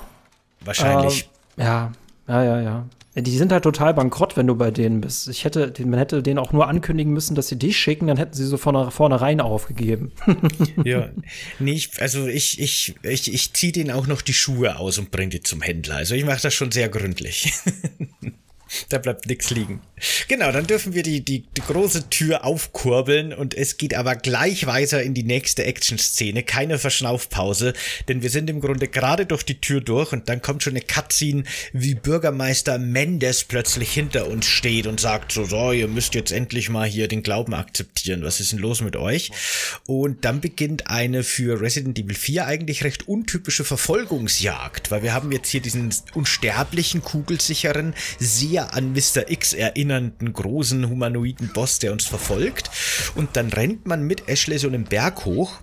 Wahrscheinlich. 0.61 1.29
Äh, 1.57 1.63
ja, 1.63 1.91
ja, 2.27 2.43
ja, 2.43 2.61
ja. 2.61 2.85
Die 3.19 3.37
sind 3.37 3.51
halt 3.51 3.63
total 3.63 3.93
bankrott, 3.95 4.37
wenn 4.37 4.45
du 4.45 4.55
bei 4.55 4.69
denen 4.69 5.01
bist. 5.01 5.27
Ich 5.27 5.43
hätte, 5.43 5.73
man 5.85 5.97
hätte 5.97 6.21
denen 6.21 6.37
auch 6.37 6.51
nur 6.51 6.67
ankündigen 6.67 7.13
müssen, 7.13 7.33
dass 7.33 7.47
sie 7.47 7.57
dich 7.57 7.77
schicken, 7.77 8.07
dann 8.07 8.17
hätten 8.17 8.33
sie 8.33 8.45
so 8.45 8.57
von 8.57 8.91
vornherein 8.91 9.41
aufgegeben. 9.41 10.11
ja, 10.83 11.09
nee, 11.57 11.73
ich, 11.73 11.99
also 11.99 12.27
ich, 12.27 12.59
ich, 12.59 12.95
ich, 13.01 13.33
ich 13.33 13.53
ziehe 13.53 13.71
denen 13.71 13.91
auch 13.91 14.05
noch 14.05 14.21
die 14.21 14.33
Schuhe 14.33 14.77
aus 14.77 14.99
und 14.99 15.09
bringe 15.09 15.29
die 15.29 15.41
zum 15.41 15.61
Händler. 15.61 15.95
Also 15.95 16.13
ich 16.13 16.25
mache 16.25 16.41
das 16.41 16.53
schon 16.53 16.71
sehr 16.71 16.89
gründlich. 16.89 17.53
Da 18.89 18.97
bleibt 18.99 19.27
nichts 19.27 19.49
liegen. 19.49 19.81
Genau, 20.27 20.51
dann 20.51 20.67
dürfen 20.67 20.93
wir 20.93 21.03
die, 21.03 21.21
die, 21.21 21.41
die 21.41 21.61
große 21.61 22.09
Tür 22.09 22.45
aufkurbeln 22.45 23.33
und 23.33 23.55
es 23.55 23.77
geht 23.77 23.95
aber 23.95 24.15
gleich 24.15 24.67
weiter 24.67 25.01
in 25.01 25.13
die 25.13 25.23
nächste 25.23 25.65
Action-Szene. 25.65 26.43
Keine 26.43 26.77
Verschnaufpause, 26.77 27.73
denn 28.07 28.21
wir 28.21 28.29
sind 28.29 28.49
im 28.49 28.61
Grunde 28.61 28.87
gerade 28.87 29.25
durch 29.25 29.43
die 29.43 29.59
Tür 29.59 29.81
durch 29.81 30.13
und 30.13 30.29
dann 30.29 30.41
kommt 30.41 30.63
schon 30.63 30.73
eine 30.73 30.81
Cutscene, 30.81 31.43
wie 31.73 31.95
Bürgermeister 31.95 32.77
Mendes 32.77 33.43
plötzlich 33.43 33.91
hinter 33.91 34.27
uns 34.27 34.45
steht 34.45 34.87
und 34.87 34.99
sagt 34.99 35.31
so, 35.31 35.45
so, 35.45 35.71
ihr 35.71 35.87
müsst 35.87 36.13
jetzt 36.13 36.31
endlich 36.31 36.69
mal 36.69 36.87
hier 36.87 37.07
den 37.07 37.23
Glauben 37.23 37.53
akzeptieren. 37.53 38.23
Was 38.23 38.39
ist 38.39 38.51
denn 38.51 38.59
los 38.59 38.81
mit 38.81 38.95
euch? 38.95 39.31
Und 39.85 40.25
dann 40.25 40.41
beginnt 40.41 40.89
eine 40.89 41.23
für 41.23 41.59
Resident 41.59 41.97
Evil 41.97 42.15
4 42.15 42.45
eigentlich 42.45 42.83
recht 42.83 43.07
untypische 43.07 43.63
Verfolgungsjagd, 43.63 44.91
weil 44.91 45.03
wir 45.03 45.13
haben 45.13 45.31
jetzt 45.31 45.49
hier 45.49 45.61
diesen 45.61 45.93
unsterblichen, 46.13 47.01
kugelsicheren, 47.01 47.93
sehr 48.19 48.66
an 48.73 48.93
Mr. 48.93 49.29
X 49.29 49.53
erinnernden 49.53 50.33
großen 50.33 50.89
humanoiden 50.89 51.51
Boss, 51.53 51.79
der 51.79 51.91
uns 51.91 52.05
verfolgt. 52.05 52.69
Und 53.15 53.35
dann 53.35 53.49
rennt 53.49 53.87
man 53.87 54.03
mit 54.03 54.27
Ashley 54.27 54.57
so 54.57 54.67
einen 54.67 54.83
Berg 54.83 55.25
hoch 55.25 55.61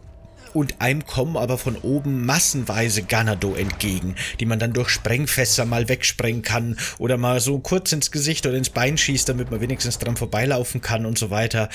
und 0.54 0.80
einem 0.80 1.04
kommen 1.04 1.36
aber 1.36 1.58
von 1.58 1.76
oben 1.76 2.24
massenweise 2.24 3.02
Ganado 3.02 3.54
entgegen, 3.54 4.14
die 4.40 4.46
man 4.46 4.58
dann 4.58 4.72
durch 4.72 4.88
Sprengfässer 4.88 5.64
mal 5.64 5.88
wegsprengen 5.88 6.42
kann 6.42 6.78
oder 6.98 7.16
mal 7.18 7.40
so 7.40 7.58
kurz 7.58 7.92
ins 7.92 8.10
Gesicht 8.10 8.46
oder 8.46 8.56
ins 8.56 8.70
Bein 8.70 8.96
schießt, 8.96 9.28
damit 9.28 9.50
man 9.50 9.60
wenigstens 9.60 9.98
dran 9.98 10.16
vorbeilaufen 10.16 10.80
kann 10.80 11.04
und 11.04 11.18
so 11.18 11.30
weiter. 11.30 11.68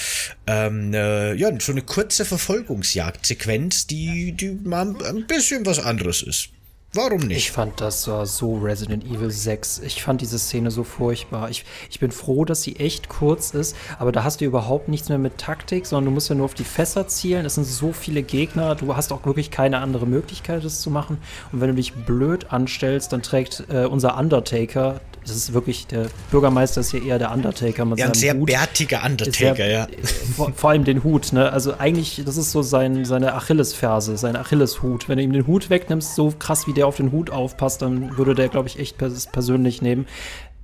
Ähm, 0.48 0.94
äh, 0.94 1.34
ja, 1.34 1.52
so 1.60 1.74
eine 1.74 1.82
kurze 1.82 2.26
Verfolgungsjagdsequenz, 2.26 3.86
die, 3.86 4.32
die 4.32 4.52
mal 4.64 4.96
ein 5.04 5.28
bisschen 5.28 5.66
was 5.66 5.80
anderes 5.80 6.22
ist. 6.22 6.50
Warum 6.92 7.20
nicht? 7.20 7.38
Ich 7.38 7.52
fand 7.52 7.82
das 7.82 8.08
war 8.08 8.26
so 8.26 8.58
Resident 8.58 9.06
Evil 9.06 9.30
6. 9.30 9.78
Ich 9.86 10.02
fand 10.02 10.22
diese 10.22 10.40
Szene 10.40 10.72
so 10.72 10.84
furchtbar. 10.84 11.52
Ich, 11.52 11.64
ich 11.88 12.00
bin 12.00 12.10
froh, 12.10 12.46
dass 12.46 12.64
sie 12.64 12.78
echt 12.78 13.10
kurz 13.10 13.52
ist, 13.52 13.76
aber 14.00 14.12
da 14.12 14.24
hast 14.24 14.42
du 14.42 14.46
überhaupt 14.46 14.88
nichts 14.88 15.08
mehr 15.08 15.20
mit 15.20 15.38
Taktik, 15.38 15.86
sondern 15.86 16.06
du 16.06 16.12
musst 16.12 16.30
ja 16.30 16.36
nur 16.36 16.46
auf 16.46 16.56
die 16.56 16.64
Fässer 16.64 17.08
zielen. 17.08 17.46
Es 17.46 17.56
sind 17.56 17.66
so 17.66 17.94
viele 17.94 18.24
Gegner, 18.24 18.74
du 18.74 18.96
hast 18.96 19.12
auch 19.12 19.24
wirklich 19.24 19.52
keine 19.52 19.78
andere 19.78 20.08
Möglichkeit, 20.08 20.66
das 20.66 20.82
zu 20.82 20.90
machen. 20.90 21.20
Und 21.52 21.62
wenn 21.62 21.70
du 21.70 21.76
dich 21.76 21.94
blöd 21.94 22.52
anstellst, 22.52 23.14
dann 23.14 23.22
trägt 23.22 23.66
äh, 23.70 23.86
unser 23.86 24.18
Undertaker 24.18 25.00
das 25.26 25.36
ist 25.36 25.54
wirklich, 25.54 25.88
der 25.88 26.08
Bürgermeister 26.32 26.82
ist 26.82 26.92
hier 26.92 27.04
eher 27.04 27.20
der 27.20 27.32
Undertaker. 27.32 27.86
Mit 27.86 28.00
ja, 28.00 28.08
ein 28.08 28.14
sehr 28.14 28.36
Hut. 28.36 28.48
bärtiger 28.48 29.04
Undertaker, 29.06 29.56
sehr, 29.56 29.70
ja. 29.70 29.88
Vor, 30.36 30.52
vor, 30.54 30.70
allem 30.72 30.84
den 30.84 31.04
Hut, 31.04 31.34
ne? 31.34 31.52
Also 31.52 31.76
eigentlich, 31.78 32.22
das 32.26 32.38
ist 32.38 32.52
so 32.52 32.62
sein, 32.62 33.06
seine 33.06 33.34
Achillesferse, 33.34 34.18
sein 34.18 34.36
Achilleshut. 34.36 35.08
Wenn 35.10 35.18
du 35.18 35.24
ihm 35.24 35.34
den 35.34 35.48
Hut 35.48 35.70
wegnimmst, 35.70 36.16
so 36.16 36.34
krass 36.38 36.68
wie 36.68 36.74
der 36.74 36.88
auf 36.88 36.98
den 36.98 37.12
Hut 37.12 37.30
aufpasst, 37.30 37.82
dann 37.82 38.18
würde 38.18 38.36
der, 38.36 38.50
glaube 38.50 38.68
ich, 38.68 38.80
echt 38.80 38.98
persönlich 38.98 39.82
nehmen. 39.82 40.08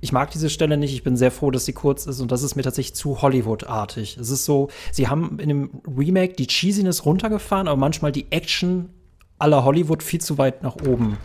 Ich 0.00 0.12
mag 0.12 0.30
diese 0.30 0.50
Stelle 0.50 0.76
nicht. 0.76 0.92
Ich 0.92 1.02
bin 1.02 1.16
sehr 1.16 1.30
froh, 1.30 1.50
dass 1.50 1.64
sie 1.64 1.72
kurz 1.72 2.06
ist 2.06 2.20
und 2.20 2.30
das 2.30 2.42
ist 2.42 2.54
mir 2.54 2.62
tatsächlich 2.62 2.94
zu 2.94 3.22
Hollywood-artig. 3.22 4.18
Es 4.20 4.30
ist 4.30 4.44
so, 4.44 4.68
sie 4.92 5.08
haben 5.08 5.38
in 5.38 5.48
dem 5.48 5.70
Remake 5.86 6.34
die 6.34 6.46
Cheesiness 6.46 7.04
runtergefahren, 7.04 7.68
aber 7.68 7.78
manchmal 7.78 8.12
die 8.12 8.26
Action 8.30 8.90
aller 9.38 9.64
Hollywood 9.64 10.02
viel 10.02 10.20
zu 10.20 10.38
weit 10.38 10.62
nach 10.62 10.76
oben. 10.76 11.18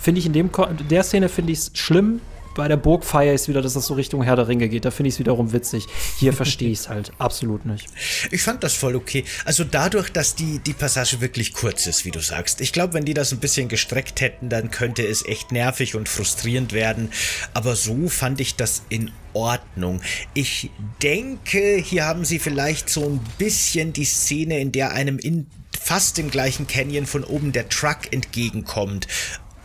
Finde 0.00 0.18
ich 0.18 0.26
in 0.26 0.32
dem, 0.32 0.50
der 0.90 1.02
Szene 1.02 1.28
finde 1.28 1.52
ich 1.52 1.58
es 1.58 1.70
schlimm, 1.74 2.20
bei 2.54 2.68
der 2.68 2.76
Burgfeier 2.76 3.34
ist 3.34 3.48
wieder, 3.48 3.62
dass 3.62 3.74
das 3.74 3.86
so 3.86 3.94
Richtung 3.94 4.22
Herr 4.22 4.36
der 4.36 4.48
Ringe 4.48 4.68
geht. 4.68 4.84
Da 4.84 4.90
finde 4.90 5.08
ich 5.08 5.14
es 5.14 5.18
wiederum 5.18 5.52
witzig. 5.52 5.86
Hier 6.18 6.32
verstehe 6.44 6.70
ich 6.70 6.80
es 6.80 6.88
halt 6.88 7.12
absolut 7.18 7.66
nicht. 7.66 7.86
Ich 8.30 8.42
fand 8.42 8.62
das 8.64 8.74
voll 8.74 8.96
okay. 8.96 9.24
Also 9.44 9.64
dadurch, 9.64 10.10
dass 10.10 10.34
die, 10.34 10.58
die 10.60 10.72
Passage 10.72 11.20
wirklich 11.20 11.52
kurz 11.52 11.86
ist, 11.86 12.04
wie 12.04 12.10
du 12.10 12.20
sagst. 12.20 12.60
Ich 12.60 12.72
glaube, 12.72 12.94
wenn 12.94 13.04
die 13.04 13.14
das 13.14 13.32
ein 13.32 13.40
bisschen 13.40 13.68
gestreckt 13.68 14.20
hätten, 14.20 14.48
dann 14.48 14.70
könnte 14.70 15.06
es 15.06 15.24
echt 15.26 15.52
nervig 15.52 15.94
und 15.94 16.08
frustrierend 16.08 16.72
werden. 16.72 17.10
Aber 17.52 17.76
so 17.76 18.08
fand 18.08 18.40
ich 18.40 18.56
das 18.56 18.82
in 18.88 19.10
Ordnung. 19.32 20.00
Ich 20.32 20.70
denke, 21.02 21.76
hier 21.76 22.06
haben 22.06 22.24
sie 22.24 22.38
vielleicht 22.38 22.88
so 22.88 23.04
ein 23.04 23.20
bisschen 23.38 23.92
die 23.92 24.04
Szene, 24.04 24.60
in 24.60 24.72
der 24.72 24.92
einem 24.92 25.18
in 25.18 25.46
fast 25.78 26.18
im 26.18 26.30
gleichen 26.30 26.66
Canyon 26.66 27.04
von 27.04 27.24
oben 27.24 27.52
der 27.52 27.68
Truck 27.68 28.10
entgegenkommt 28.10 29.06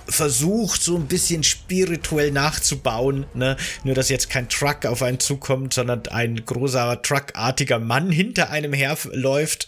versucht, 0.10 0.84
so 0.84 0.95
ein 0.95 1.08
bisschen 1.08 1.43
spirituell 1.43 2.32
nachzubauen. 2.32 3.26
Ne? 3.34 3.58
Nur, 3.84 3.95
dass 3.95 4.10
jetzt 4.10 4.30
kein 4.30 4.50
Truck 4.50 4.86
auf 4.86 5.02
einen 5.02 5.19
zukommt, 5.19 5.74
sondern 5.74 6.08
ein 6.08 6.45
großer 6.45 7.02
truckartiger 7.02 7.80
Mann 7.80 8.12
hinter 8.12 8.50
einem 8.50 8.74
herläuft. 8.74 9.67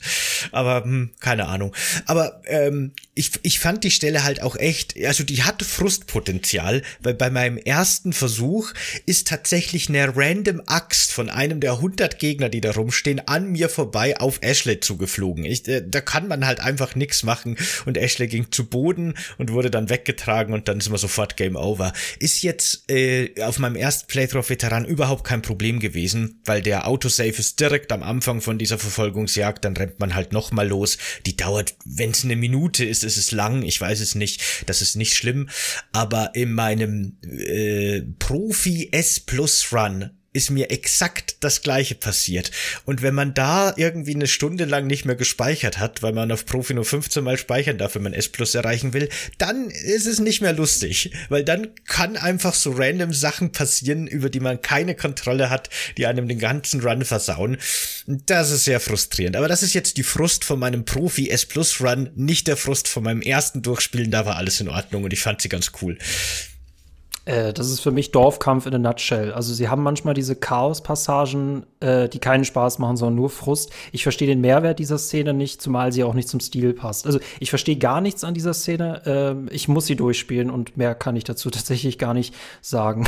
Aber 0.51 0.83
hm, 0.83 1.11
keine 1.19 1.47
Ahnung. 1.47 1.73
Aber 2.05 2.41
ähm, 2.45 2.93
ich, 3.13 3.31
ich 3.43 3.59
fand 3.59 3.83
die 3.83 3.91
Stelle 3.91 4.23
halt 4.23 4.41
auch 4.41 4.55
echt, 4.55 4.95
also 5.05 5.25
die 5.25 5.43
hatte 5.43 5.65
Frustpotenzial, 5.65 6.81
weil 7.01 7.13
bei 7.13 7.29
meinem 7.29 7.57
ersten 7.57 8.13
Versuch 8.13 8.71
ist 9.05 9.27
tatsächlich 9.27 9.89
eine 9.89 10.15
random 10.15 10.61
Axt 10.65 11.11
von 11.11 11.29
einem 11.29 11.59
der 11.59 11.73
100 11.73 12.19
Gegner, 12.19 12.47
die 12.47 12.61
da 12.61 12.71
rumstehen, 12.71 13.19
an 13.27 13.51
mir 13.51 13.67
vorbei 13.67 14.17
auf 14.17 14.39
Ashley 14.41 14.79
zugeflogen. 14.79 15.43
Ich, 15.43 15.67
äh, 15.67 15.83
da 15.85 15.99
kann 15.99 16.29
man 16.29 16.45
halt 16.45 16.61
einfach 16.61 16.95
nichts 16.95 17.23
machen 17.23 17.57
und 17.85 17.97
Ashley 17.97 18.27
ging 18.27 18.49
zu 18.49 18.67
Boden 18.67 19.15
und 19.37 19.51
wurde 19.51 19.69
dann 19.69 19.89
weggetragen 19.89 20.53
und 20.53 20.69
dann 20.69 20.77
ist 20.77 20.87
immer 20.87 20.97
sofort 20.97 21.35
Game 21.35 21.57
Over. 21.57 21.91
Ist 22.19 22.43
jetzt 22.43 22.89
äh, 22.89 23.43
auf 23.43 23.59
meinem 23.59 23.75
ersten 23.75 24.07
Playthrough 24.07 24.49
Veteran 24.49 24.85
überhaupt 24.85 25.25
kein 25.25 25.41
Problem 25.41 25.81
gewesen, 25.81 26.39
weil 26.45 26.61
der 26.61 26.87
Autosave 26.87 27.29
ist 27.29 27.59
direkt 27.59 27.91
am 27.91 28.03
Anfang 28.03 28.39
von 28.39 28.57
dieser 28.57 28.79
Verfolgungsjagd, 28.79 29.65
dann 29.65 29.75
rennt 29.75 29.99
man 29.99 30.15
halt 30.15 30.31
nochmal 30.31 30.69
los. 30.69 30.97
Die 31.25 31.35
dauert, 31.35 31.75
wenn 31.83 32.11
es 32.11 32.23
eine 32.23 32.37
Minute 32.37 32.85
ist, 33.03 33.17
ist 33.17 33.25
es 33.25 33.31
lang, 33.31 33.63
ich 33.63 33.79
weiß 33.79 33.99
es 33.99 34.15
nicht, 34.15 34.41
das 34.65 34.81
ist 34.81 34.95
nicht 34.95 35.15
schlimm, 35.15 35.49
aber 35.91 36.31
in 36.35 36.53
meinem 36.53 37.17
äh, 37.23 38.01
Profi 38.19 38.89
S 38.91 39.19
Plus 39.19 39.71
Run 39.71 40.11
ist 40.33 40.49
mir 40.49 40.71
exakt 40.71 41.35
das 41.41 41.61
gleiche 41.61 41.95
passiert. 41.95 42.51
Und 42.85 43.01
wenn 43.01 43.13
man 43.13 43.33
da 43.33 43.73
irgendwie 43.75 44.15
eine 44.15 44.27
Stunde 44.27 44.65
lang 44.65 44.87
nicht 44.87 45.05
mehr 45.05 45.15
gespeichert 45.15 45.77
hat, 45.77 46.01
weil 46.01 46.13
man 46.13 46.31
auf 46.31 46.45
Profi 46.45 46.73
nur 46.73 46.85
15 46.85 47.23
Mal 47.23 47.37
speichern 47.37 47.77
darf, 47.77 47.95
wenn 47.95 48.03
man 48.03 48.13
S 48.13 48.29
Plus 48.29 48.55
erreichen 48.55 48.93
will, 48.93 49.09
dann 49.37 49.69
ist 49.69 50.05
es 50.05 50.19
nicht 50.19 50.41
mehr 50.41 50.53
lustig. 50.53 51.11
Weil 51.29 51.43
dann 51.43 51.69
kann 51.85 52.15
einfach 52.15 52.53
so 52.53 52.71
random 52.71 53.13
Sachen 53.13 53.51
passieren, 53.51 54.07
über 54.07 54.29
die 54.29 54.39
man 54.39 54.61
keine 54.61 54.95
Kontrolle 54.95 55.49
hat, 55.49 55.69
die 55.97 56.05
einem 56.05 56.27
den 56.27 56.39
ganzen 56.39 56.81
Run 56.81 57.03
versauen. 57.03 57.57
Das 58.07 58.51
ist 58.51 58.63
sehr 58.63 58.79
frustrierend. 58.79 59.35
Aber 59.35 59.49
das 59.49 59.63
ist 59.63 59.73
jetzt 59.73 59.97
die 59.97 60.03
Frust 60.03 60.45
von 60.45 60.59
meinem 60.59 60.85
Profi 60.85 61.29
S 61.29 61.45
Plus 61.45 61.81
Run, 61.81 62.09
nicht 62.15 62.47
der 62.47 62.57
Frust 62.57 62.87
von 62.87 63.03
meinem 63.03 63.21
ersten 63.21 63.61
Durchspielen. 63.61 64.11
Da 64.11 64.25
war 64.25 64.37
alles 64.37 64.61
in 64.61 64.69
Ordnung 64.69 65.03
und 65.03 65.11
ich 65.11 65.21
fand 65.21 65.41
sie 65.41 65.49
ganz 65.49 65.71
cool. 65.81 65.97
Äh, 67.25 67.53
das 67.53 67.69
ist 67.69 67.81
für 67.81 67.91
mich 67.91 68.11
Dorfkampf 68.11 68.65
in 68.65 68.73
a 68.73 68.77
nutshell. 68.79 69.31
Also 69.31 69.53
sie 69.53 69.69
haben 69.69 69.83
manchmal 69.83 70.13
diese 70.13 70.35
Chaos-Passagen, 70.35 71.65
äh, 71.79 72.09
die 72.09 72.19
keinen 72.19 72.45
Spaß 72.45 72.79
machen, 72.79 72.97
sondern 72.97 73.15
nur 73.15 73.29
Frust. 73.29 73.71
Ich 73.91 74.03
verstehe 74.03 74.27
den 74.27 74.41
Mehrwert 74.41 74.79
dieser 74.79 74.97
Szene 74.97 75.33
nicht, 75.33 75.61
zumal 75.61 75.91
sie 75.91 76.03
auch 76.03 76.15
nicht 76.15 76.29
zum 76.29 76.39
Stil 76.39 76.73
passt. 76.73 77.05
Also 77.05 77.19
ich 77.39 77.49
verstehe 77.49 77.77
gar 77.77 78.01
nichts 78.01 78.23
an 78.23 78.33
dieser 78.33 78.53
Szene. 78.53 79.45
Äh, 79.49 79.53
ich 79.53 79.67
muss 79.67 79.85
sie 79.85 79.95
durchspielen 79.95 80.49
und 80.49 80.77
mehr 80.77 80.95
kann 80.95 81.15
ich 81.15 81.23
dazu 81.23 81.49
tatsächlich 81.51 81.99
gar 81.99 82.13
nicht 82.13 82.33
sagen. 82.61 83.07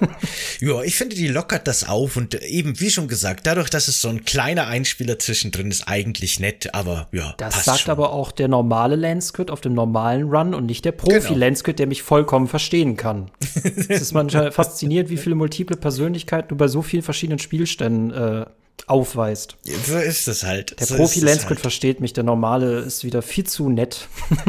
ja, 0.60 0.82
ich 0.82 0.96
finde, 0.96 1.16
die 1.16 1.28
lockert 1.28 1.66
das 1.66 1.86
auf 1.86 2.16
und 2.16 2.34
eben, 2.42 2.80
wie 2.80 2.90
schon 2.90 3.08
gesagt, 3.08 3.46
dadurch, 3.46 3.68
dass 3.68 3.88
es 3.88 4.00
so 4.00 4.08
ein 4.08 4.24
kleiner 4.24 4.68
Einspieler 4.68 5.18
zwischendrin 5.18 5.70
ist, 5.70 5.86
eigentlich 5.86 6.40
nett, 6.40 6.74
aber 6.74 7.08
ja. 7.12 7.34
Das 7.36 7.64
sagt 7.64 7.80
schon. 7.80 7.90
aber 7.92 8.12
auch 8.12 8.32
der 8.32 8.48
normale 8.48 8.96
Landsquid 8.96 9.50
auf 9.50 9.60
dem 9.60 9.74
normalen 9.74 10.30
Run 10.30 10.54
und 10.54 10.66
nicht 10.66 10.84
der 10.84 10.92
Profi-Landsquid, 10.92 11.76
genau. 11.76 11.76
der 11.76 11.86
mich 11.88 12.02
vollkommen 12.02 12.48
verstehen 12.48 12.96
kann. 12.96 13.30
es 13.64 13.88
ist 13.88 14.12
manchmal 14.12 14.52
faszinierend, 14.52 15.10
wie 15.10 15.16
viele 15.16 15.34
multiple 15.34 15.76
Persönlichkeiten 15.76 16.48
du 16.48 16.56
bei 16.56 16.68
so 16.68 16.82
vielen 16.82 17.02
verschiedenen 17.02 17.38
Spielständen 17.38 18.10
äh, 18.12 18.46
aufweist. 18.86 19.56
So 19.86 19.98
ist 19.98 20.28
es 20.28 20.44
halt. 20.44 20.78
Der 20.80 20.86
so 20.86 20.96
Profi-Landsquid 20.96 21.50
halt. 21.50 21.60
versteht 21.60 22.00
mich, 22.00 22.12
der 22.12 22.24
normale 22.24 22.80
ist 22.80 23.04
wieder 23.04 23.22
viel 23.22 23.44
zu 23.44 23.68
nett. 23.68 24.08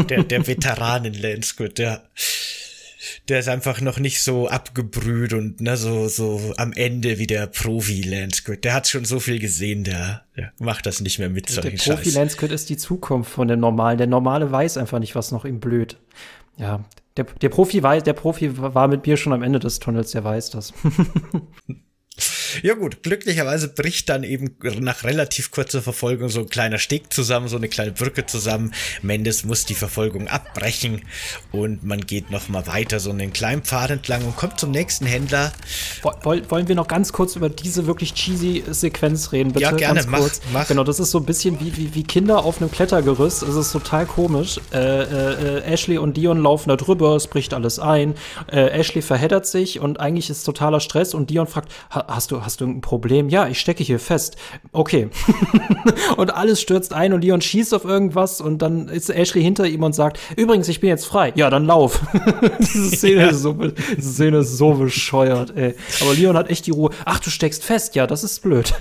Der, 0.09 0.23
der 0.23 0.47
Veteranen-Landsquid, 0.47 1.77
der, 1.77 2.03
der 3.27 3.39
ist 3.39 3.49
einfach 3.49 3.81
noch 3.81 3.99
nicht 3.99 4.21
so 4.21 4.47
abgebrüht 4.47 5.33
und 5.33 5.61
ne, 5.61 5.77
so, 5.77 6.07
so 6.07 6.53
am 6.57 6.73
Ende 6.73 7.19
wie 7.19 7.27
der 7.27 7.47
Profi-Landsquid. 7.47 8.63
Der 8.63 8.73
hat 8.73 8.87
schon 8.87 9.05
so 9.05 9.19
viel 9.19 9.39
gesehen, 9.39 9.83
der, 9.83 10.23
der 10.37 10.53
macht 10.59 10.85
das 10.85 11.01
nicht 11.01 11.19
mehr 11.19 11.29
mit. 11.29 11.55
Der, 11.55 11.63
der 11.63 11.71
Profi-Landsquid 11.71 12.51
ist 12.51 12.69
die 12.69 12.77
Zukunft 12.77 13.31
von 13.31 13.47
dem 13.47 13.59
Normalen. 13.59 13.97
Der 13.97 14.07
Normale 14.07 14.51
weiß 14.51 14.77
einfach 14.77 14.99
nicht, 14.99 15.15
was 15.15 15.31
noch 15.31 15.45
ihm 15.45 15.59
blöd. 15.59 15.97
Ja, 16.57 16.83
der, 17.17 17.25
der 17.25 17.49
Profi 17.49 17.81
weiß, 17.81 18.03
der 18.03 18.13
Profi 18.13 18.57
war 18.57 18.87
mit 18.87 19.05
mir 19.05 19.17
schon 19.17 19.33
am 19.33 19.43
Ende 19.43 19.59
des 19.59 19.79
Tunnels, 19.79 20.11
der 20.11 20.23
weiß 20.23 20.51
das. 20.51 20.73
Ja 22.61 22.73
gut, 22.73 23.03
glücklicherweise 23.03 23.69
bricht 23.69 24.09
dann 24.09 24.23
eben 24.23 24.55
nach 24.79 25.03
relativ 25.03 25.51
kurzer 25.51 25.81
Verfolgung 25.81 26.29
so 26.29 26.41
ein 26.41 26.49
kleiner 26.49 26.77
Steg 26.77 27.13
zusammen, 27.13 27.47
so 27.47 27.57
eine 27.57 27.69
kleine 27.69 27.91
Brücke 27.91 28.25
zusammen. 28.25 28.73
Mendes 29.01 29.45
muss 29.45 29.65
die 29.65 29.75
Verfolgung 29.75 30.27
abbrechen 30.27 31.01
und 31.51 31.83
man 31.83 32.01
geht 32.01 32.29
noch 32.29 32.49
mal 32.49 32.67
weiter 32.67 32.99
so 32.99 33.09
einen 33.09 33.31
kleinen 33.31 33.63
Pfad 33.63 33.91
entlang 33.91 34.25
und 34.25 34.35
kommt 34.35 34.59
zum 34.59 34.71
nächsten 34.71 35.05
Händler. 35.05 35.51
Wollen 36.23 36.67
wir 36.67 36.75
noch 36.75 36.87
ganz 36.87 37.13
kurz 37.13 37.35
über 37.35 37.49
diese 37.49 37.87
wirklich 37.87 38.13
cheesy 38.13 38.63
Sequenz 38.69 39.31
reden, 39.31 39.53
bitte? 39.53 39.63
Ja, 39.63 39.71
gerne, 39.71 40.03
mach, 40.07 40.29
mach. 40.51 40.67
Genau, 40.67 40.83
das 40.83 40.99
ist 40.99 41.11
so 41.11 41.19
ein 41.19 41.25
bisschen 41.25 41.59
wie, 41.59 41.75
wie, 41.77 41.95
wie 41.95 42.03
Kinder 42.03 42.43
auf 42.43 42.61
einem 42.61 42.71
Klettergerüst. 42.71 43.43
Es 43.43 43.55
ist 43.55 43.71
total 43.71 44.05
komisch. 44.05 44.59
Äh, 44.73 44.77
äh, 44.79 45.59
äh 45.59 45.61
Ashley 45.63 45.97
und 45.97 46.17
Dion 46.17 46.41
laufen 46.41 46.69
da 46.69 46.75
drüber, 46.75 47.15
es 47.15 47.27
bricht 47.27 47.53
alles 47.53 47.79
ein. 47.79 48.15
Äh, 48.51 48.67
Ashley 48.71 49.01
verheddert 49.01 49.45
sich 49.45 49.79
und 49.79 49.99
eigentlich 49.99 50.29
ist 50.29 50.43
totaler 50.43 50.81
Stress 50.81 51.13
und 51.13 51.29
Dion 51.29 51.47
fragt, 51.47 51.71
hast 52.07 52.31
du, 52.31 52.43
hast 52.43 52.59
du 52.59 52.65
irgendein 52.65 52.81
Problem? 52.81 53.29
Ja, 53.29 53.47
ich 53.47 53.59
stecke 53.59 53.83
hier 53.83 53.99
fest. 53.99 54.35
Okay. 54.71 55.09
und 56.17 56.33
alles 56.33 56.61
stürzt 56.61 56.93
ein 56.93 57.13
und 57.13 57.23
Leon 57.23 57.41
schießt 57.41 57.73
auf 57.73 57.85
irgendwas 57.85 58.41
und 58.41 58.61
dann 58.61 58.87
ist 58.87 59.09
Ashley 59.09 59.41
hinter 59.41 59.65
ihm 59.67 59.83
und 59.83 59.93
sagt, 59.93 60.19
übrigens, 60.35 60.67
ich 60.67 60.79
bin 60.79 60.89
jetzt 60.89 61.05
frei. 61.05 61.33
Ja, 61.35 61.49
dann 61.49 61.65
lauf. 61.65 62.01
diese, 62.59 62.95
Szene 62.95 63.21
ja. 63.21 63.29
ist 63.29 63.41
so, 63.41 63.53
diese 63.53 64.13
Szene 64.13 64.37
ist 64.39 64.57
so 64.57 64.73
bescheuert, 64.73 65.55
ey. 65.55 65.75
Aber 66.01 66.13
Leon 66.13 66.37
hat 66.37 66.49
echt 66.49 66.67
die 66.67 66.71
Ruhe. 66.71 66.91
Ach, 67.05 67.19
du 67.19 67.29
steckst 67.29 67.63
fest. 67.63 67.95
Ja, 67.95 68.07
das 68.07 68.23
ist 68.23 68.41
blöd. 68.41 68.73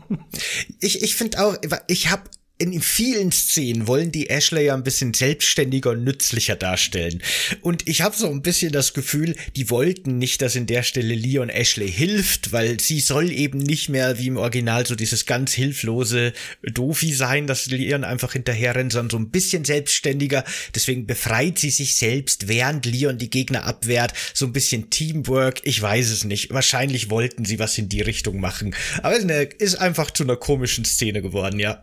ich 0.80 1.02
ich 1.02 1.16
finde 1.16 1.44
auch, 1.44 1.56
ich 1.86 2.10
habe 2.10 2.22
in 2.60 2.80
vielen 2.82 3.30
Szenen 3.30 3.86
wollen 3.86 4.10
die 4.10 4.30
Ashley 4.30 4.64
ja 4.64 4.74
ein 4.74 4.82
bisschen 4.82 5.14
selbstständiger 5.14 5.90
und 5.90 6.02
nützlicher 6.02 6.56
darstellen. 6.56 7.22
Und 7.60 7.86
ich 7.86 8.02
habe 8.02 8.16
so 8.16 8.28
ein 8.28 8.42
bisschen 8.42 8.72
das 8.72 8.94
Gefühl, 8.94 9.36
die 9.54 9.70
wollten 9.70 10.18
nicht, 10.18 10.42
dass 10.42 10.56
in 10.56 10.66
der 10.66 10.82
Stelle 10.82 11.14
Leon 11.14 11.50
Ashley 11.50 11.90
hilft, 11.90 12.50
weil 12.50 12.80
sie 12.80 12.98
soll 12.98 13.30
eben 13.30 13.58
nicht 13.58 13.88
mehr 13.88 14.18
wie 14.18 14.26
im 14.26 14.36
Original 14.36 14.84
so 14.86 14.96
dieses 14.96 15.24
ganz 15.24 15.52
hilflose 15.52 16.32
Dofi 16.62 17.12
sein, 17.12 17.46
dass 17.46 17.66
Leon 17.66 18.02
einfach 18.02 18.32
hinterher 18.32 18.74
rennt, 18.74 18.92
sondern 18.92 19.10
so 19.10 19.18
ein 19.18 19.30
bisschen 19.30 19.64
selbstständiger. 19.64 20.44
Deswegen 20.74 21.06
befreit 21.06 21.60
sie 21.60 21.70
sich 21.70 21.94
selbst, 21.94 22.48
während 22.48 22.86
Leon 22.86 23.18
die 23.18 23.30
Gegner 23.30 23.66
abwehrt. 23.66 24.14
So 24.34 24.46
ein 24.46 24.52
bisschen 24.52 24.90
Teamwork. 24.90 25.60
Ich 25.62 25.80
weiß 25.80 26.10
es 26.10 26.24
nicht. 26.24 26.52
Wahrscheinlich 26.52 27.08
wollten 27.08 27.44
sie 27.44 27.60
was 27.60 27.78
in 27.78 27.88
die 27.88 28.02
Richtung 28.02 28.40
machen. 28.40 28.74
Aber 29.04 29.14
es 29.16 29.54
ist 29.58 29.76
einfach 29.76 30.10
zu 30.10 30.24
einer 30.24 30.36
komischen 30.36 30.84
Szene 30.84 31.22
geworden, 31.22 31.60
ja. 31.60 31.80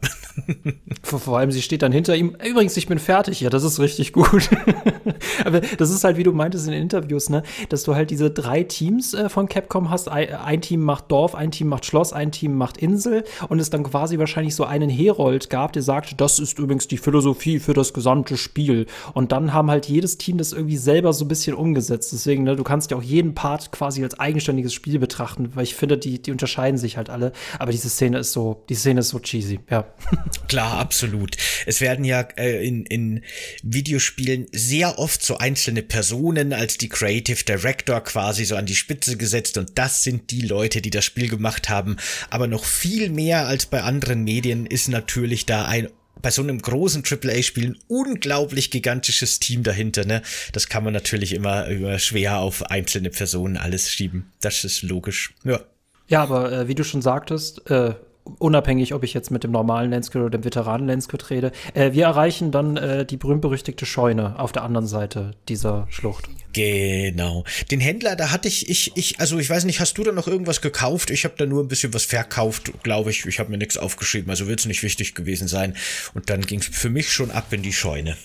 Vor, 1.04 1.38
allem, 1.38 1.51
sie 1.51 1.62
steht 1.62 1.84
dann 1.84 1.91
hinter 1.91 2.15
ihm. 2.15 2.36
Übrigens, 2.43 2.75
ich 2.78 2.88
bin 2.88 2.97
fertig. 2.97 3.41
Ja, 3.41 3.49
das 3.49 3.63
ist 3.63 3.80
richtig 3.80 4.13
gut. 4.13 4.49
Aber 5.45 5.62
das 5.62 5.91
ist 5.91 6.04
halt, 6.04 6.17
wie 6.17 6.23
du 6.23 6.32
meintest 6.32 6.65
in 6.65 6.71
den 6.71 6.82
Interviews, 6.82 7.30
ne, 7.30 7.43
dass 7.69 7.84
du 7.84 7.93
halt 7.93 8.10
diese 8.10 8.32
drei 8.32 8.63
Teams 8.63 9.13
äh, 9.13 9.30
von 9.30 9.47
Capcom 9.47 9.91
hast. 9.91 10.10
Ein, 10.10 10.34
ein, 10.34 10.62
Team 10.62 10.82
macht 10.82 11.12
Dorf, 11.12 11.36
ein 11.36 11.51
Team 11.51 11.67
macht 11.67 11.86
Schloss, 11.86 12.13
ein 12.13 12.32
Team 12.32 12.56
macht 12.56 12.78
Insel 12.78 13.23
und 13.47 13.60
es 13.60 13.69
dann 13.69 13.84
quasi 13.84 14.17
wahrscheinlich 14.17 14.56
so 14.56 14.63
einen 14.65 14.89
Herold 14.89 15.49
gab, 15.51 15.73
der 15.73 15.84
sagte, 15.84 16.15
das 16.15 16.39
ist 16.39 16.58
übrigens 16.58 16.88
die 16.88 16.97
Philosophie 16.97 17.60
für 17.60 17.73
das 17.73 17.93
gesamte 17.93 18.36
Spiel. 18.36 18.88
Und 19.13 19.32
dann 19.32 19.54
haben 19.54 19.69
halt 19.69 19.86
jedes 19.88 20.17
Team 20.17 20.39
das 20.39 20.51
irgendwie 20.51 20.78
selber 20.78 21.13
so 21.13 21.25
ein 21.25 21.28
bisschen 21.28 21.56
umgesetzt. 21.56 22.12
Deswegen, 22.12 22.43
ne, 22.43 22.56
du 22.56 22.63
kannst 22.63 22.89
ja 22.89 22.97
auch 22.97 23.04
jeden 23.04 23.36
Part 23.36 23.71
quasi 23.71 24.04
als 24.04 24.19
eigenständiges 24.19 24.73
Spiel 24.73 24.97
betrachten, 24.97 25.51
weil 25.54 25.63
ich 25.63 25.75
finde, 25.75 25.99
die, 25.99 26.21
die 26.21 26.32
unterscheiden 26.32 26.80
sich 26.80 26.97
halt 26.97 27.12
alle. 27.12 27.34
Aber 27.60 27.71
diese 27.71 27.89
Szene 27.89 28.17
ist 28.19 28.32
so, 28.32 28.63
die 28.69 28.75
Szene 28.75 29.01
ist 29.01 29.10
so 29.10 29.19
cheesy, 29.19 29.60
ja. 29.69 29.86
Klar, 30.56 30.80
absolut. 30.80 31.36
Es 31.65 31.82
werden 31.82 32.06
ja 32.06 32.22
äh, 32.38 32.65
in, 32.65 32.86
in 32.86 33.26
Videospielen 33.62 34.48
sehr 34.54 35.00
oft 35.00 35.22
so 35.22 35.38
einzelne 35.38 35.82
Personen 35.82 36.54
als 36.54 36.78
die 36.78 36.88
Creative 36.88 37.44
Director 37.44 38.00
quasi 38.00 38.46
so 38.46 38.56
an 38.56 38.65
die 38.65 38.74
Spitze 38.74 39.18
gesetzt 39.18 39.58
und 39.58 39.78
das 39.78 40.04
sind 40.04 40.32
die 40.32 40.39
Leute, 40.39 40.82
die 40.82 40.91
das 40.91 41.04
Spiel 41.04 41.28
gemacht 41.28 41.68
haben. 41.68 41.98
Aber 42.30 42.48
noch 42.48 42.63
viel 42.63 43.10
mehr 43.10 43.48
als 43.48 43.65
bei 43.65 43.84
anderen 43.84 44.24
Medien 44.24 44.65
ist 44.65 44.88
natürlich 44.88 45.46
da 45.46 45.65
ein 45.65 45.89
bei 46.22 46.32
so 46.32 46.41
einem 46.41 46.62
großen 46.62 47.04
AAA-Spiel 47.04 47.72
ein 47.72 47.78
unglaublich 47.89 48.72
gigantisches 48.72 49.41
Team 49.41 49.63
dahinter, 49.63 50.06
ne? 50.06 50.22
Das 50.54 50.70
kann 50.70 50.86
man 50.86 50.94
natürlich 50.94 51.34
immer, 51.34 51.68
immer 51.68 52.00
schwer 52.00 52.39
auf 52.39 52.63
einzelne 52.72 53.10
Personen 53.10 53.58
alles 53.58 53.91
schieben. 53.91 54.32
Das 54.39 54.63
ist 54.63 54.84
logisch. 54.84 55.34
Ja. 55.44 55.60
Ja, 56.08 56.24
aber 56.24 56.52
äh, 56.52 56.68
wie 56.70 56.76
du 56.76 56.86
schon 56.86 57.02
sagtest, 57.02 57.70
äh, 57.70 57.96
unabhängig, 58.40 58.94
ob 58.94 59.04
ich 59.04 59.14
jetzt 59.14 59.32
mit 59.32 59.44
dem 59.44 59.52
normalen 59.52 59.92
Landsquid 59.92 60.22
oder 60.22 60.32
dem 60.32 60.44
Veteranen 60.44 60.88
Landsquid 60.88 61.30
rede. 61.30 61.52
Äh, 61.74 61.94
wir 61.94 62.06
erreichen 62.06 62.52
dann 62.52 62.78
äh, 62.78 63.06
die 63.06 63.18
berühmt-berüchtigte 63.18 63.86
Scheune 63.86 64.40
auf 64.40 64.52
der 64.52 64.64
anderen 64.64 64.88
Seite 64.88 65.32
dieser 65.48 65.86
Schlucht. 65.90 66.30
Genau. 66.56 67.44
Den 67.70 67.82
Händler, 67.82 68.15
da 68.15 68.32
hatte 68.32 68.48
ich, 68.48 68.70
ich, 68.70 68.94
ich, 68.96 69.20
also 69.20 69.38
ich 69.38 69.50
weiß 69.50 69.65
nicht, 69.65 69.82
hast 69.82 69.98
du 69.98 70.06
da 70.06 70.13
noch 70.13 70.26
irgendwas 70.26 70.62
gekauft? 70.62 71.10
Ich 71.10 71.26
habe 71.26 71.34
da 71.38 71.46
nur 71.46 71.62
ein 71.62 71.68
bisschen 71.68 71.94
was 71.94 72.06
verkauft, 72.06 72.72
glaube 72.82 73.10
ich. 73.10 73.26
Ich 73.26 73.39
habe 73.39 73.52
mir 73.52 73.58
nichts 73.58 73.76
aufgeschrieben, 73.76 74.30
also 74.30 74.48
wird 74.48 74.62
es 74.62 74.65
nicht 74.65 74.82
wichtig 74.82 75.15
gewesen 75.15 75.50
sein. 75.50 75.76
Und 76.13 76.30
dann 76.30 76.39
ging 76.39 76.62
es 76.62 76.68
für 76.68 76.89
mich 76.89 77.12
schon 77.12 77.30
ab 77.30 77.52
in 77.52 77.62
die 77.62 77.74
Scheune. 77.74 78.15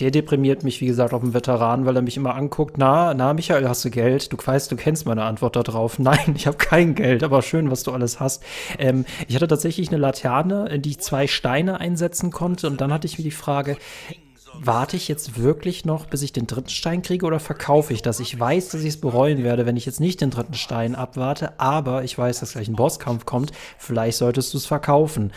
Der 0.00 0.10
deprimiert 0.10 0.64
mich, 0.64 0.82
wie 0.82 0.86
gesagt, 0.86 1.14
auf 1.14 1.22
dem 1.22 1.32
Veteran, 1.32 1.86
weil 1.86 1.96
er 1.96 2.02
mich 2.02 2.18
immer 2.18 2.34
anguckt. 2.34 2.76
Na, 2.76 3.14
na, 3.14 3.32
Michael, 3.32 3.66
hast 3.66 3.86
du 3.86 3.90
Geld? 3.90 4.30
Du 4.34 4.36
weißt, 4.36 4.70
du 4.70 4.76
kennst 4.76 5.06
meine 5.06 5.22
Antwort 5.22 5.56
darauf. 5.56 5.98
Nein, 5.98 6.34
ich 6.36 6.46
habe 6.46 6.58
kein 6.58 6.94
Geld, 6.94 7.22
aber 7.22 7.40
schön, 7.40 7.70
was 7.70 7.84
du 7.84 7.92
alles 7.92 8.20
hast. 8.20 8.42
Ähm, 8.78 9.06
ich 9.28 9.34
hatte 9.34 9.48
tatsächlich 9.48 9.88
eine 9.88 9.96
Laterne, 9.96 10.68
in 10.68 10.82
die 10.82 10.90
ich 10.90 10.98
zwei 10.98 11.26
Steine 11.26 11.80
einsetzen 11.80 12.32
konnte. 12.32 12.66
Und 12.66 12.82
dann 12.82 12.92
hatte 12.92 13.06
ich 13.06 13.16
mir 13.16 13.24
die 13.24 13.30
Frage, 13.30 13.78
warte 14.60 14.96
ich 14.96 15.08
jetzt 15.08 15.40
wirklich 15.40 15.84
noch, 15.84 16.06
bis 16.06 16.22
ich 16.22 16.32
den 16.32 16.46
dritten 16.46 16.68
Stein 16.68 17.02
kriege 17.02 17.26
oder 17.26 17.40
verkaufe 17.40 17.92
ich 17.92 18.02
das? 18.02 18.20
Ich 18.20 18.38
weiß, 18.38 18.70
dass 18.70 18.82
ich 18.82 18.88
es 18.88 19.00
bereuen 19.00 19.44
werde, 19.44 19.66
wenn 19.66 19.76
ich 19.76 19.86
jetzt 19.86 20.00
nicht 20.00 20.20
den 20.20 20.30
dritten 20.30 20.54
Stein 20.54 20.94
abwarte, 20.94 21.58
aber 21.60 22.04
ich 22.04 22.16
weiß, 22.16 22.40
dass 22.40 22.52
gleich 22.52 22.68
ein 22.68 22.76
Bosskampf 22.76 23.24
kommt. 23.24 23.52
Vielleicht 23.78 24.18
solltest 24.18 24.52
du 24.52 24.58
es 24.58 24.66
verkaufen. 24.66 25.32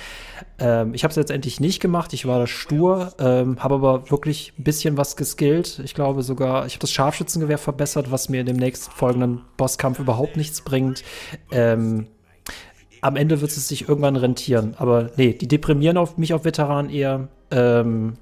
Ähm, 0.60 0.94
ich 0.94 1.04
habe 1.04 1.12
es 1.12 1.18
letztendlich 1.18 1.60
nicht 1.60 1.80
gemacht. 1.80 2.14
Ich 2.14 2.26
war 2.26 2.40
da 2.40 2.48
stur, 2.48 3.14
ähm, 3.20 3.62
habe 3.64 3.76
aber 3.76 4.12
wirklich 4.12 4.54
ein 4.58 4.64
bisschen 4.64 4.98
was 4.98 5.16
geskillt. 5.16 5.82
Ich 5.84 5.94
glaube 5.94 6.24
sogar, 6.24 6.66
ich 6.66 6.74
habe 6.74 6.82
das 6.82 6.92
Scharfschützengewehr 6.92 7.58
verbessert, 7.58 8.12
was 8.12 8.30
mir 8.30 8.42
in 8.42 8.48
dem 8.48 8.58
nächsten 8.58 8.92
folgenden 8.92 9.42
Bosskampf 9.58 10.00
überhaupt 10.00 10.38
nichts 10.38 10.62
bringt. 10.62 11.04
Ähm, 11.52 12.08
am 13.02 13.16
Ende 13.16 13.42
wird 13.42 13.52
es 13.52 13.68
sich 13.68 13.90
irgendwann 13.90 14.16
rentieren. 14.16 14.76
Aber 14.78 15.10
nee, 15.18 15.34
die 15.34 15.48
deprimieren 15.48 15.98
auf 15.98 16.18
mich 16.18 16.34
auf 16.34 16.46
Veteranen 16.46 16.92
eher. 16.92 17.28
Ähm, 17.50 18.18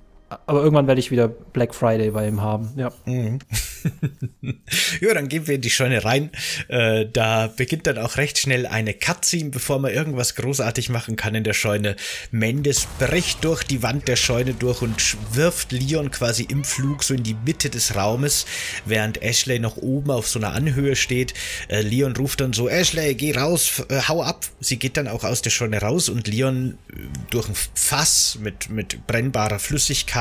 aber 0.46 0.62
irgendwann 0.62 0.88
werde 0.88 1.00
ich 1.00 1.12
wieder 1.12 1.28
Black 1.28 1.74
Friday 1.74 2.12
bei 2.12 2.28
ihm 2.28 2.42
haben, 2.42 2.70
ja. 2.76 2.92
Mhm. 3.06 3.40
ja, 5.02 5.14
dann 5.14 5.30
gehen 5.30 5.48
wir 5.48 5.56
in 5.56 5.62
die 5.62 5.70
Scheune 5.70 6.04
rein. 6.04 6.32
Äh, 6.68 7.06
da 7.12 7.48
beginnt 7.48 7.88
dann 7.88 7.98
auch 7.98 8.18
recht 8.18 8.38
schnell 8.38 8.66
eine 8.66 8.94
Cutscene, 8.94 9.50
bevor 9.50 9.80
man 9.80 9.92
irgendwas 9.92 10.36
großartig 10.36 10.90
machen 10.90 11.16
kann 11.16 11.36
in 11.36 11.44
der 11.44 11.54
Scheune. 11.54 11.96
Mendes 12.32 12.88
bricht 13.00 13.44
durch 13.44 13.64
die 13.64 13.84
Wand 13.84 14.08
der 14.08 14.16
Scheune 14.16 14.54
durch 14.54 14.82
und 14.82 15.18
wirft 15.34 15.72
Leon 15.72 16.12
quasi 16.12 16.44
im 16.44 16.64
Flug 16.64 17.04
so 17.04 17.14
in 17.14 17.24
die 17.24 17.36
Mitte 17.46 17.70
des 17.70 17.96
Raumes, 17.96 18.46
während 18.86 19.22
Ashley 19.22 19.60
noch 19.60 19.78
oben 19.78 20.12
auf 20.12 20.28
so 20.28 20.40
einer 20.40 20.54
Anhöhe 20.54 20.96
steht. 20.96 21.34
Äh, 21.68 21.82
Leon 21.82 22.16
ruft 22.16 22.42
dann 22.42 22.54
so, 22.54 22.70
Ashley, 22.70 23.16
geh 23.16 23.36
raus, 23.36 23.84
äh, 23.90 24.02
hau 24.08 24.24
ab. 24.24 24.46
Sie 24.60 24.78
geht 24.78 24.98
dann 24.98 25.08
auch 25.08 25.24
aus 25.24 25.42
der 25.42 25.50
Scheune 25.50 25.82
raus 25.82 26.10
und 26.10 26.28
Leon 26.28 26.78
äh, 26.92 26.96
durch 27.30 27.48
ein 27.48 27.56
Fass 27.74 28.38
mit, 28.42 28.70
mit 28.70 29.08
brennbarer 29.08 29.60
Flüssigkeit, 29.60 30.19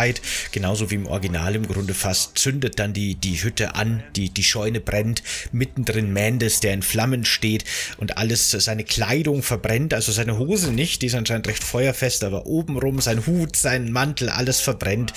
genauso 0.53 0.91
wie 0.91 0.97
im 0.97 1.07
Original 1.07 1.55
im 1.55 1.67
Grunde 1.67 1.95
fast, 1.95 2.39
zündet 2.39 2.79
dann 2.79 2.93
die, 2.93 3.15
die 3.15 3.43
Hütte 3.43 3.75
an, 3.75 4.03
die, 4.17 4.31
die 4.31 4.45
Scheune 4.45 4.81
brennt, 4.81 5.23
mittendrin 5.53 6.13
Mendes, 6.13 6.61
der 6.61 6.75
in 6.75 6.83
Flammen 6.83 7.25
steht 7.25 7.65
und 7.99 8.17
alles, 8.17 8.51
seine 8.51 8.85
Kleidung 8.85 9.43
verbrennt, 9.43 9.95
also 9.95 10.13
seine 10.13 10.39
Hose 10.39 10.73
nicht, 10.73 11.03
die 11.03 11.07
ist 11.07 11.15
anscheinend 11.15 11.49
recht 11.49 11.65
feuerfest, 11.65 12.25
aber 12.25 12.47
obenrum 12.47 13.01
sein 13.01 13.27
Hut, 13.27 13.57
sein 13.57 13.93
Mantel, 13.93 14.29
alles 14.29 14.61
verbrennt 14.61 15.13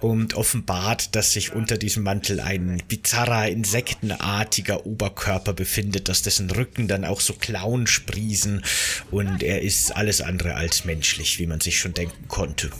und 0.00 0.34
offenbart, 0.34 1.14
dass 1.14 1.32
sich 1.32 1.52
unter 1.52 1.78
diesem 1.78 2.02
Mantel 2.02 2.40
ein 2.40 2.82
bizarrer, 2.88 3.48
insektenartiger 3.48 4.86
Oberkörper 4.86 5.52
befindet, 5.52 6.08
dass 6.08 6.22
dessen 6.22 6.50
Rücken 6.50 6.88
dann 6.88 7.04
auch 7.04 7.20
so 7.20 7.34
Klauen 7.34 7.86
sprießen 7.86 8.64
und 9.10 9.42
er 9.42 9.62
ist 9.62 9.94
alles 9.96 10.20
andere 10.20 10.54
als 10.54 10.84
menschlich, 10.84 11.38
wie 11.38 11.46
man 11.46 11.60
sich 11.60 11.78
schon 11.78 11.94
denken 11.94 12.28
konnte. 12.28 12.70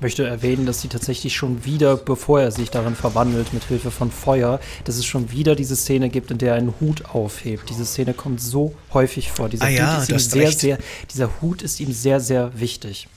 Ich 0.00 0.02
möchte 0.02 0.26
erwähnen, 0.26 0.64
dass 0.64 0.80
sie 0.80 0.88
tatsächlich 0.88 1.36
schon 1.36 1.66
wieder, 1.66 1.94
bevor 1.94 2.40
er 2.40 2.52
sich 2.52 2.70
darin 2.70 2.94
verwandelt, 2.94 3.52
mit 3.52 3.64
Hilfe 3.64 3.90
von 3.90 4.10
Feuer, 4.10 4.58
dass 4.84 4.96
es 4.96 5.04
schon 5.04 5.30
wieder 5.30 5.54
diese 5.54 5.76
Szene 5.76 6.08
gibt, 6.08 6.30
in 6.30 6.38
der 6.38 6.52
er 6.52 6.58
einen 6.58 6.72
Hut 6.80 7.04
aufhebt. 7.04 7.68
Diese 7.68 7.84
Szene 7.84 8.14
kommt 8.14 8.40
so 8.40 8.74
häufig 8.94 9.30
vor. 9.30 9.50
Dieser, 9.50 9.66
ah 9.66 9.68
ja, 9.68 9.96
Hut 9.98 10.08
ist 10.08 10.10
ihm 10.10 10.18
sehr, 10.18 10.52
sehr, 10.52 10.78
dieser 11.12 11.42
Hut 11.42 11.60
ist 11.60 11.80
ihm 11.80 11.92
sehr, 11.92 12.18
sehr 12.18 12.58
wichtig. 12.58 13.08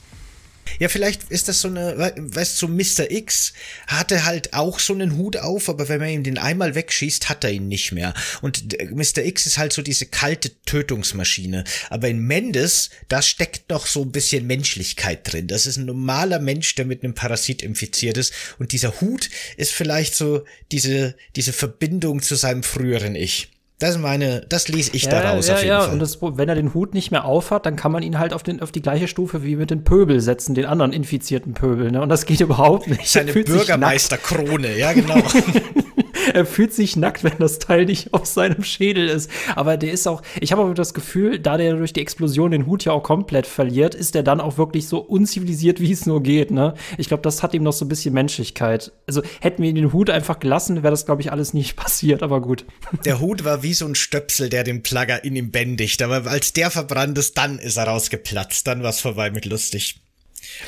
Ja, 0.78 0.88
vielleicht 0.88 1.24
ist 1.30 1.48
das 1.48 1.60
so 1.60 1.68
eine, 1.68 2.12
weißt 2.16 2.62
du, 2.62 2.66
so 2.66 2.72
Mr. 2.72 3.10
X 3.10 3.52
hatte 3.86 4.24
halt 4.24 4.54
auch 4.54 4.78
so 4.78 4.92
einen 4.92 5.16
Hut 5.16 5.36
auf, 5.36 5.68
aber 5.68 5.88
wenn 5.88 6.00
man 6.00 6.08
ihm 6.08 6.22
den 6.22 6.38
einmal 6.38 6.74
wegschießt, 6.74 7.28
hat 7.28 7.44
er 7.44 7.52
ihn 7.52 7.68
nicht 7.68 7.92
mehr. 7.92 8.14
Und 8.42 8.72
Mr. 8.90 9.24
X 9.24 9.46
ist 9.46 9.58
halt 9.58 9.72
so 9.72 9.82
diese 9.82 10.06
kalte 10.06 10.50
Tötungsmaschine. 10.64 11.64
Aber 11.90 12.08
in 12.08 12.18
Mendes, 12.18 12.90
da 13.08 13.22
steckt 13.22 13.70
noch 13.70 13.86
so 13.86 14.02
ein 14.02 14.12
bisschen 14.12 14.46
Menschlichkeit 14.46 15.32
drin. 15.32 15.46
Das 15.46 15.66
ist 15.66 15.76
ein 15.76 15.86
normaler 15.86 16.38
Mensch, 16.38 16.74
der 16.74 16.84
mit 16.84 17.04
einem 17.04 17.14
Parasit 17.14 17.62
infiziert 17.62 18.16
ist. 18.16 18.32
Und 18.58 18.72
dieser 18.72 19.00
Hut 19.00 19.30
ist 19.56 19.72
vielleicht 19.72 20.14
so 20.14 20.44
diese, 20.72 21.16
diese 21.36 21.52
Verbindung 21.52 22.22
zu 22.22 22.34
seinem 22.34 22.62
früheren 22.62 23.14
Ich. 23.14 23.53
Das 23.80 23.98
meine, 23.98 24.40
das 24.48 24.68
lese 24.68 24.92
ich 24.94 25.04
ja, 25.04 25.10
daraus 25.10 25.48
ja, 25.48 25.54
auf 25.54 25.60
jeden 25.60 25.68
ja. 25.68 25.80
Fall. 25.80 25.92
Und 25.92 25.98
das, 25.98 26.22
wenn 26.22 26.48
er 26.48 26.54
den 26.54 26.74
Hut 26.74 26.94
nicht 26.94 27.10
mehr 27.10 27.24
aufhat, 27.24 27.66
dann 27.66 27.74
kann 27.74 27.90
man 27.90 28.02
ihn 28.02 28.18
halt 28.18 28.32
auf, 28.32 28.42
den, 28.42 28.62
auf 28.62 28.70
die 28.70 28.82
gleiche 28.82 29.08
Stufe 29.08 29.42
wie 29.42 29.56
mit 29.56 29.70
den 29.70 29.82
Pöbel 29.82 30.20
setzen, 30.20 30.54
den 30.54 30.66
anderen 30.66 30.92
infizierten 30.92 31.54
Pöbel. 31.54 31.90
Ne? 31.90 32.00
Und 32.00 32.08
das 32.08 32.24
geht 32.24 32.40
überhaupt 32.40 32.86
nicht. 32.86 33.08
Seine 33.08 33.32
Bürgermeisterkrone, 33.32 34.78
ja 34.78 34.92
genau. 34.92 35.16
er 36.32 36.46
fühlt 36.46 36.72
sich 36.72 36.96
nackt, 36.96 37.24
wenn 37.24 37.38
das 37.38 37.58
Teil 37.58 37.86
nicht 37.86 38.12
auf 38.12 38.26
seinem 38.26 38.62
Schädel 38.62 39.08
ist. 39.08 39.30
Aber 39.54 39.76
der 39.76 39.92
ist 39.92 40.06
auch, 40.06 40.22
ich 40.40 40.52
habe 40.52 40.62
aber 40.62 40.74
das 40.74 40.94
Gefühl, 40.94 41.38
da 41.38 41.56
der 41.56 41.74
durch 41.74 41.92
die 41.92 42.00
Explosion 42.00 42.50
den 42.50 42.66
Hut 42.66 42.84
ja 42.84 42.92
auch 42.92 43.02
komplett 43.02 43.46
verliert, 43.46 43.94
ist 43.94 44.14
der 44.14 44.22
dann 44.22 44.40
auch 44.40 44.58
wirklich 44.58 44.88
so 44.88 44.98
unzivilisiert, 44.98 45.80
wie 45.80 45.92
es 45.92 46.06
nur 46.06 46.22
geht. 46.22 46.50
Ne? 46.50 46.74
Ich 46.98 47.08
glaube, 47.08 47.22
das 47.22 47.42
hat 47.42 47.54
ihm 47.54 47.62
noch 47.62 47.72
so 47.72 47.84
ein 47.84 47.88
bisschen 47.88 48.14
Menschlichkeit. 48.14 48.92
Also 49.06 49.22
hätten 49.40 49.62
wir 49.62 49.70
ihn 49.70 49.76
den 49.76 49.92
Hut 49.92 50.10
einfach 50.10 50.38
gelassen, 50.38 50.82
wäre 50.82 50.90
das, 50.90 51.06
glaube 51.06 51.22
ich, 51.22 51.32
alles 51.32 51.54
nicht 51.54 51.76
passiert, 51.76 52.22
aber 52.22 52.40
gut. 52.40 52.64
Der 53.04 53.20
Hut 53.20 53.44
war 53.44 53.62
wie 53.62 53.74
so 53.74 53.86
ein 53.86 53.94
Stöpsel, 53.94 54.48
der 54.48 54.64
den 54.64 54.82
Plagger 54.82 55.24
in 55.24 55.36
ihm 55.36 55.50
bändigt. 55.50 56.02
Aber 56.02 56.26
als 56.30 56.52
der 56.52 56.70
verbrannt 56.70 57.18
ist, 57.18 57.36
dann 57.38 57.58
ist 57.58 57.76
er 57.76 57.84
rausgeplatzt. 57.84 58.66
Dann 58.66 58.82
war 58.82 58.90
es 58.90 59.00
vorbei 59.00 59.30
mit 59.30 59.44
lustig. 59.44 60.03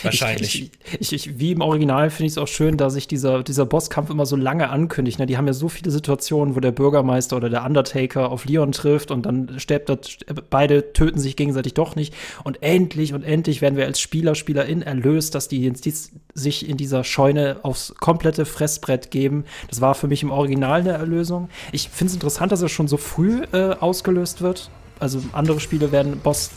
Wahrscheinlich. 0.02 0.70
Ich, 0.84 1.00
ich, 1.00 1.12
ich, 1.12 1.38
wie 1.38 1.52
im 1.52 1.60
Original 1.60 2.10
finde 2.10 2.26
ich 2.26 2.32
es 2.32 2.38
auch 2.38 2.48
schön, 2.48 2.76
dass 2.76 2.94
sich 2.94 3.08
dieser, 3.08 3.42
dieser 3.42 3.66
Bosskampf 3.66 4.10
immer 4.10 4.26
so 4.26 4.36
lange 4.36 4.70
ankündigt. 4.70 5.18
Ne? 5.18 5.26
Die 5.26 5.36
haben 5.36 5.46
ja 5.46 5.52
so 5.52 5.68
viele 5.68 5.90
Situationen, 5.90 6.54
wo 6.56 6.60
der 6.60 6.72
Bürgermeister 6.72 7.36
oder 7.36 7.50
der 7.50 7.64
Undertaker 7.64 8.30
auf 8.30 8.44
Leon 8.44 8.72
trifft 8.72 9.10
und 9.10 9.26
dann 9.26 9.58
stirbt 9.58 9.88
das, 9.88 10.18
beide 10.50 10.92
töten 10.92 11.18
sich 11.18 11.36
gegenseitig 11.36 11.74
doch 11.74 11.96
nicht. 11.96 12.14
Und 12.44 12.62
endlich 12.62 13.14
und 13.14 13.22
endlich 13.22 13.62
werden 13.62 13.76
wir 13.76 13.86
als 13.86 14.00
Spieler, 14.00 14.34
Spielerin 14.34 14.82
erlöst, 14.82 15.34
dass 15.34 15.48
die 15.48 15.62
jetzt 15.62 15.86
sich 16.34 16.68
in 16.68 16.76
dieser 16.76 17.04
Scheune 17.04 17.58
aufs 17.62 17.94
komplette 18.00 18.44
Fressbrett 18.44 19.10
geben. 19.10 19.44
Das 19.68 19.80
war 19.80 19.94
für 19.94 20.08
mich 20.08 20.22
im 20.22 20.30
Original 20.30 20.80
eine 20.80 20.92
Erlösung. 20.92 21.48
Ich 21.72 21.88
finde 21.88 22.10
es 22.10 22.14
interessant, 22.14 22.52
dass 22.52 22.62
er 22.62 22.68
schon 22.68 22.88
so 22.88 22.96
früh 22.96 23.42
äh, 23.52 23.74
ausgelöst 23.80 24.40
wird. 24.40 24.70
Also 24.98 25.20
andere 25.32 25.60
Spiele 25.60 25.92
werden 25.92 26.18
Boss 26.20 26.50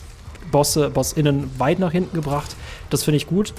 Bosse, 0.50 0.90
BossInnen 0.90 1.50
weit 1.58 1.78
nach 1.78 1.92
hinten 1.92 2.14
gebracht. 2.14 2.56
Das 2.90 3.04
finde 3.04 3.16
ich 3.16 3.26
gut. 3.26 3.54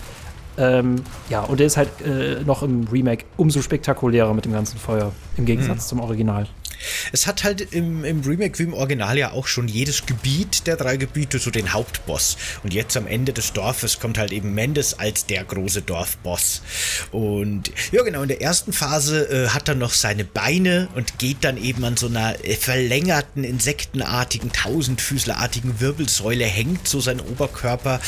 Ähm, 0.57 0.95
ja, 1.29 1.41
und 1.41 1.59
der 1.59 1.67
ist 1.67 1.77
halt 1.77 1.89
äh, 2.01 2.43
noch 2.43 2.61
im 2.61 2.87
Remake 2.91 3.25
umso 3.37 3.61
spektakulärer 3.61 4.33
mit 4.33 4.45
dem 4.45 4.51
ganzen 4.51 4.77
Feuer, 4.77 5.11
im 5.37 5.45
Gegensatz 5.45 5.85
mhm. 5.85 5.89
zum 5.89 5.99
Original. 6.01 6.47
Es 7.11 7.27
hat 7.27 7.43
halt 7.43 7.73
im, 7.73 8.03
im 8.03 8.21
Remake 8.21 8.57
wie 8.59 8.63
im 8.63 8.73
Original 8.73 9.17
ja 9.17 9.31
auch 9.31 9.47
schon 9.47 9.67
jedes 9.67 10.05
Gebiet 10.05 10.67
der 10.67 10.77
drei 10.77 10.97
Gebiete 10.97 11.39
so 11.39 11.51
den 11.51 11.73
Hauptboss. 11.73 12.37
Und 12.63 12.73
jetzt 12.73 12.95
am 12.97 13.07
Ende 13.07 13.33
des 13.33 13.53
Dorfes 13.53 13.99
kommt 13.99 14.17
halt 14.17 14.31
eben 14.31 14.53
Mendes 14.53 14.97
als 14.99 15.25
der 15.25 15.43
große 15.43 15.81
Dorfboss. 15.81 16.61
Und 17.11 17.71
ja, 17.91 18.03
genau, 18.03 18.21
in 18.21 18.27
der 18.27 18.41
ersten 18.41 18.73
Phase 18.73 19.29
äh, 19.29 19.49
hat 19.49 19.67
er 19.67 19.75
noch 19.75 19.93
seine 19.93 20.23
Beine 20.23 20.89
und 20.95 21.19
geht 21.19 21.43
dann 21.43 21.57
eben 21.57 21.83
an 21.83 21.97
so 21.97 22.07
einer 22.07 22.43
äh, 22.45 22.55
verlängerten, 22.55 23.43
insektenartigen, 23.43 24.51
tausendfüßlerartigen 24.51 25.79
Wirbelsäule, 25.79 26.45
hängt 26.45 26.87
so 26.87 26.99
sein 26.99 27.19
Oberkörper 27.19 27.99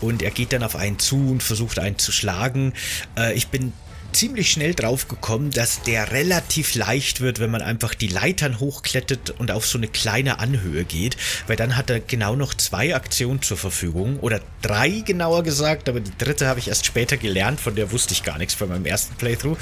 und 0.00 0.22
er 0.22 0.30
geht 0.30 0.52
dann 0.52 0.62
auf 0.62 0.76
einen 0.76 0.98
zu 0.98 1.16
und 1.30 1.42
versucht 1.42 1.78
einen 1.78 1.98
zu 1.98 2.12
schlagen. 2.12 2.72
Äh, 3.16 3.34
ich 3.34 3.48
bin 3.48 3.72
ziemlich 4.12 4.50
schnell 4.50 4.74
drauf 4.74 5.08
gekommen, 5.08 5.50
dass 5.50 5.82
der 5.82 6.12
relativ 6.12 6.74
leicht 6.74 7.20
wird, 7.20 7.40
wenn 7.40 7.50
man 7.50 7.62
einfach 7.62 7.94
die 7.94 8.08
Leitern 8.08 8.60
hochklettert 8.60 9.30
und 9.38 9.50
auf 9.50 9.66
so 9.66 9.78
eine 9.78 9.88
kleine 9.88 10.38
Anhöhe 10.38 10.84
geht, 10.84 11.16
weil 11.46 11.56
dann 11.56 11.76
hat 11.76 11.90
er 11.90 12.00
genau 12.00 12.36
noch 12.36 12.54
zwei 12.54 12.94
Aktionen 12.94 13.42
zur 13.42 13.56
Verfügung 13.56 14.18
oder 14.20 14.40
drei 14.62 14.88
genauer 15.04 15.42
gesagt, 15.42 15.88
aber 15.88 16.00
die 16.00 16.16
dritte 16.16 16.46
habe 16.46 16.60
ich 16.60 16.68
erst 16.68 16.86
später 16.86 17.16
gelernt, 17.16 17.60
von 17.60 17.74
der 17.74 17.92
wusste 17.92 18.14
ich 18.14 18.22
gar 18.22 18.38
nichts 18.38 18.54
bei 18.56 18.66
meinem 18.66 18.86
ersten 18.86 19.14
Playthrough. 19.16 19.58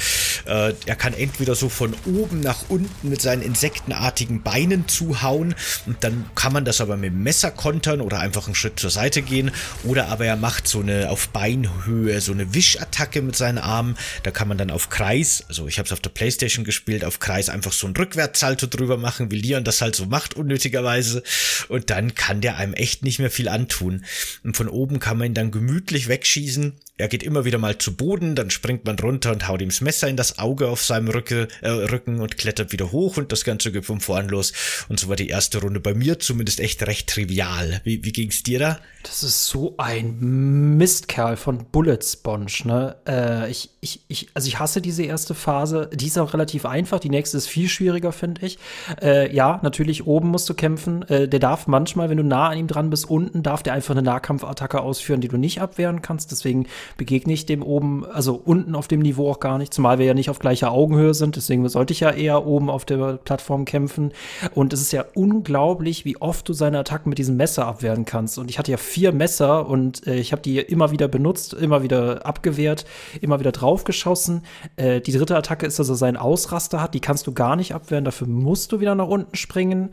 Äh, 0.47 0.75
er 0.87 0.97
kann 0.97 1.15
entweder 1.15 1.55
so 1.55 1.69
von 1.69 1.95
oben 2.07 2.41
nach 2.41 2.69
unten 2.69 3.09
mit 3.09 3.23
seinen 3.23 3.43
insektenartigen 3.43 4.43
Beinen 4.43 4.87
zuhauen 4.89 5.55
und 5.87 6.05
dann 6.05 6.27
kann 6.35 6.53
man 6.53 6.65
das 6.65 6.81
aber 6.81 6.97
mit 6.97 7.13
dem 7.13 7.23
Messer 7.23 7.51
kontern 7.51 8.01
oder 8.01 8.21
einfach 8.21 8.47
einen 8.47 8.55
Schritt 8.55 8.79
zur 8.79 8.91
Seite 8.91 9.23
gehen 9.23 9.51
oder 9.85 10.09
aber 10.09 10.27
er 10.27 10.37
macht 10.37 10.69
so 10.69 10.81
eine 10.81 11.11
auf 11.11 11.29
Beinhöhe 11.31 12.21
so 12.21 12.33
eine 12.33 12.55
Wischattacke 12.55 13.23
mit 13.23 13.37
seinen 13.37 13.59
Armen, 13.59 13.97
da 14.23 14.31
kann 14.39 14.47
man 14.47 14.57
dann 14.57 14.71
auf 14.71 14.89
Kreis, 14.89 15.43
also 15.49 15.67
ich 15.67 15.81
habe 15.81 15.87
es 15.89 15.93
auf 15.93 15.99
der 15.99 16.11
Playstation 16.11 16.65
gespielt, 16.65 17.05
auf 17.05 17.19
Kreis 17.19 17.49
einfach 17.49 17.73
so 17.73 17.89
ein 17.89 17.97
Rückwärtssalto 17.97 18.69
drüber 18.69 18.97
machen, 18.97 19.33
wie 19.33 19.41
Leon 19.41 19.65
das 19.65 19.81
halt 19.81 19.97
so 19.97 20.07
macht, 20.07 20.35
unnötigerweise. 20.35 21.25
Und 21.67 21.91
dann 21.91 22.15
kann 22.15 22.41
der 22.41 22.57
einem 22.57 22.73
echt 22.73 23.03
nicht 23.03 23.19
mehr 23.19 23.33
viel 23.33 23.49
antun. 23.49 24.05
Und 24.45 24.57
von 24.57 24.69
oben 24.69 25.01
kann 25.01 25.19
man 25.19 25.27
ihn 25.27 25.35
dann 25.35 25.51
gemütlich 25.51 26.07
wegschießen 26.07 26.75
er 26.99 27.09
geht 27.09 27.23
immer 27.23 27.45
wieder 27.45 27.59
mal 27.59 27.79
zu 27.79 27.97
Boden, 27.97 28.35
dann 28.35 28.51
springt 28.51 28.85
man 28.85 28.99
runter 28.99 29.31
und 29.33 29.49
haut 29.49 29.63
ihm 29.63 29.69
das 29.69 29.81
Messer 29.81 30.09
in 30.09 30.17
das 30.17 30.39
Auge 30.39 30.69
auf 30.69 30.83
seinem 30.83 31.09
Rücke, 31.09 31.49
äh, 31.63 31.69
Rücken 31.69 32.21
und 32.21 32.37
klettert 32.37 32.73
wieder 32.73 32.93
hoch 32.93 33.17
und 33.17 33.33
das 33.33 33.45
Ganze 33.45 33.73
geht 33.73 33.85
von 33.85 34.01
vorn 34.01 34.29
los. 34.29 34.53
Und 34.89 34.99
so 34.99 35.09
war 35.09 35.17
die 35.17 35.29
erste 35.29 35.61
Runde 35.61 35.81
bei 35.81 35.95
mir 35.95 36.19
zumindest 36.19 36.61
echt 36.61 36.85
recht 36.87 37.09
trivial. 37.09 37.81
Wie, 37.85 38.05
wie 38.05 38.13
ging's 38.13 38.43
dir 38.43 38.59
da? 38.59 38.81
Das 39.05 39.23
ist 39.23 39.47
so 39.47 39.75
ein 39.79 40.77
Mistkerl 40.77 41.37
von 41.37 41.67
Bullet 41.71 42.01
Sponge, 42.03 42.53
ne? 42.65 42.97
Äh, 43.07 43.51
ich, 43.51 43.71
ich, 43.81 44.01
ich, 44.09 44.29
also 44.35 44.49
ich 44.49 44.59
hasse 44.59 44.83
diese 44.83 45.05
erste 45.05 45.35
Phase. 45.35 45.89
Die 45.95 46.09
ist 46.09 46.19
auch 46.19 46.35
relativ 46.35 46.67
einfach. 46.67 46.99
Die 46.99 47.09
nächste 47.09 47.37
ist 47.37 47.47
viel 47.47 47.69
schwieriger, 47.69 48.13
finde 48.13 48.45
ich. 48.45 48.59
Äh, 49.01 49.35
ja, 49.35 49.61
natürlich 49.63 50.07
oben 50.07 50.29
musst 50.29 50.49
du 50.49 50.55
kämpfen. 50.55 51.03
Äh, 51.09 51.29
der 51.29 51.39
darf 51.39 51.69
manchmal, 51.69 52.11
wenn 52.11 52.17
du 52.17 52.25
nah 52.25 52.49
an 52.49 52.59
ihm 52.59 52.67
dran 52.67 52.91
bist, 52.91 53.09
unten 53.09 53.43
darf 53.43 53.63
der 53.63 53.73
einfach 53.73 53.95
eine 53.95 54.03
Nahkampfattacke 54.03 54.81
ausführen, 54.81 55.21
die 55.21 55.29
du 55.29 55.37
nicht 55.37 55.61
abwehren 55.61 56.03
kannst. 56.03 56.33
Deswegen 56.33 56.67
begegne 56.97 57.33
ich 57.33 57.47
dem 57.47 57.63
oben, 57.63 58.05
also 58.05 58.35
unten 58.35 58.75
auf 58.75 58.89
dem 58.89 59.01
Niveau 59.01 59.31
auch 59.31 59.41
gar 59.41 59.59
nicht, 59.59 59.75
zumal 59.75 59.99
wir 59.99 60.07
ja 60.07 60.15
nicht 60.15 60.31
auf 60.31 60.39
gleicher 60.39 60.73
Augenhöhe 60.73 61.15
sind, 61.15 61.37
deswegen 61.37 61.69
sollte 61.69 61.93
ich 61.93 62.01
ja 62.01 62.11
eher 62.11 62.47
oben 62.47 62.71
auf 62.71 62.85
der 62.85 63.19
Plattform 63.19 63.65
kämpfen. 63.65 64.13
Und 64.55 64.73
es 64.73 64.81
ist 64.81 64.93
ja 64.93 65.05
unglaublich, 65.15 66.05
wie 66.05 66.21
oft 66.21 66.49
du 66.49 66.53
seine 66.53 66.79
Attacken 66.79 67.09
mit 67.09 67.19
diesem 67.19 67.37
Messer 67.37 67.67
abwehren 67.67 68.05
kannst. 68.05 68.39
Und 68.39 68.51
ich 68.51 68.59
hatte 68.59 68.71
ja 68.71 68.77
vier 68.77 69.13
Messer 69.13 69.69
und 69.69 70.07
äh, 70.07 70.17
ich 70.17 70.33
habe 70.33 70.43
die 70.43 70.59
immer 70.59 70.91
wieder 70.91 71.09
benutzt, 71.09 71.55
immer 71.55 71.83
wieder 71.83 72.25
abgewehrt, 72.25 72.85
immer 73.21 73.41
wieder 73.41 73.53
draufgeschossen. 73.53 74.43
Äh, 74.77 75.01
die 75.01 75.13
dritte 75.13 75.37
Attacke 75.37 75.67
ist, 75.67 75.79
dass 75.79 75.89
er 75.89 75.95
seinen 75.95 76.17
Ausraster 76.17 76.81
hat, 76.81 76.95
die 76.95 77.01
kannst 77.01 77.27
du 77.27 77.33
gar 77.33 77.57
nicht 77.57 77.75
abwehren, 77.75 78.05
dafür 78.05 78.27
musst 78.27 78.73
du 78.73 78.81
wieder 78.81 78.95
nach 78.95 79.09
unten 79.09 79.37
springen. 79.37 79.91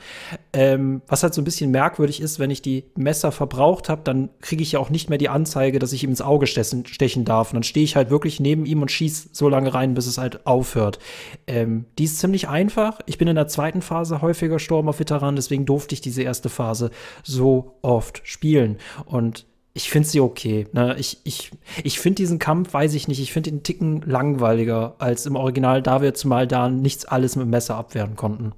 Ähm, 0.54 1.02
was 1.08 1.24
halt 1.24 1.34
so 1.34 1.42
ein 1.42 1.46
bisschen 1.46 1.72
merkwürdig 1.72 2.22
ist, 2.22 2.40
wenn 2.40 2.52
ich 2.52 2.62
die 2.62 2.86
Messer 2.96 3.32
verbraucht 3.32 3.90
habe, 3.90 4.02
dann 4.04 4.30
kriege 4.42 4.64
ich 4.64 4.74
ja 4.74 4.80
auch 4.80 4.90
nicht 4.90 5.10
mehr 5.10 5.18
die 5.18 5.30
Anzeige, 5.30 5.80
dass 5.80 5.94
ich 5.94 6.04
ihm 6.04 6.10
ins 6.10 6.22
Auge 6.22 6.48
stechen, 6.48 6.85
stechen 6.88 7.26
darf. 7.26 7.52
Und 7.52 7.56
dann 7.56 7.64
stehe 7.64 7.84
ich 7.84 7.96
halt 7.96 8.10
wirklich 8.10 8.40
neben 8.40 8.66
ihm 8.66 8.82
und 8.82 8.92
schieße 8.92 9.30
so 9.32 9.50
lange 9.50 9.74
rein, 9.74 9.94
bis 9.94 10.08
es 10.08 10.18
halt 10.18 10.46
aufhört. 10.46 11.00
Ähm, 11.48 11.86
die 11.98 12.06
ist 12.06 12.20
ziemlich 12.20 12.48
einfach. 12.48 13.00
Ich 13.06 13.18
bin 13.18 13.28
in 13.28 13.36
der 13.36 13.48
zweiten 13.48 13.82
Phase 13.82 14.22
häufiger 14.22 14.56
gestorben 14.56 14.90
auf 14.90 15.00
Veteran, 15.00 15.36
deswegen 15.36 15.66
durfte 15.66 15.94
ich 15.94 16.02
diese 16.02 16.24
erste 16.24 16.50
Phase 16.50 16.92
so 17.24 17.78
oft 17.82 18.22
spielen. 18.24 18.78
Und 19.06 19.46
ich 19.74 19.90
finde 19.90 20.08
sie 20.08 20.22
okay. 20.22 20.68
Ne? 20.72 20.96
Ich, 20.98 21.20
ich, 21.26 21.52
ich 21.84 22.00
finde 22.00 22.16
diesen 22.16 22.40
Kampf, 22.40 22.74
weiß 22.74 22.94
ich 22.94 23.08
nicht, 23.08 23.20
ich 23.20 23.34
finde 23.34 23.50
ihn 23.50 23.56
einen 23.56 23.64
Ticken 23.64 24.02
langweiliger 24.06 24.96
als 25.00 25.26
im 25.26 25.36
Original, 25.36 25.82
da 25.82 26.02
wir 26.02 26.14
zumal 26.14 26.48
da 26.48 26.70
nichts 26.70 27.06
alles 27.06 27.36
mit 27.36 27.44
dem 27.44 27.50
Messer 27.50 27.76
abwehren 27.76 28.16
konnten. 28.16 28.54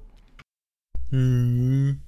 Hm. 1.10 2.00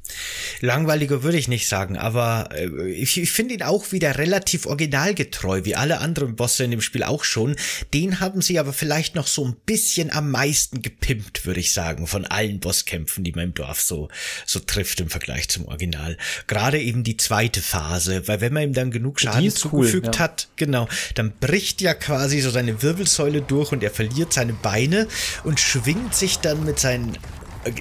Langweiliger 0.61 1.22
würde 1.22 1.38
ich 1.38 1.48
nicht 1.48 1.68
sagen, 1.68 1.96
aber 1.96 2.51
äh, 2.53 2.90
ich, 2.90 3.16
ich 3.18 3.32
finde 3.32 3.55
ihn 3.55 3.62
auch 3.62 3.92
wieder 3.92 4.18
relativ 4.18 4.66
originalgetreu, 4.66 5.64
wie 5.64 5.74
alle 5.74 6.01
anderen 6.01 6.36
Bosse 6.36 6.64
in 6.64 6.70
dem 6.70 6.82
Spiel 6.82 7.03
auch 7.03 7.24
schon. 7.24 7.57
Den 7.94 8.20
haben 8.20 8.42
sie 8.42 8.59
aber 8.59 8.74
vielleicht 8.74 9.14
noch 9.14 9.26
so 9.26 9.46
ein 9.46 9.57
bisschen 9.64 10.12
am 10.12 10.30
meisten 10.30 10.82
gepimpt, 10.82 11.46
würde 11.46 11.61
ich 11.61 11.72
sagen, 11.72 12.07
von 12.07 12.26
allen 12.26 12.61
Bosskämpfen, 12.61 13.24
die 13.24 13.32
man 13.32 13.44
im 13.44 13.55
Dorf 13.55 13.80
so, 13.80 14.09
so 14.44 14.61
trifft 14.61 15.01
im 15.01 15.09
Vergleich 15.09 15.48
zum 15.48 15.66
Original. 15.66 16.18
Gerade 16.46 16.78
eben 16.78 17.03
die 17.03 17.16
zweite 17.16 17.62
Phase, 17.62 18.28
weil 18.28 18.42
wenn 18.42 18.53
man 18.53 18.64
ihm 18.64 18.74
dann 18.74 18.90
genug 18.90 19.20
Schaden 19.20 19.51
zugefügt 19.51 20.09
cool, 20.09 20.14
ja. 20.14 20.18
hat, 20.20 20.48
genau, 20.57 20.88
dann 21.14 21.32
bricht 21.40 21.80
ja 21.80 21.94
quasi 21.94 22.40
so 22.40 22.51
seine 22.51 22.82
Wirbelsäule 22.82 23.40
durch 23.40 23.72
und 23.72 23.82
er 23.82 23.90
verliert 23.90 24.34
seine 24.34 24.53
Beine 24.53 25.09
und 25.44 25.59
schwingt 25.59 26.14
sich 26.14 26.38
dann 26.38 26.64
mit 26.64 26.78
seinen 26.78 27.16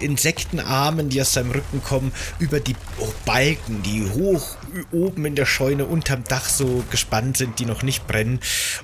Insektenarmen, 0.02 1.10
die 1.10 1.22
aus 1.22 1.34
seinem 1.34 1.52
Rücken 1.52 1.84
kommen, 1.84 2.12
über 2.40 2.60
die 2.60 2.76
Balken, 3.26 3.82
die 3.84 4.10
hoch 4.10 4.58
oben 4.92 5.26
in 5.26 5.36
der 5.36 5.46
Scheune 5.46 5.86
unterm 5.86 6.24
Dach 6.24 6.50
so 6.50 6.84
gespannt 6.92 7.38
sind, 7.38 7.60
die 7.60 7.66
noch 7.66 7.84
nicht 7.84 8.08
brennen. 8.08 8.40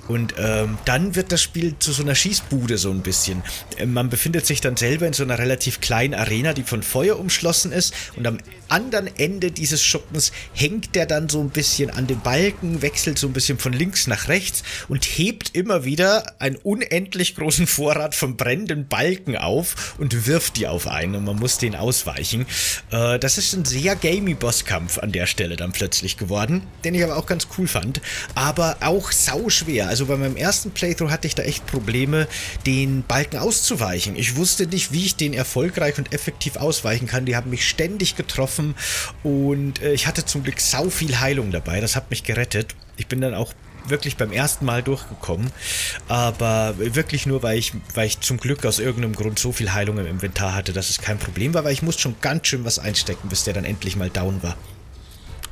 Und 0.08 0.34
ähm, 0.38 0.78
dann 0.84 1.14
wird 1.14 1.32
das 1.32 1.42
Spiel 1.42 1.74
zu 1.78 1.92
so 1.92 2.02
einer 2.02 2.14
Schießbude 2.14 2.78
so 2.78 2.90
ein 2.90 3.02
bisschen. 3.02 3.42
Ähm, 3.78 3.92
man 3.92 4.08
befindet 4.08 4.46
sich 4.46 4.60
dann 4.60 4.76
selber 4.76 5.06
in 5.06 5.12
so 5.12 5.22
einer 5.22 5.38
relativ 5.38 5.80
kleinen 5.80 6.14
Arena, 6.14 6.52
die 6.52 6.62
von 6.62 6.82
Feuer 6.82 7.18
umschlossen 7.18 7.72
ist. 7.72 7.94
Und 8.16 8.26
am 8.26 8.38
anderen 8.68 9.08
Ende 9.16 9.50
dieses 9.50 9.82
Schuppens 9.82 10.32
hängt 10.52 10.94
der 10.94 11.06
dann 11.06 11.28
so 11.28 11.40
ein 11.40 11.50
bisschen 11.50 11.90
an 11.90 12.06
den 12.06 12.20
Balken, 12.20 12.82
wechselt 12.82 13.18
so 13.18 13.26
ein 13.26 13.32
bisschen 13.32 13.58
von 13.58 13.72
links 13.72 14.06
nach 14.06 14.28
rechts 14.28 14.62
und 14.88 15.04
hebt 15.04 15.54
immer 15.54 15.84
wieder 15.84 16.34
einen 16.40 16.56
unendlich 16.56 17.36
großen 17.36 17.66
Vorrat 17.66 18.14
von 18.14 18.36
brennenden 18.36 18.88
Balken 18.88 19.36
auf 19.36 19.94
und 19.98 20.26
wirft 20.26 20.56
die 20.56 20.66
auf 20.66 20.88
einen 20.88 21.14
und 21.16 21.24
man 21.24 21.36
muss 21.36 21.58
den 21.58 21.76
ausweichen. 21.76 22.46
Äh, 22.90 23.18
das 23.18 23.38
ist 23.38 23.54
ein 23.54 23.64
sehr 23.64 23.96
gamey 23.96 24.34
Bosskampf 24.34 24.98
an 24.98 25.12
der 25.12 25.26
Stelle 25.26 25.56
dann 25.56 25.72
plötzlich 25.76 26.16
geworden, 26.16 26.62
den 26.84 26.94
ich 26.94 27.04
aber 27.04 27.16
auch 27.16 27.26
ganz 27.26 27.48
cool 27.56 27.68
fand, 27.68 28.00
aber 28.34 28.76
auch 28.80 29.12
sau 29.12 29.48
schwer. 29.48 29.88
Also 29.88 30.06
bei 30.06 30.16
meinem 30.16 30.36
ersten 30.36 30.70
Playthrough 30.70 31.10
hatte 31.10 31.26
ich 31.26 31.34
da 31.34 31.42
echt 31.42 31.66
Probleme, 31.66 32.28
den 32.66 33.02
Balken 33.02 33.38
auszuweichen. 33.38 34.16
Ich 34.16 34.36
wusste 34.36 34.66
nicht, 34.66 34.92
wie 34.92 35.06
ich 35.06 35.16
den 35.16 35.34
erfolgreich 35.34 35.98
und 35.98 36.12
effektiv 36.12 36.56
ausweichen 36.56 37.06
kann. 37.06 37.26
Die 37.26 37.36
haben 37.36 37.50
mich 37.50 37.68
ständig 37.68 38.16
getroffen 38.16 38.26
getroffen 38.26 38.74
und 39.22 39.82
äh, 39.82 39.92
ich 39.92 40.06
hatte 40.06 40.24
zum 40.24 40.42
Glück 40.42 40.60
sau 40.60 40.90
viel 40.90 41.20
Heilung 41.20 41.50
dabei. 41.50 41.80
Das 41.80 41.96
hat 41.96 42.10
mich 42.10 42.24
gerettet. 42.24 42.74
Ich 42.96 43.06
bin 43.06 43.20
dann 43.20 43.34
auch 43.34 43.52
wirklich 43.88 44.16
beim 44.16 44.32
ersten 44.32 44.64
Mal 44.64 44.82
durchgekommen, 44.82 45.52
aber 46.08 46.74
wirklich 46.76 47.24
nur, 47.24 47.44
weil 47.44 47.56
ich, 47.56 47.72
weil 47.94 48.08
ich 48.08 48.18
zum 48.18 48.36
Glück 48.38 48.66
aus 48.66 48.80
irgendeinem 48.80 49.14
Grund 49.14 49.38
so 49.38 49.52
viel 49.52 49.72
Heilung 49.72 49.98
im 49.98 50.06
Inventar 50.06 50.54
hatte, 50.54 50.72
dass 50.72 50.90
es 50.90 50.98
kein 50.98 51.18
Problem 51.18 51.54
war, 51.54 51.62
weil 51.62 51.72
ich 51.72 51.82
musste 51.82 52.02
schon 52.02 52.16
ganz 52.20 52.48
schön 52.48 52.64
was 52.64 52.80
einstecken, 52.80 53.28
bis 53.28 53.44
der 53.44 53.54
dann 53.54 53.64
endlich 53.64 53.94
mal 53.94 54.10
down 54.10 54.42
war 54.42 54.56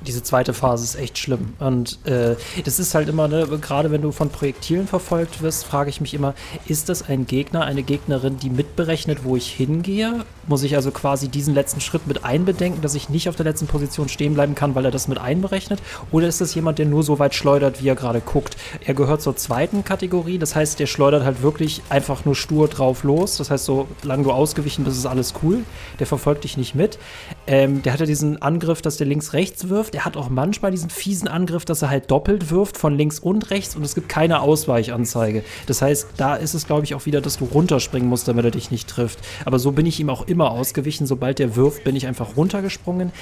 diese 0.06 0.22
zweite 0.22 0.52
Phase 0.52 0.84
ist 0.84 0.94
echt 0.96 1.18
schlimm. 1.18 1.54
Und 1.58 1.98
äh, 2.06 2.36
das 2.64 2.78
ist 2.78 2.94
halt 2.94 3.08
immer, 3.08 3.28
ne, 3.28 3.46
gerade 3.60 3.90
wenn 3.90 4.02
du 4.02 4.12
von 4.12 4.30
Projektilen 4.30 4.86
verfolgt 4.86 5.42
wirst, 5.42 5.64
frage 5.64 5.90
ich 5.90 6.00
mich 6.00 6.14
immer, 6.14 6.34
ist 6.66 6.88
das 6.88 7.08
ein 7.08 7.26
Gegner, 7.26 7.64
eine 7.64 7.82
Gegnerin, 7.82 8.38
die 8.38 8.50
mitberechnet, 8.50 9.24
wo 9.24 9.36
ich 9.36 9.50
hingehe? 9.50 10.24
Muss 10.46 10.62
ich 10.62 10.76
also 10.76 10.90
quasi 10.90 11.28
diesen 11.28 11.54
letzten 11.54 11.80
Schritt 11.80 12.06
mit 12.06 12.24
einbedenken, 12.24 12.82
dass 12.82 12.94
ich 12.94 13.08
nicht 13.08 13.28
auf 13.28 13.36
der 13.36 13.44
letzten 13.44 13.66
Position 13.66 14.08
stehen 14.08 14.34
bleiben 14.34 14.54
kann, 14.54 14.74
weil 14.74 14.84
er 14.84 14.90
das 14.90 15.08
mit 15.08 15.18
einberechnet? 15.18 15.80
Oder 16.12 16.28
ist 16.28 16.40
das 16.40 16.54
jemand, 16.54 16.78
der 16.78 16.86
nur 16.86 17.02
so 17.02 17.18
weit 17.18 17.34
schleudert, 17.34 17.82
wie 17.82 17.88
er 17.88 17.94
gerade 17.94 18.20
guckt? 18.20 18.56
Er 18.84 18.94
gehört 18.94 19.22
zur 19.22 19.36
zweiten 19.36 19.84
Kategorie, 19.84 20.38
das 20.38 20.54
heißt, 20.54 20.78
der 20.78 20.86
schleudert 20.86 21.24
halt 21.24 21.42
wirklich 21.42 21.82
einfach 21.88 22.24
nur 22.24 22.34
stur 22.34 22.68
drauf 22.68 23.04
los. 23.04 23.38
Das 23.38 23.50
heißt, 23.50 23.64
so 23.64 23.88
lange 24.02 24.24
du 24.24 24.32
ausgewichen 24.32 24.84
bist, 24.84 24.98
ist 24.98 25.06
alles 25.06 25.34
cool. 25.42 25.64
Der 25.98 26.06
verfolgt 26.06 26.44
dich 26.44 26.56
nicht 26.56 26.74
mit. 26.74 26.98
Ähm, 27.46 27.82
der 27.82 27.92
hatte 27.92 28.06
diesen 28.06 28.42
Angriff, 28.42 28.82
dass 28.82 28.96
der 28.96 29.06
links-rechts 29.06 29.68
wirft 29.68 29.94
der 29.94 30.04
hat 30.04 30.16
auch 30.16 30.28
manchmal 30.28 30.72
diesen 30.72 30.90
fiesen 30.90 31.28
Angriff, 31.28 31.64
dass 31.64 31.82
er 31.82 31.88
halt 31.88 32.10
doppelt 32.10 32.50
wirft 32.50 32.76
von 32.76 32.96
links 32.96 33.20
und 33.20 33.50
rechts 33.50 33.76
und 33.76 33.84
es 33.84 33.94
gibt 33.94 34.08
keine 34.08 34.40
Ausweichanzeige. 34.40 35.44
Das 35.66 35.82
heißt, 35.82 36.08
da 36.16 36.34
ist 36.34 36.54
es, 36.54 36.66
glaube 36.66 36.82
ich, 36.82 36.96
auch 36.96 37.06
wieder, 37.06 37.20
dass 37.20 37.38
du 37.38 37.44
runterspringen 37.44 38.08
musst, 38.08 38.26
damit 38.26 38.44
er 38.44 38.50
dich 38.50 38.72
nicht 38.72 38.88
trifft. 38.88 39.20
Aber 39.44 39.60
so 39.60 39.70
bin 39.70 39.86
ich 39.86 40.00
ihm 40.00 40.10
auch 40.10 40.26
immer 40.26 40.33
ausgewichen. 40.42 41.06
Sobald 41.06 41.38
der 41.38 41.56
wirft, 41.56 41.84
bin 41.84 41.96
ich 41.96 42.06
einfach 42.06 42.36
runtergesprungen. 42.36 43.12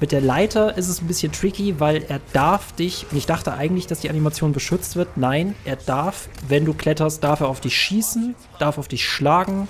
Mit 0.00 0.12
der 0.12 0.20
Leiter 0.20 0.76
ist 0.78 0.88
es 0.88 1.02
ein 1.02 1.08
bisschen 1.08 1.32
tricky, 1.32 1.80
weil 1.80 2.04
er 2.08 2.20
darf 2.32 2.72
dich, 2.72 3.06
und 3.10 3.16
ich 3.16 3.26
dachte 3.26 3.52
eigentlich, 3.54 3.86
dass 3.86 4.00
die 4.00 4.10
Animation 4.10 4.52
beschützt 4.52 4.96
wird. 4.96 5.16
Nein, 5.16 5.54
er 5.64 5.76
darf, 5.76 6.28
wenn 6.46 6.64
du 6.64 6.72
kletterst, 6.72 7.24
darf 7.24 7.40
er 7.40 7.48
auf 7.48 7.60
dich 7.60 7.76
schießen, 7.76 8.34
darf 8.58 8.78
auf 8.78 8.88
dich 8.88 9.04
schlagen 9.04 9.66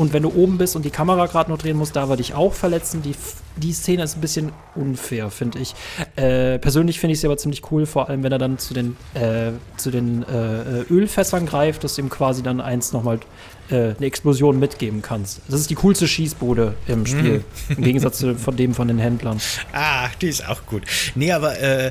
und 0.00 0.14
wenn 0.14 0.22
du 0.22 0.30
oben 0.30 0.56
bist 0.56 0.76
und 0.76 0.84
die 0.86 0.90
Kamera 0.90 1.26
gerade 1.26 1.50
noch 1.50 1.58
drehen 1.58 1.76
musst, 1.76 1.94
darf 1.94 2.08
er 2.08 2.16
dich 2.16 2.32
auch 2.32 2.54
verletzen. 2.54 3.02
Die, 3.02 3.14
die 3.56 3.72
Szene 3.74 4.02
ist 4.02 4.16
ein 4.16 4.22
bisschen 4.22 4.52
unfair, 4.74 5.30
finde 5.30 5.58
ich. 5.58 5.74
Äh, 6.16 6.58
persönlich 6.58 6.98
finde 6.98 7.12
ich 7.12 7.20
sie 7.20 7.26
aber 7.26 7.36
ziemlich 7.36 7.70
cool, 7.70 7.84
vor 7.84 8.08
allem 8.08 8.22
wenn 8.22 8.32
er 8.32 8.38
dann 8.38 8.56
zu 8.56 8.72
den, 8.72 8.96
äh, 9.12 9.50
zu 9.76 9.90
den 9.90 10.22
äh, 10.22 10.82
Ölfässern 10.90 11.44
greift, 11.44 11.84
dass 11.84 11.98
ihm 11.98 12.08
quasi 12.08 12.42
dann 12.42 12.62
eins 12.62 12.94
nochmal 12.94 13.20
äh, 13.70 13.94
eine 13.96 14.06
Explosion 14.06 14.58
mitgeben 14.58 15.02
kannst. 15.02 15.40
Das 15.48 15.60
ist 15.60 15.70
die 15.70 15.74
coolste 15.76 16.08
Schießbude 16.08 16.74
im 16.86 17.06
Spiel, 17.06 17.38
mm. 17.68 17.72
im 17.76 17.84
Gegensatz 17.84 18.18
zu 18.18 18.34
von 18.34 18.56
dem 18.56 18.74
von 18.74 18.88
den 18.88 18.98
Händlern. 18.98 19.40
Ah, 19.72 20.08
die 20.20 20.28
ist 20.28 20.46
auch 20.46 20.66
gut. 20.66 20.82
Nee, 21.14 21.32
aber 21.32 21.58
äh, 21.58 21.90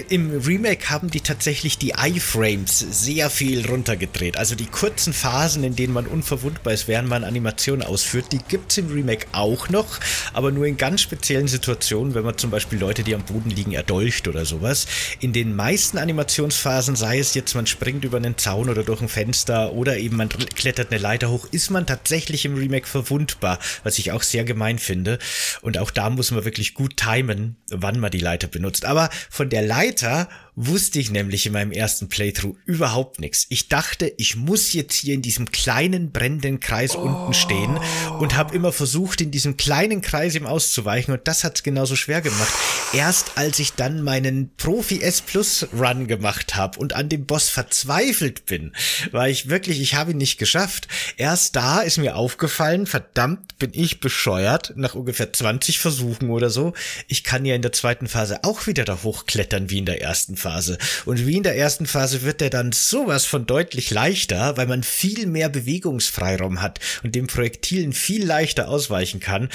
im 0.00 0.30
Remake 0.30 0.90
haben 0.90 1.10
die 1.10 1.20
tatsächlich 1.20 1.78
die 1.78 1.94
Iframes 1.96 2.78
sehr 2.78 3.30
viel 3.30 3.66
runtergedreht. 3.66 4.36
Also 4.36 4.54
die 4.54 4.66
kurzen 4.66 5.12
Phasen, 5.12 5.64
in 5.64 5.74
denen 5.74 5.92
man 5.92 6.06
unverwundbar 6.06 6.72
ist, 6.72 6.88
während 6.88 7.08
man 7.08 7.24
Animationen 7.24 7.84
ausführt, 7.86 8.26
die 8.32 8.38
gibt 8.38 8.72
es 8.72 8.78
im 8.78 8.92
Remake 8.92 9.26
auch 9.32 9.68
noch, 9.68 9.98
aber 10.32 10.52
nur 10.52 10.66
in 10.66 10.76
ganz 10.76 11.00
speziellen 11.02 11.48
Situationen, 11.48 12.14
wenn 12.14 12.24
man 12.24 12.38
zum 12.38 12.50
Beispiel 12.50 12.78
Leute, 12.78 13.02
die 13.02 13.14
am 13.14 13.22
Boden 13.24 13.50
liegen, 13.50 13.72
erdolcht 13.72 14.28
oder 14.28 14.44
sowas. 14.44 14.86
In 15.20 15.32
den 15.32 15.56
meisten 15.56 15.98
Animationsphasen, 15.98 16.94
sei 16.94 17.18
es 17.18 17.34
jetzt, 17.34 17.54
man 17.54 17.66
springt 17.66 18.04
über 18.04 18.18
einen 18.18 18.38
Zaun 18.38 18.68
oder 18.68 18.84
durch 18.84 19.00
ein 19.00 19.08
Fenster 19.08 19.72
oder 19.72 19.96
eben 19.96 20.16
man 20.16 20.28
klettert 20.28 20.92
eine 20.92 21.00
Leiter 21.00 21.30
hoch, 21.30 21.48
ist 21.50 21.70
man 21.70 21.86
tatsächlich 21.86 22.44
im 22.44 22.54
Remake 22.54 22.86
verwundbar, 22.86 23.58
was 23.82 23.98
ich 23.98 24.12
auch 24.12 24.22
sehr 24.22 24.44
gemein 24.44 24.78
finde. 24.78 25.18
Und 25.62 25.78
auch 25.78 25.90
da 25.90 26.10
muss 26.10 26.30
man 26.30 26.44
wirklich 26.44 26.74
gut 26.74 26.96
timen, 26.96 27.56
wann 27.70 27.98
man 27.98 28.10
die 28.10 28.18
Leiter 28.18 28.48
benutzt. 28.48 28.84
Aber 28.84 29.10
von 29.30 29.48
der 29.48 29.62
Leiter 29.62 29.85
weiter 29.86 30.28
wusste 30.56 30.98
ich 30.98 31.10
nämlich 31.10 31.44
in 31.44 31.52
meinem 31.52 31.70
ersten 31.70 32.08
Playthrough 32.08 32.56
überhaupt 32.64 33.20
nichts. 33.20 33.46
Ich 33.50 33.68
dachte, 33.68 34.12
ich 34.16 34.36
muss 34.36 34.72
jetzt 34.72 34.94
hier 34.94 35.12
in 35.12 35.20
diesem 35.20 35.52
kleinen 35.52 36.12
brennenden 36.12 36.60
Kreis 36.60 36.96
oh. 36.96 37.00
unten 37.00 37.34
stehen 37.34 37.78
und 38.18 38.34
habe 38.34 38.54
immer 38.54 38.72
versucht, 38.72 39.20
in 39.20 39.30
diesem 39.30 39.58
kleinen 39.58 40.00
Kreis 40.00 40.34
ihm 40.34 40.46
auszuweichen 40.46 41.12
und 41.12 41.28
das 41.28 41.44
hat's 41.44 41.62
genauso 41.62 41.94
schwer 41.94 42.22
gemacht. 42.22 42.52
Erst 42.94 43.36
als 43.36 43.58
ich 43.58 43.74
dann 43.74 44.02
meinen 44.02 44.50
Profi 44.56 45.02
S 45.02 45.20
Plus 45.20 45.68
Run 45.74 46.06
gemacht 46.06 46.56
habe 46.56 46.78
und 46.78 46.94
an 46.94 47.10
dem 47.10 47.26
Boss 47.26 47.50
verzweifelt 47.50 48.46
bin, 48.46 48.72
war 49.10 49.28
ich 49.28 49.50
wirklich, 49.50 49.80
ich 49.80 49.94
habe 49.94 50.12
ihn 50.12 50.16
nicht 50.16 50.38
geschafft. 50.38 50.88
Erst 51.18 51.54
da 51.54 51.80
ist 51.80 51.98
mir 51.98 52.16
aufgefallen, 52.16 52.86
verdammt, 52.86 53.58
bin 53.58 53.72
ich 53.74 54.00
bescheuert, 54.00 54.72
nach 54.76 54.94
ungefähr 54.94 55.34
20 55.34 55.78
Versuchen 55.78 56.30
oder 56.30 56.48
so. 56.48 56.72
Ich 57.08 57.24
kann 57.24 57.44
ja 57.44 57.54
in 57.54 57.62
der 57.62 57.72
zweiten 57.72 58.08
Phase 58.08 58.42
auch 58.42 58.66
wieder 58.66 58.84
da 58.84 59.02
hochklettern 59.02 59.68
wie 59.68 59.78
in 59.78 59.84
der 59.86 60.00
ersten 60.00 60.36
Phase. 60.36 60.45
Phase. 60.46 60.78
Und 61.06 61.26
wie 61.26 61.36
in 61.36 61.42
der 61.42 61.56
ersten 61.56 61.86
Phase 61.86 62.22
wird 62.22 62.40
der 62.40 62.50
dann 62.50 62.70
sowas 62.70 63.24
von 63.24 63.46
deutlich 63.46 63.90
leichter, 63.90 64.56
weil 64.56 64.68
man 64.68 64.84
viel 64.84 65.26
mehr 65.26 65.48
Bewegungsfreiraum 65.48 66.62
hat 66.62 66.78
und 67.02 67.16
dem 67.16 67.26
Projektilen 67.26 67.92
viel 67.92 68.24
leichter 68.24 68.68
ausweichen 68.68 69.18
kann. 69.18 69.48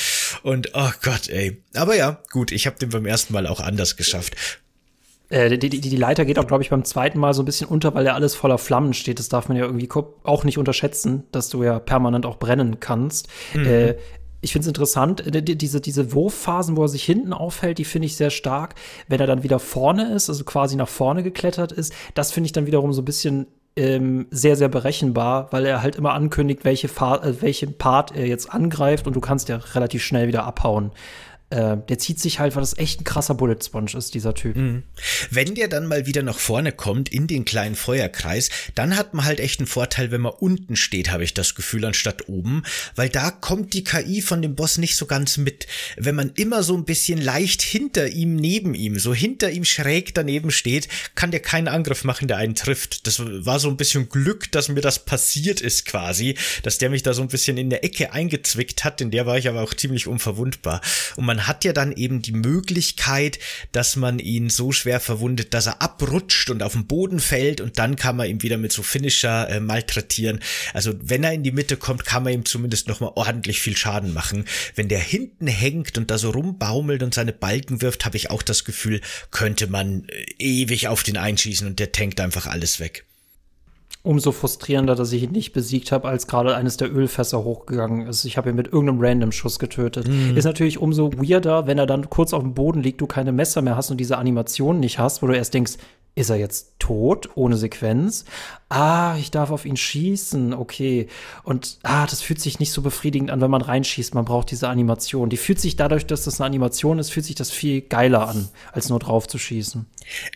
Und 0.43 0.71
oh 0.73 0.91
Gott, 1.01 1.29
ey. 1.29 1.61
Aber 1.75 1.95
ja, 1.95 2.19
gut, 2.31 2.51
ich 2.51 2.67
habe 2.67 2.77
den 2.77 2.89
beim 2.89 3.05
ersten 3.05 3.31
Mal 3.33 3.47
auch 3.47 3.61
anders 3.61 3.95
geschafft. 3.95 4.35
Äh, 5.29 5.57
die, 5.57 5.69
die, 5.69 5.79
die 5.79 5.95
Leiter 5.95 6.25
geht 6.25 6.37
auch, 6.37 6.47
glaube 6.47 6.61
ich, 6.61 6.69
beim 6.69 6.83
zweiten 6.83 7.17
Mal 7.17 7.33
so 7.33 7.41
ein 7.41 7.45
bisschen 7.45 7.67
unter, 7.67 7.93
weil 7.95 8.05
ja 8.05 8.15
alles 8.15 8.35
voller 8.35 8.57
Flammen 8.57 8.93
steht. 8.93 9.17
Das 9.17 9.29
darf 9.29 9.47
man 9.47 9.57
ja 9.57 9.63
irgendwie 9.63 9.87
auch 10.23 10.43
nicht 10.43 10.57
unterschätzen, 10.57 11.23
dass 11.31 11.47
du 11.47 11.63
ja 11.63 11.79
permanent 11.79 12.25
auch 12.25 12.37
brennen 12.37 12.81
kannst. 12.81 13.29
Mhm. 13.53 13.65
Äh, 13.65 13.95
ich 14.41 14.51
finde 14.51 14.63
es 14.63 14.67
interessant, 14.67 15.35
äh, 15.35 15.41
diese, 15.41 15.81
diese 15.81 16.13
Wurfphasen, 16.13 16.75
wo 16.75 16.83
er 16.83 16.89
sich 16.89 17.03
hinten 17.03 17.33
aufhält, 17.33 17.77
die 17.77 17.85
finde 17.85 18.07
ich 18.07 18.15
sehr 18.15 18.31
stark. 18.31 18.75
Wenn 19.07 19.19
er 19.19 19.27
dann 19.27 19.43
wieder 19.43 19.59
vorne 19.59 20.13
ist, 20.13 20.29
also 20.29 20.43
quasi 20.43 20.75
nach 20.75 20.89
vorne 20.89 21.23
geklettert 21.23 21.71
ist, 21.71 21.93
das 22.13 22.31
finde 22.31 22.45
ich 22.47 22.51
dann 22.51 22.65
wiederum 22.65 22.93
so 22.93 23.01
ein 23.01 23.05
bisschen 23.05 23.47
ähm, 23.75 24.27
sehr, 24.31 24.55
sehr 24.55 24.67
berechenbar, 24.67 25.47
weil 25.51 25.65
er 25.65 25.81
halt 25.81 25.95
immer 25.95 26.13
ankündigt, 26.13 26.65
welche 26.65 26.87
äh, 26.87 27.41
welchen 27.41 27.77
Part 27.77 28.15
er 28.15 28.27
jetzt 28.27 28.51
angreift 28.51 29.07
und 29.07 29.15
du 29.15 29.21
kannst 29.21 29.47
ja 29.47 29.57
relativ 29.57 30.03
schnell 30.03 30.27
wieder 30.27 30.43
abhauen. 30.43 30.91
Äh, 31.51 31.77
der 31.87 31.99
zieht 31.99 32.19
sich 32.19 32.39
halt, 32.39 32.55
weil 32.55 32.61
das 32.61 32.77
echt 32.77 33.01
ein 33.01 33.03
krasser 33.03 33.35
Bullet 33.35 33.57
Sponge 33.63 33.91
ist, 33.97 34.13
dieser 34.13 34.33
Typ. 34.33 34.55
Mhm. 34.55 34.83
Wenn 35.29 35.53
der 35.55 35.67
dann 35.67 35.85
mal 35.85 36.05
wieder 36.05 36.23
nach 36.23 36.39
vorne 36.39 36.71
kommt 36.71 37.09
in 37.09 37.27
den 37.27 37.45
kleinen 37.45 37.75
Feuerkreis, 37.75 38.49
dann 38.75 38.97
hat 38.97 39.13
man 39.13 39.25
halt 39.25 39.39
echt 39.39 39.59
einen 39.59 39.67
Vorteil, 39.67 40.11
wenn 40.11 40.21
man 40.21 40.33
unten 40.39 40.75
steht, 40.75 41.11
habe 41.11 41.23
ich 41.23 41.33
das 41.33 41.55
Gefühl, 41.55 41.85
anstatt 41.85 42.29
oben, 42.29 42.63
weil 42.95 43.09
da 43.09 43.31
kommt 43.31 43.73
die 43.73 43.83
KI 43.83 44.21
von 44.21 44.41
dem 44.41 44.55
Boss 44.55 44.77
nicht 44.77 44.95
so 44.95 45.05
ganz 45.05 45.37
mit. 45.37 45.67
Wenn 45.97 46.15
man 46.15 46.31
immer 46.35 46.63
so 46.63 46.75
ein 46.75 46.85
bisschen 46.85 47.21
leicht 47.21 47.61
hinter 47.61 48.07
ihm, 48.07 48.35
neben 48.35 48.73
ihm, 48.73 48.97
so 48.97 49.13
hinter 49.13 49.51
ihm 49.51 49.65
schräg 49.65 50.13
daneben 50.13 50.51
steht, 50.51 50.87
kann 51.15 51.31
der 51.31 51.41
keinen 51.41 51.67
Angriff 51.67 52.03
machen, 52.03 52.27
der 52.27 52.37
einen 52.37 52.55
trifft. 52.55 53.07
Das 53.07 53.19
war 53.19 53.59
so 53.59 53.69
ein 53.69 53.77
bisschen 53.77 54.09
Glück, 54.09 54.51
dass 54.51 54.69
mir 54.69 54.81
das 54.81 55.03
passiert 55.05 55.59
ist 55.59 55.85
quasi, 55.85 56.37
dass 56.63 56.77
der 56.77 56.89
mich 56.89 57.03
da 57.03 57.13
so 57.13 57.21
ein 57.21 57.27
bisschen 57.27 57.57
in 57.57 57.69
der 57.69 57.83
Ecke 57.83 58.13
eingezwickt 58.13 58.83
hat, 58.83 59.01
in 59.01 59.11
der 59.11 59.25
war 59.25 59.37
ich 59.37 59.49
aber 59.49 59.61
auch 59.61 59.73
ziemlich 59.73 60.07
unverwundbar. 60.07 60.81
Und 61.17 61.25
man 61.25 61.40
hat 61.47 61.63
ja 61.65 61.73
dann 61.73 61.91
eben 61.91 62.21
die 62.21 62.31
Möglichkeit, 62.31 63.39
dass 63.71 63.95
man 63.95 64.19
ihn 64.19 64.49
so 64.49 64.71
schwer 64.71 64.99
verwundet, 64.99 65.53
dass 65.53 65.67
er 65.67 65.81
abrutscht 65.81 66.49
und 66.49 66.63
auf 66.63 66.73
den 66.73 66.87
Boden 66.87 67.19
fällt 67.19 67.61
und 67.61 67.79
dann 67.79 67.95
kann 67.95 68.15
man 68.15 68.27
ihn 68.27 68.41
wieder 68.41 68.57
mit 68.57 68.71
so 68.71 68.83
Finisher 68.83 69.49
äh, 69.49 69.59
malträtieren. 69.59 70.39
Also 70.73 70.93
wenn 71.01 71.23
er 71.23 71.33
in 71.33 71.43
die 71.43 71.51
Mitte 71.51 71.77
kommt, 71.77 72.05
kann 72.05 72.23
man 72.23 72.33
ihm 72.33 72.45
zumindest 72.45 72.87
nochmal 72.87 73.11
ordentlich 73.15 73.59
viel 73.59 73.77
Schaden 73.77 74.13
machen. 74.13 74.45
Wenn 74.75 74.89
der 74.89 74.99
hinten 74.99 75.47
hängt 75.47 75.97
und 75.97 76.11
da 76.11 76.17
so 76.17 76.31
rumbaumelt 76.31 77.03
und 77.03 77.13
seine 77.13 77.33
Balken 77.33 77.81
wirft, 77.81 78.05
habe 78.05 78.17
ich 78.17 78.29
auch 78.29 78.41
das 78.41 78.65
Gefühl, 78.65 79.01
könnte 79.31 79.67
man 79.67 80.05
äh, 80.07 80.25
ewig 80.37 80.87
auf 80.87 81.03
den 81.03 81.17
einschießen 81.17 81.67
und 81.67 81.79
der 81.79 81.91
tankt 81.91 82.19
einfach 82.19 82.47
alles 82.47 82.79
weg 82.79 83.05
umso 84.03 84.31
frustrierender, 84.31 84.95
dass 84.95 85.11
ich 85.11 85.23
ihn 85.23 85.31
nicht 85.31 85.53
besiegt 85.53 85.91
habe, 85.91 86.07
als 86.07 86.27
gerade 86.27 86.55
eines 86.55 86.77
der 86.77 86.93
Ölfässer 86.93 87.43
hochgegangen 87.43 88.07
ist. 88.07 88.25
Ich 88.25 88.37
habe 88.37 88.49
ihn 88.49 88.55
mit 88.55 88.67
irgendeinem 88.67 88.99
Random-Schuss 88.99 89.59
getötet. 89.59 90.07
Mhm. 90.07 90.35
Ist 90.35 90.45
natürlich 90.45 90.79
umso 90.79 91.11
weirder, 91.13 91.67
wenn 91.67 91.77
er 91.77 91.85
dann 91.85 92.09
kurz 92.09 92.33
auf 92.33 92.41
dem 92.41 92.53
Boden 92.53 92.81
liegt, 92.81 93.01
du 93.01 93.07
keine 93.07 93.31
Messer 93.31 93.61
mehr 93.61 93.75
hast 93.75 93.91
und 93.91 93.97
diese 93.97 94.17
Animation 94.17 94.79
nicht 94.79 94.97
hast, 94.97 95.21
wo 95.21 95.27
du 95.27 95.33
erst 95.33 95.53
denkst, 95.53 95.73
ist 96.15 96.29
er 96.29 96.35
jetzt 96.35 96.73
tot, 96.79 97.29
ohne 97.35 97.55
Sequenz? 97.55 98.25
Ah, 98.71 99.17
ich 99.19 99.31
darf 99.31 99.51
auf 99.51 99.65
ihn 99.65 99.75
schießen, 99.75 100.53
okay. 100.53 101.09
Und 101.43 101.79
ah, 101.83 102.07
das 102.07 102.21
fühlt 102.21 102.39
sich 102.39 102.57
nicht 102.59 102.71
so 102.71 102.81
befriedigend 102.81 103.29
an, 103.29 103.41
wenn 103.41 103.51
man 103.51 103.61
reinschießt. 103.61 104.15
Man 104.15 104.23
braucht 104.23 104.49
diese 104.49 104.69
Animation. 104.69 105.29
Die 105.29 105.35
fühlt 105.35 105.59
sich 105.59 105.75
dadurch, 105.75 106.05
dass 106.05 106.23
das 106.23 106.39
eine 106.39 106.45
Animation 106.45 106.97
ist, 106.97 107.11
fühlt 107.11 107.25
sich 107.25 107.35
das 107.35 107.51
viel 107.51 107.81
geiler 107.81 108.29
an, 108.29 108.47
als 108.71 108.87
nur 108.87 108.99
drauf 108.99 109.27
zu 109.27 109.37
schießen. 109.37 109.85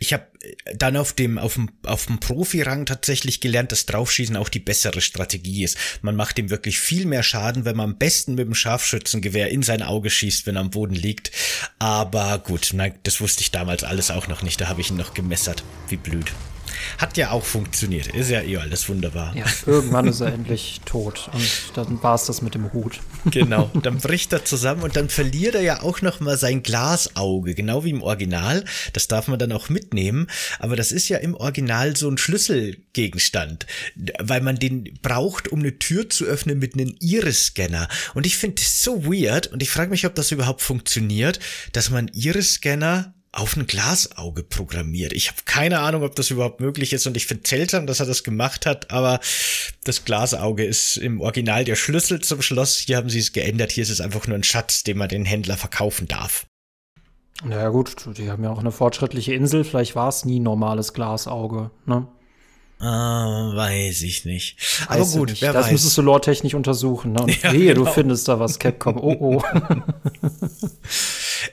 Ich 0.02 0.12
habe 0.12 0.28
äh, 0.42 0.76
dann 0.76 0.98
auf 0.98 1.14
dem, 1.14 1.38
auf 1.38 1.54
dem, 1.54 1.70
auf 1.86 2.08
dem 2.08 2.20
Profi-Rang 2.20 2.86
tatsächlich 2.86 3.40
gelernt, 3.40 3.72
dass 3.72 3.86
Draufschießen 3.86 4.36
auch 4.36 4.50
die 4.50 4.60
bessere 4.60 5.00
Strategie 5.00 5.64
ist. 5.64 5.78
Man 6.02 6.18
macht 6.18 6.38
ihm 6.38 6.50
wirklich 6.50 6.78
viel 6.78 7.06
mehr 7.06 7.24
Schaden, 7.24 7.64
wenn 7.64 7.78
man 7.78 7.92
am 7.92 7.98
besten 7.98 8.36
mit 8.36 8.48
dem 8.48 8.54
Scharfschützengewehr 8.54 9.50
in 9.50 9.64
sein 9.64 9.82
Auge 9.82 10.10
schießt, 10.10 10.46
wenn 10.46 10.58
er 10.58 10.62
am 10.62 10.72
Boden 10.72 10.96
liegt. 10.96 11.32
Aber 11.80 12.40
gut, 12.40 12.72
nein, 12.74 12.96
das 13.04 13.22
wusste 13.22 13.44
ich 13.44 13.52
damals 13.52 13.86
alles 13.86 14.12
auch 14.12 14.28
noch 14.28 14.42
nicht. 14.42 14.60
Da 14.60 14.68
habe 14.68 14.82
ich 14.82 14.90
ihn 14.90 14.98
noch 14.98 15.14
gemessert. 15.14 15.64
Wie 15.88 15.96
blöd. 15.96 16.34
Hat 16.98 17.18
ja 17.18 17.32
auch 17.32 17.44
funktioniert. 17.44 18.08
Ist 18.08 18.30
ja 18.30 18.42
eh 18.42 18.58
alles 18.58 18.88
wunderbar. 18.90 19.36
Ja, 19.36 19.46
irgendwann 19.66 20.08
ist 20.08 20.22
er 20.22 20.34
endlich 20.34 20.82
tot 20.86 21.30
und 21.34 21.48
dann 21.74 22.02
war 22.04 22.16
es 22.16 22.26
das 22.26 22.42
mit 22.42 22.56
dem 22.56 22.74
Hut. 22.74 23.00
Genau, 23.26 23.72
dann 23.84 23.98
bricht 23.98 24.34
er 24.34 24.46
zusammen 24.46 24.84
und 24.84 24.96
dann 24.96 25.10
verliert 25.10 25.56
er 25.56 25.62
ja 25.62 25.82
auch 25.82 26.02
noch 26.02 26.20
mal 26.20 26.38
sein 26.38 26.64
Glasauge, 26.64 27.56
genau 27.56 27.84
wie 27.84 27.90
im 27.92 28.02
Original. 28.02 28.64
Das 28.94 29.08
darf 29.08 29.28
man 29.28 29.40
dann 29.40 29.52
auch 29.52 29.70
mitnehmen, 29.70 30.28
aber 30.60 30.76
das 30.76 30.92
ist 30.92 31.10
ja 31.10 31.18
im 31.18 31.36
Original 31.36 31.96
so 31.96 32.10
ein 32.10 32.18
Schlüsselgegenstand, 32.18 33.66
weil 34.20 34.42
man 34.42 34.58
den 34.58 34.98
braucht, 35.02 35.48
um 35.50 35.60
eine 35.60 35.78
Tür 35.80 36.10
zu 36.10 36.26
öffnen 36.26 36.60
mit 36.60 36.74
einem 36.74 36.96
Iris-Scanner. 37.00 37.88
Und 38.14 38.26
ich 38.26 38.38
finde 38.38 38.62
es 38.62 38.84
so 38.84 39.06
weird 39.06 39.48
und 39.48 39.62
ich 39.62 39.70
frage 39.70 39.92
mich, 39.92 40.06
ob 40.06 40.16
das 40.16 40.32
überhaupt 40.32 40.62
funktioniert, 40.62 41.40
dass 41.74 41.90
man 41.90 42.10
Iris-Scanner 42.14 43.14
auf 43.36 43.58
ein 43.58 43.68
Glasauge 43.68 44.44
programmiert. 44.44 45.12
Ich 45.12 45.28
habe 45.28 45.40
keine 45.46 45.80
Ahnung, 45.80 46.04
ob 46.04 46.16
das 46.16 46.32
überhaupt 46.32 46.62
möglich 46.62 46.94
ist 46.94 47.06
und 47.06 47.18
ich 47.18 47.28
finde 47.28 47.48
seltsam, 47.48 47.86
dass 47.86 48.00
er 48.00 48.06
das 48.06 48.24
gemacht 48.24 48.66
hat, 48.66 48.92
aber 48.92 49.20
das 49.84 50.06
Glasauge 50.06 50.64
ist 50.64 50.98
im 50.98 51.20
Original 51.20 51.66
der 51.66 51.76
Schlüssel 51.76 52.22
zum 52.22 52.42
Schloss. 52.42 52.78
Hier 52.78 52.98
haben 52.98 53.10
sie 53.10 53.20
es 53.20 53.34
geändert. 53.34 53.74
Hier 53.74 53.84
ist 53.84 53.90
es 53.90 54.02
einfach 54.02 54.26
nur 54.28 54.38
ein 54.38 54.44
Schatz, 54.44 54.84
den 54.84 54.98
man 54.98 55.10
den 55.10 55.26
Händler 55.26 55.58
verkaufen 55.58 56.08
darf. 56.08 56.46
Naja 57.44 57.70
gut, 57.70 58.08
die 58.18 58.32
haben 58.32 58.44
ja 58.44 58.52
auch 58.52 58.60
eine 58.60 58.72
fortschrittliche 58.72 59.34
Insel. 59.34 59.66
Vielleicht 59.66 59.96
war 59.96 60.08
es 60.08 60.24
nie 60.24 60.40
normales 60.40 60.94
Glasauge, 60.94 61.72
ne? 61.86 62.08
Ah, 62.80 63.52
weiß 63.56 64.02
ich 64.02 64.26
nicht. 64.26 64.58
Aber 64.88 65.02
weiß 65.02 65.14
gut, 65.14 65.30
nicht. 65.30 65.42
wer 65.42 65.54
das 65.54 65.68
weiß. 65.68 65.72
müsstest 65.72 65.98
du 65.98 66.02
lore-technisch 66.02 66.54
untersuchen. 66.54 67.14
Ne? 67.14 67.22
Und 67.24 67.42
ja, 67.42 67.54
wehe, 67.54 67.74
genau. 67.74 67.86
du 67.86 67.92
findest 67.92 68.28
da 68.28 68.40
was, 68.40 68.60
Capcom. 68.60 68.98
Oh, 68.98 69.16
oh. 69.20 69.44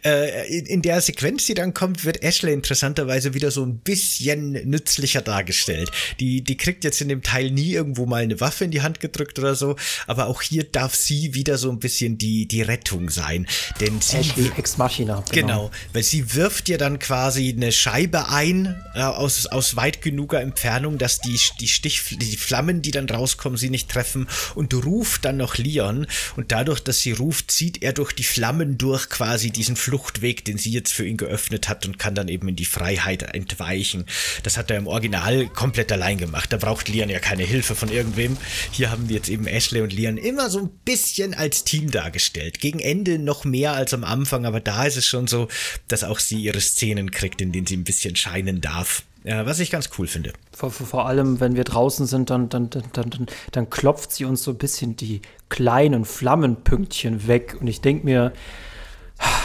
äh, 0.04 0.58
in, 0.58 0.82
der 0.82 1.00
Sequenz, 1.00 1.46
die 1.46 1.54
dann 1.54 1.74
kommt, 1.74 2.04
wird 2.04 2.22
Ashley 2.22 2.52
interessanterweise 2.52 3.34
wieder 3.34 3.50
so 3.50 3.64
ein 3.64 3.78
bisschen 3.78 4.52
nützlicher 4.68 5.20
dargestellt. 5.20 5.92
Die, 6.18 6.42
die 6.42 6.56
kriegt 6.56 6.82
jetzt 6.82 7.00
in 7.00 7.08
dem 7.08 7.22
Teil 7.22 7.50
nie 7.50 7.72
irgendwo 7.72 8.04
mal 8.06 8.22
eine 8.22 8.40
Waffe 8.40 8.64
in 8.64 8.72
die 8.72 8.82
Hand 8.82 8.98
gedrückt 9.00 9.38
oder 9.38 9.54
so, 9.54 9.76
aber 10.08 10.26
auch 10.26 10.42
hier 10.42 10.64
darf 10.64 10.94
sie 10.94 11.34
wieder 11.34 11.56
so 11.56 11.70
ein 11.70 11.78
bisschen 11.78 12.18
die, 12.18 12.46
die 12.46 12.62
Rettung 12.62 13.10
sein. 13.10 13.46
Denn 13.80 14.00
sie 14.00 14.18
Ashley 14.18 14.50
Ex 14.56 14.76
Machina. 14.76 15.22
Genau. 15.30 15.46
genau, 15.46 15.70
weil 15.92 16.02
sie 16.02 16.34
wirft 16.34 16.68
ja 16.68 16.78
dann 16.78 16.98
quasi 16.98 17.54
eine 17.56 17.70
Scheibe 17.72 18.28
ein 18.28 18.82
äh, 18.94 19.02
aus, 19.02 19.46
aus 19.46 19.76
weit 19.76 20.02
genuger 20.02 20.40
Entfernung, 20.40 20.98
dass 20.98 21.11
die, 21.20 21.38
die 21.60 21.68
Stich, 21.68 22.16
die 22.18 22.36
Flammen, 22.36 22.82
die 22.82 22.90
dann 22.90 23.08
rauskommen, 23.08 23.58
sie 23.58 23.70
nicht 23.70 23.88
treffen 23.88 24.28
und 24.54 24.72
ruft 24.74 25.24
dann 25.24 25.36
noch 25.36 25.56
Leon 25.56 26.06
und 26.36 26.52
dadurch, 26.52 26.80
dass 26.80 27.00
sie 27.00 27.12
ruft, 27.12 27.50
zieht 27.50 27.82
er 27.82 27.92
durch 27.92 28.12
die 28.12 28.24
Flammen 28.24 28.78
durch 28.78 29.08
quasi 29.08 29.50
diesen 29.50 29.76
Fluchtweg, 29.76 30.44
den 30.44 30.58
sie 30.58 30.70
jetzt 30.70 30.92
für 30.92 31.06
ihn 31.06 31.16
geöffnet 31.16 31.68
hat 31.68 31.86
und 31.86 31.98
kann 31.98 32.14
dann 32.14 32.28
eben 32.28 32.48
in 32.48 32.56
die 32.56 32.64
Freiheit 32.64 33.22
entweichen. 33.22 34.06
Das 34.42 34.56
hat 34.56 34.70
er 34.70 34.78
im 34.78 34.86
Original 34.86 35.48
komplett 35.48 35.92
allein 35.92 36.18
gemacht. 36.18 36.52
Da 36.52 36.56
braucht 36.56 36.88
Leon 36.88 37.10
ja 37.10 37.18
keine 37.18 37.44
Hilfe 37.44 37.74
von 37.74 37.90
irgendwem. 37.90 38.36
Hier 38.70 38.90
haben 38.90 39.08
wir 39.08 39.16
jetzt 39.16 39.28
eben 39.28 39.46
Ashley 39.46 39.80
und 39.80 39.92
Leon 39.92 40.16
immer 40.16 40.50
so 40.50 40.60
ein 40.60 40.70
bisschen 40.84 41.34
als 41.34 41.64
Team 41.64 41.90
dargestellt. 41.90 42.60
Gegen 42.60 42.80
Ende 42.80 43.18
noch 43.18 43.44
mehr 43.44 43.72
als 43.72 43.94
am 43.94 44.04
Anfang, 44.04 44.46
aber 44.46 44.60
da 44.60 44.84
ist 44.84 44.96
es 44.96 45.06
schon 45.06 45.26
so, 45.26 45.48
dass 45.88 46.04
auch 46.04 46.18
sie 46.18 46.40
ihre 46.40 46.60
Szenen 46.60 47.10
kriegt, 47.10 47.40
in 47.40 47.52
denen 47.52 47.66
sie 47.66 47.76
ein 47.76 47.84
bisschen 47.84 48.16
scheinen 48.16 48.60
darf. 48.60 49.04
Ja, 49.24 49.46
was 49.46 49.60
ich 49.60 49.70
ganz 49.70 49.90
cool 49.98 50.06
finde. 50.06 50.32
Vor, 50.52 50.70
vor, 50.70 51.06
allem, 51.06 51.38
wenn 51.38 51.54
wir 51.54 51.64
draußen 51.64 52.06
sind, 52.06 52.30
dann, 52.30 52.48
dann, 52.48 52.70
dann, 52.70 52.84
dann, 52.92 53.26
dann 53.52 53.70
klopft 53.70 54.12
sie 54.12 54.24
uns 54.24 54.42
so 54.42 54.50
ein 54.50 54.58
bisschen 54.58 54.96
die 54.96 55.22
kleinen 55.48 56.04
Flammenpünktchen 56.04 57.28
weg. 57.28 57.56
Und 57.60 57.68
ich 57.68 57.80
denke 57.80 58.04
mir, 58.04 58.32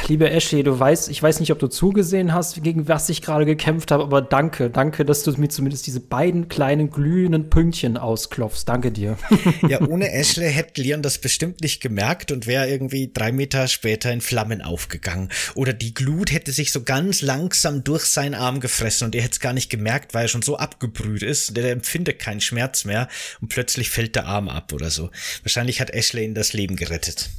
Liebe 0.08 0.32
Ashley, 0.32 0.64
du 0.64 0.80
weißt, 0.80 1.10
ich 1.10 1.22
weiß 1.22 1.42
nicht, 1.42 1.52
ob 1.52 1.60
du 1.60 1.68
zugesehen 1.68 2.34
hast, 2.34 2.64
gegen 2.64 2.88
was 2.88 3.10
ich 3.10 3.22
gerade 3.22 3.46
gekämpft 3.46 3.92
habe, 3.92 4.04
aber 4.04 4.22
danke, 4.22 4.70
danke, 4.70 5.04
dass 5.04 5.24
du 5.24 5.32
mir 5.34 5.50
zumindest 5.50 5.86
diese 5.86 6.00
beiden 6.00 6.48
kleinen 6.48 6.92
glühenden 6.92 7.50
Pünktchen 7.50 7.98
ausklopfst. 7.98 8.64
Danke 8.66 8.92
dir. 8.92 9.18
Ja, 9.68 9.82
ohne 9.82 10.12
Ashley 10.14 10.52
hätte 10.52 10.82
Leon 10.82 11.02
das 11.02 11.18
bestimmt 11.18 11.62
nicht 11.62 11.82
gemerkt 11.82 12.32
und 12.32 12.48
wäre 12.48 12.70
irgendwie 12.70 13.12
drei 13.12 13.32
Meter 13.32 13.68
später 13.68 14.14
in 14.14 14.22
Flammen 14.22 14.62
aufgegangen. 14.62 15.30
Oder 15.56 15.74
die 15.74 15.94
Glut 15.94 16.32
hätte 16.32 16.52
sich 16.52 16.72
so 16.72 16.84
ganz 16.84 17.22
langsam 17.22 17.84
durch 17.84 18.06
seinen 18.06 18.36
Arm 18.36 18.60
gefressen 18.60 19.06
und 19.06 19.16
er 19.16 19.24
hätte 19.24 19.34
es 19.34 19.40
gar 19.40 19.54
nicht 19.54 19.70
gemerkt, 19.70 20.14
weil 20.14 20.26
er 20.26 20.28
schon 20.30 20.42
so 20.42 20.58
abgebrüht 20.58 21.24
ist. 21.24 21.58
Der, 21.58 21.72
empfindet 21.72 22.20
keinen 22.20 22.40
Schmerz 22.40 22.86
mehr 22.86 23.10
und 23.42 23.50
plötzlich 23.50 23.90
fällt 23.90 24.16
der 24.16 24.26
Arm 24.26 24.48
ab 24.48 24.72
oder 24.74 24.90
so. 24.90 25.10
Wahrscheinlich 25.44 25.82
hat 25.82 25.90
Ashley 25.90 26.24
ihn 26.24 26.36
das 26.36 26.54
Leben 26.54 26.76
gerettet. 26.76 27.30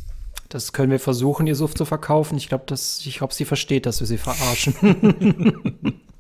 Das 0.49 0.73
können 0.73 0.91
wir 0.91 1.01
versuchen, 1.01 1.47
ihr 1.47 1.55
Suff 1.55 1.75
zu 1.75 1.85
verkaufen. 1.85 2.39
Ich 2.39 2.49
glaube, 2.49 2.65
ich 2.73 3.19
glaube, 3.19 3.35
sie 3.35 3.45
versteht, 3.45 3.87
dass 3.87 4.01
wir 4.01 4.07
sie 4.07 4.19
verarschen. 4.19 4.75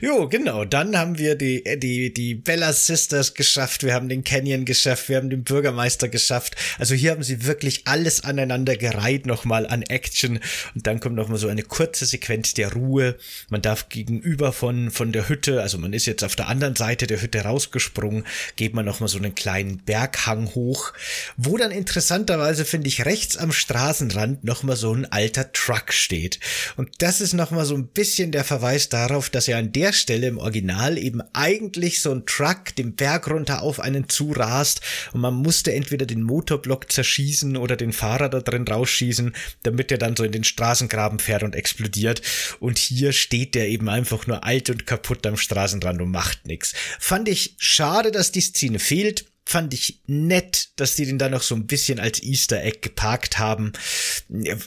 Jo, 0.00 0.28
genau. 0.28 0.64
Dann 0.64 0.96
haben 0.96 1.18
wir 1.18 1.36
die, 1.36 1.62
die, 1.78 2.12
die 2.12 2.34
Bella 2.34 2.72
Sisters 2.72 3.34
geschafft. 3.34 3.82
Wir 3.82 3.94
haben 3.94 4.08
den 4.08 4.24
Canyon 4.24 4.64
geschafft. 4.64 5.08
Wir 5.08 5.16
haben 5.16 5.30
den 5.30 5.44
Bürgermeister 5.44 6.08
geschafft. 6.08 6.56
Also 6.78 6.94
hier 6.94 7.12
haben 7.12 7.22
sie 7.22 7.46
wirklich 7.46 7.82
alles 7.86 8.24
aneinander 8.24 8.76
gereiht 8.76 9.26
nochmal 9.26 9.66
an 9.66 9.82
Action. 9.82 10.40
Und 10.74 10.86
dann 10.86 11.00
kommt 11.00 11.16
nochmal 11.16 11.38
so 11.38 11.48
eine 11.48 11.62
kurze 11.62 12.06
Sequenz 12.06 12.54
der 12.54 12.72
Ruhe. 12.72 13.16
Man 13.48 13.62
darf 13.62 13.88
gegenüber 13.88 14.52
von, 14.52 14.90
von 14.90 15.12
der 15.12 15.28
Hütte, 15.28 15.62
also 15.62 15.78
man 15.78 15.92
ist 15.92 16.06
jetzt 16.06 16.24
auf 16.24 16.36
der 16.36 16.48
anderen 16.48 16.76
Seite 16.76 17.06
der 17.06 17.22
Hütte 17.22 17.40
rausgesprungen, 17.40 18.24
geht 18.56 18.74
man 18.74 18.84
nochmal 18.84 19.08
so 19.08 19.18
einen 19.18 19.34
kleinen 19.34 19.78
Berghang 19.78 20.54
hoch, 20.54 20.92
wo 21.36 21.56
dann 21.56 21.70
interessanterweise, 21.70 22.64
finde 22.64 22.88
ich, 22.88 23.04
rechts 23.04 23.36
am 23.36 23.52
Straßenrand 23.52 24.44
nochmal 24.44 24.76
so 24.76 24.92
ein 24.92 25.10
alter 25.10 25.52
Truck 25.52 25.92
steht. 25.92 26.40
Und 26.76 26.90
das 26.98 27.20
ist 27.20 27.32
nochmal 27.32 27.64
so 27.64 27.74
ein 27.74 27.86
bisschen 27.86 28.32
der 28.32 28.44
Verweis 28.44 28.88
darauf, 29.08 29.30
dass 29.30 29.48
er 29.48 29.58
an 29.58 29.72
der 29.72 29.92
Stelle 29.92 30.26
im 30.26 30.38
Original 30.38 30.98
eben 30.98 31.22
eigentlich 31.32 32.00
so 32.00 32.12
ein 32.12 32.26
Truck 32.26 32.74
den 32.76 32.94
Berg 32.94 33.28
runter 33.30 33.62
auf 33.62 33.80
einen 33.80 34.08
zurast 34.08 34.80
und 35.12 35.20
man 35.20 35.34
musste 35.34 35.72
entweder 35.72 36.06
den 36.06 36.22
Motorblock 36.22 36.90
zerschießen 36.90 37.56
oder 37.56 37.76
den 37.76 37.92
Fahrer 37.92 38.28
da 38.28 38.40
drin 38.40 38.66
rausschießen, 38.66 39.34
damit 39.62 39.92
er 39.92 39.98
dann 39.98 40.16
so 40.16 40.24
in 40.24 40.32
den 40.32 40.44
Straßengraben 40.44 41.18
fährt 41.18 41.42
und 41.42 41.54
explodiert. 41.54 42.22
Und 42.60 42.78
hier 42.78 43.12
steht 43.12 43.54
der 43.54 43.68
eben 43.68 43.88
einfach 43.88 44.26
nur 44.26 44.44
alt 44.44 44.70
und 44.70 44.86
kaputt 44.86 45.26
am 45.26 45.36
Straßenrand 45.36 46.00
und 46.00 46.10
macht 46.10 46.46
nichts. 46.46 46.74
Fand 46.98 47.28
ich 47.28 47.54
schade, 47.58 48.10
dass 48.10 48.32
die 48.32 48.40
Szene 48.40 48.78
fehlt 48.78 49.26
fand 49.48 49.72
ich 49.72 50.00
nett, 50.06 50.70
dass 50.74 50.96
die 50.96 51.06
den 51.06 51.18
da 51.18 51.28
noch 51.28 51.42
so 51.42 51.54
ein 51.54 51.68
bisschen 51.68 52.00
als 52.00 52.20
Easter 52.20 52.64
Egg 52.64 52.80
geparkt 52.82 53.38
haben. 53.38 53.72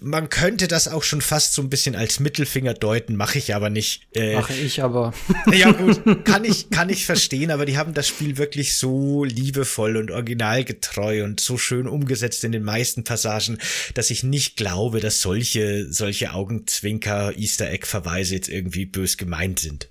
Man 0.02 0.30
könnte 0.30 0.70
das 0.70 0.88
auch 0.88 1.04
schon 1.04 1.20
fast 1.20 1.54
so 1.54 1.62
ein 1.62 1.70
bisschen 1.70 1.98
als 1.98 2.22
Mittelfinger 2.22 2.74
deuten, 2.74 3.18
mache 3.18 3.38
ich 3.38 3.54
aber 3.54 3.70
nicht. 3.70 4.08
Äh, 4.16 4.36
mache 4.36 4.54
ich 4.54 4.82
aber. 4.82 5.14
Ja 5.52 5.72
gut, 5.72 6.02
kann 6.26 6.46
ich, 6.46 6.70
kann 6.70 6.90
ich 6.90 7.06
verstehen, 7.06 7.52
aber 7.52 7.66
die 7.66 7.78
haben 7.78 7.94
das 7.94 8.08
Spiel 8.08 8.38
wirklich 8.38 8.78
so 8.78 9.26
liebevoll 9.26 9.98
und 9.98 10.12
originalgetreu 10.12 11.24
und 11.26 11.42
so 11.42 11.58
schön 11.58 11.88
umgesetzt 11.88 12.44
in 12.46 12.54
den 12.54 12.64
meisten 12.64 13.04
Passagen, 13.04 13.58
dass 13.96 14.12
ich 14.12 14.24
nicht 14.24 14.56
glaube, 14.56 15.02
dass 15.02 15.22
solche, 15.22 15.92
solche 15.92 16.34
Augenzwinker 16.34 17.38
Easter 17.38 17.70
Egg 17.70 17.86
Verweise 17.86 18.36
jetzt 18.36 18.48
irgendwie 18.48 18.86
bös 18.86 19.18
gemeint 19.18 19.60
sind. 19.60 19.90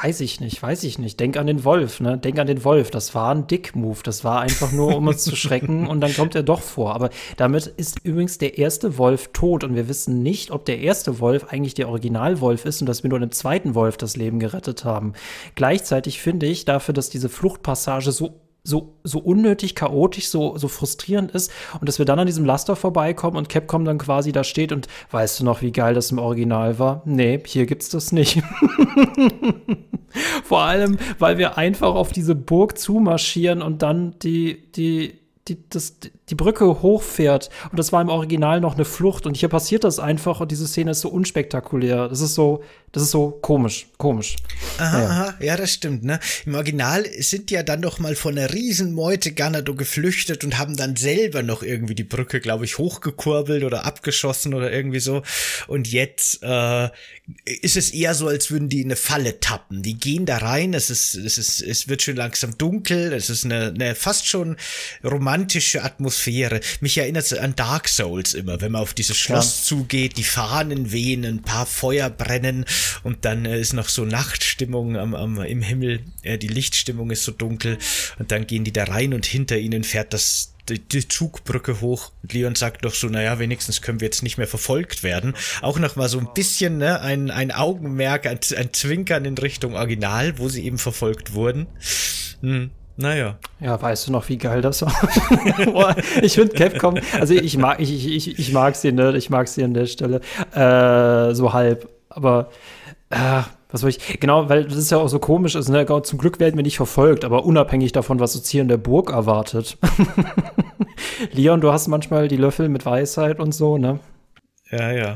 Weiß 0.00 0.20
ich 0.20 0.38
nicht, 0.38 0.62
weiß 0.62 0.84
ich 0.84 1.00
nicht. 1.00 1.18
Denk 1.18 1.36
an 1.36 1.48
den 1.48 1.64
Wolf, 1.64 1.98
ne? 1.98 2.18
Denk 2.18 2.38
an 2.38 2.46
den 2.46 2.62
Wolf. 2.62 2.92
Das 2.92 3.16
war 3.16 3.34
ein 3.34 3.48
Dick-Move. 3.48 3.98
Das 4.04 4.22
war 4.22 4.40
einfach 4.40 4.70
nur, 4.70 4.96
um 4.96 5.08
uns 5.08 5.24
zu 5.24 5.34
schrecken 5.34 5.88
und 5.88 6.00
dann 6.00 6.14
kommt 6.14 6.36
er 6.36 6.44
doch 6.44 6.60
vor. 6.60 6.94
Aber 6.94 7.10
damit 7.36 7.66
ist 7.66 7.98
übrigens 8.04 8.38
der 8.38 8.58
erste 8.58 8.96
Wolf 8.96 9.30
tot 9.32 9.64
und 9.64 9.74
wir 9.74 9.88
wissen 9.88 10.22
nicht, 10.22 10.52
ob 10.52 10.64
der 10.66 10.78
erste 10.78 11.18
Wolf 11.18 11.46
eigentlich 11.48 11.74
der 11.74 11.88
Originalwolf 11.88 12.64
ist 12.64 12.80
und 12.80 12.86
dass 12.86 13.02
wir 13.02 13.10
nur 13.10 13.18
einem 13.18 13.32
zweiten 13.32 13.74
Wolf 13.74 13.96
das 13.96 14.16
Leben 14.16 14.38
gerettet 14.38 14.84
haben. 14.84 15.14
Gleichzeitig 15.56 16.20
finde 16.20 16.46
ich 16.46 16.64
dafür, 16.64 16.94
dass 16.94 17.10
diese 17.10 17.28
Fluchtpassage 17.28 18.12
so 18.12 18.40
so, 18.68 18.94
so 19.02 19.18
unnötig 19.18 19.74
chaotisch, 19.74 20.28
so, 20.28 20.58
so 20.58 20.68
frustrierend 20.68 21.30
ist 21.30 21.50
und 21.80 21.88
dass 21.88 21.98
wir 21.98 22.04
dann 22.04 22.18
an 22.18 22.26
diesem 22.26 22.44
Laster 22.44 22.76
vorbeikommen 22.76 23.36
und 23.38 23.48
Capcom 23.48 23.84
dann 23.86 23.96
quasi 23.96 24.30
da 24.30 24.44
steht 24.44 24.72
und 24.72 24.88
weißt 25.10 25.40
du 25.40 25.44
noch, 25.44 25.62
wie 25.62 25.72
geil 25.72 25.94
das 25.94 26.10
im 26.10 26.18
Original 26.18 26.78
war? 26.78 27.02
Nee, 27.06 27.40
hier 27.46 27.64
gibt's 27.64 27.88
das 27.88 28.12
nicht. 28.12 28.42
Vor 30.44 30.60
allem, 30.60 30.98
weil 31.18 31.38
wir 31.38 31.56
einfach 31.56 31.94
auf 31.94 32.12
diese 32.12 32.34
Burg 32.34 32.78
zumarschieren 32.78 33.62
und 33.62 33.80
dann 33.80 34.18
die, 34.20 34.70
die, 34.72 35.18
die, 35.48 35.68
das, 35.70 35.96
die 36.30 36.34
Brücke 36.34 36.82
hochfährt. 36.82 37.50
Und 37.70 37.78
das 37.78 37.92
war 37.92 38.00
im 38.00 38.08
Original 38.08 38.60
noch 38.60 38.74
eine 38.74 38.84
Flucht. 38.84 39.26
Und 39.26 39.36
hier 39.36 39.48
passiert 39.48 39.84
das 39.84 39.98
einfach 39.98 40.40
und 40.40 40.50
diese 40.50 40.66
Szene 40.66 40.92
ist 40.92 41.00
so 41.00 41.08
unspektakulär. 41.08 42.08
Das 42.08 42.20
ist 42.20 42.34
so, 42.34 42.62
das 42.92 43.02
ist 43.02 43.10
so 43.10 43.30
komisch, 43.30 43.86
komisch. 43.98 44.36
Aha, 44.78 44.98
ja. 44.98 45.06
aha, 45.08 45.34
ja, 45.40 45.56
das 45.56 45.72
stimmt, 45.72 46.04
ne? 46.04 46.20
Im 46.46 46.54
Original 46.54 47.04
sind 47.18 47.50
die 47.50 47.54
ja 47.54 47.62
dann 47.62 47.80
noch 47.80 47.98
mal 47.98 48.14
von 48.14 48.38
einer 48.38 48.52
riesen 48.52 48.94
Meute 48.94 49.32
Ganado 49.32 49.74
geflüchtet 49.74 50.42
und 50.42 50.58
haben 50.58 50.76
dann 50.76 50.96
selber 50.96 51.42
noch 51.42 51.62
irgendwie 51.62 51.94
die 51.94 52.04
Brücke, 52.04 52.40
glaube 52.40 52.64
ich, 52.64 52.78
hochgekurbelt 52.78 53.62
oder 53.64 53.84
abgeschossen 53.84 54.54
oder 54.54 54.72
irgendwie 54.72 55.00
so. 55.00 55.22
Und 55.66 55.90
jetzt 55.90 56.42
äh, 56.42 56.88
ist 57.44 57.76
es 57.76 57.90
eher 57.90 58.14
so, 58.14 58.28
als 58.28 58.50
würden 58.50 58.70
die 58.70 58.80
in 58.80 58.86
eine 58.86 58.96
Falle 58.96 59.38
tappen. 59.40 59.82
Die 59.82 59.98
gehen 59.98 60.24
da 60.24 60.38
rein, 60.38 60.72
es 60.72 60.88
ist, 60.88 61.14
es 61.14 61.36
ist, 61.36 61.60
es 61.60 61.88
wird 61.88 62.02
schon 62.02 62.16
langsam 62.16 62.56
dunkel, 62.56 63.12
es 63.12 63.28
ist 63.28 63.44
eine, 63.44 63.66
eine 63.66 63.94
fast 63.94 64.26
schon 64.26 64.56
romantische 65.04 65.84
Atmosphäre. 65.84 66.17
Mich 66.80 66.98
erinnert 66.98 67.24
es 67.24 67.32
an 67.32 67.56
Dark 67.56 67.88
Souls 67.88 68.34
immer, 68.34 68.60
wenn 68.60 68.72
man 68.72 68.82
auf 68.82 68.94
dieses 68.94 69.16
Schloss 69.16 69.58
ja. 69.58 69.64
zugeht, 69.64 70.16
die 70.16 70.24
Fahnen 70.24 70.92
wehen, 70.92 71.24
ein 71.24 71.42
paar 71.42 71.66
Feuer 71.66 72.10
brennen 72.10 72.64
und 73.02 73.24
dann 73.24 73.44
äh, 73.44 73.60
ist 73.60 73.72
noch 73.72 73.88
so 73.88 74.04
Nachtstimmung 74.04 74.96
am, 74.96 75.14
am, 75.14 75.40
im 75.40 75.62
Himmel, 75.62 76.00
äh, 76.22 76.38
die 76.38 76.48
Lichtstimmung 76.48 77.10
ist 77.10 77.24
so 77.24 77.32
dunkel 77.32 77.78
und 78.18 78.30
dann 78.32 78.46
gehen 78.46 78.64
die 78.64 78.72
da 78.72 78.84
rein 78.84 79.14
und 79.14 79.26
hinter 79.26 79.58
ihnen 79.58 79.84
fährt 79.84 80.12
das 80.12 80.54
die, 80.68 80.80
die 80.80 81.08
Zugbrücke 81.08 81.80
hoch. 81.80 82.12
Und 82.22 82.32
Leon 82.32 82.54
sagt 82.54 82.84
doch 82.84 82.94
so, 82.94 83.08
naja, 83.08 83.38
wenigstens 83.38 83.82
können 83.82 84.00
wir 84.00 84.06
jetzt 84.06 84.22
nicht 84.22 84.38
mehr 84.38 84.46
verfolgt 84.46 85.02
werden. 85.02 85.34
Auch 85.62 85.78
noch 85.78 85.96
mal 85.96 86.08
so 86.08 86.18
ein 86.18 86.28
bisschen 86.34 86.78
ne, 86.78 87.00
ein, 87.00 87.30
ein 87.30 87.52
Augenmerk, 87.52 88.26
ein, 88.26 88.38
ein 88.56 88.72
Zwinkern 88.72 89.24
in 89.24 89.38
Richtung 89.38 89.74
Original, 89.74 90.38
wo 90.38 90.48
sie 90.48 90.64
eben 90.64 90.78
verfolgt 90.78 91.32
wurden. 91.32 91.66
Hm. 92.40 92.70
Naja. 92.98 93.38
Ja, 93.60 93.80
weißt 93.80 94.08
du 94.08 94.12
noch, 94.12 94.28
wie 94.28 94.38
geil 94.38 94.60
das 94.60 94.82
war? 94.82 94.92
ich 96.20 96.34
finde 96.34 96.52
Capcom, 96.52 96.98
also 97.12 97.32
ich 97.32 97.56
mag, 97.56 97.78
ich, 97.78 98.08
ich, 98.08 98.36
ich 98.40 98.52
mag 98.52 98.74
sie, 98.74 98.90
ne? 98.90 99.16
Ich 99.16 99.30
mag 99.30 99.46
sie 99.46 99.62
an 99.62 99.72
der 99.72 99.86
Stelle. 99.86 100.20
Äh, 100.52 101.32
so 101.32 101.52
halb. 101.52 101.88
Aber 102.08 102.50
äh, 103.10 103.42
was 103.70 103.82
soll 103.82 103.90
ich, 103.90 104.18
genau, 104.18 104.48
weil 104.48 104.64
das 104.64 104.76
ist 104.76 104.90
ja 104.90 104.98
auch 104.98 105.06
so 105.06 105.20
komisch 105.20 105.54
ist, 105.54 105.68
ne? 105.68 105.86
Zum 106.02 106.18
Glück 106.18 106.40
werden 106.40 106.56
wir 106.56 106.64
nicht 106.64 106.76
verfolgt, 106.76 107.24
aber 107.24 107.44
unabhängig 107.44 107.92
davon, 107.92 108.18
was 108.18 108.34
uns 108.34 108.48
hier 108.48 108.62
in 108.62 108.68
der 108.68 108.78
Burg 108.78 109.12
erwartet. 109.12 109.78
Leon, 111.32 111.60
du 111.60 111.70
hast 111.70 111.86
manchmal 111.86 112.26
die 112.26 112.36
Löffel 112.36 112.68
mit 112.68 112.84
Weisheit 112.84 113.38
und 113.38 113.52
so, 113.52 113.78
ne? 113.78 114.00
Ja, 114.72 114.90
ja. 114.90 115.14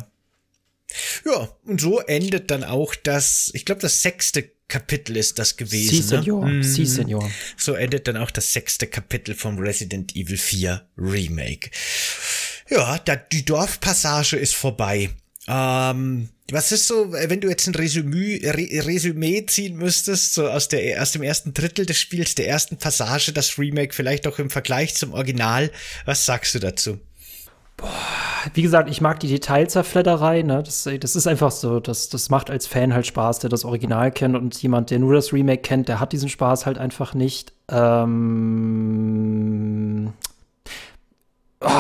Ja, 1.24 1.48
und 1.66 1.80
so 1.80 1.98
endet 1.98 2.52
dann 2.52 2.62
auch 2.62 2.94
das, 2.94 3.50
ich 3.54 3.64
glaube, 3.64 3.80
das 3.80 4.02
sechste 4.02 4.44
Kapitel 4.68 5.16
ist 5.16 5.38
das 5.38 5.56
gewesen. 5.56 5.96
Si, 5.96 6.02
Senor. 6.02 6.46
Ne? 6.46 6.52
Mm. 6.54 6.62
Si, 6.62 6.86
Senor. 6.86 7.30
So 7.56 7.74
endet 7.74 8.08
dann 8.08 8.16
auch 8.16 8.30
das 8.30 8.52
sechste 8.52 8.86
Kapitel 8.86 9.34
vom 9.34 9.58
Resident 9.58 10.16
Evil 10.16 10.38
4 10.38 10.88
Remake. 10.96 11.70
Ja, 12.70 12.98
da, 12.98 13.16
die 13.16 13.44
Dorfpassage 13.44 14.36
ist 14.36 14.54
vorbei. 14.54 15.10
Ähm, 15.48 16.28
was 16.50 16.70
ist 16.70 16.86
so, 16.86 17.12
wenn 17.12 17.40
du 17.40 17.48
jetzt 17.48 17.66
ein 17.66 17.74
Resümee, 17.74 18.40
Resümee 18.44 19.46
ziehen 19.46 19.76
müsstest, 19.76 20.34
so 20.34 20.48
aus, 20.48 20.68
der, 20.68 21.02
aus 21.02 21.12
dem 21.12 21.22
ersten 21.22 21.54
Drittel 21.54 21.86
des 21.86 21.98
Spiels, 21.98 22.34
der 22.34 22.48
ersten 22.48 22.76
Passage, 22.76 23.32
das 23.32 23.58
Remake 23.58 23.94
vielleicht 23.94 24.26
auch 24.26 24.38
im 24.38 24.50
Vergleich 24.50 24.94
zum 24.94 25.14
Original, 25.14 25.70
was 26.04 26.26
sagst 26.26 26.54
du 26.54 26.58
dazu? 26.58 27.00
Boah, 27.82 27.88
wie 28.54 28.62
gesagt, 28.62 28.88
ich 28.88 29.00
mag 29.00 29.18
die 29.20 29.28
Detailzerfledderei, 29.28 30.42
ne? 30.42 30.62
Das, 30.62 30.88
das 31.00 31.16
ist 31.16 31.26
einfach 31.26 31.50
so, 31.50 31.80
das, 31.80 32.08
das 32.08 32.30
macht 32.30 32.48
als 32.48 32.68
Fan 32.68 32.94
halt 32.94 33.06
Spaß, 33.06 33.40
der 33.40 33.50
das 33.50 33.64
Original 33.64 34.12
kennt 34.12 34.36
und 34.36 34.54
jemand, 34.62 34.90
der 34.90 35.00
nur 35.00 35.14
das 35.14 35.32
Remake 35.32 35.62
kennt, 35.62 35.88
der 35.88 35.98
hat 36.00 36.12
diesen 36.12 36.28
Spaß 36.28 36.64
halt 36.66 36.78
einfach 36.78 37.14
nicht. 37.14 37.52
Ähm 37.68 38.52
Oh, 41.64 41.70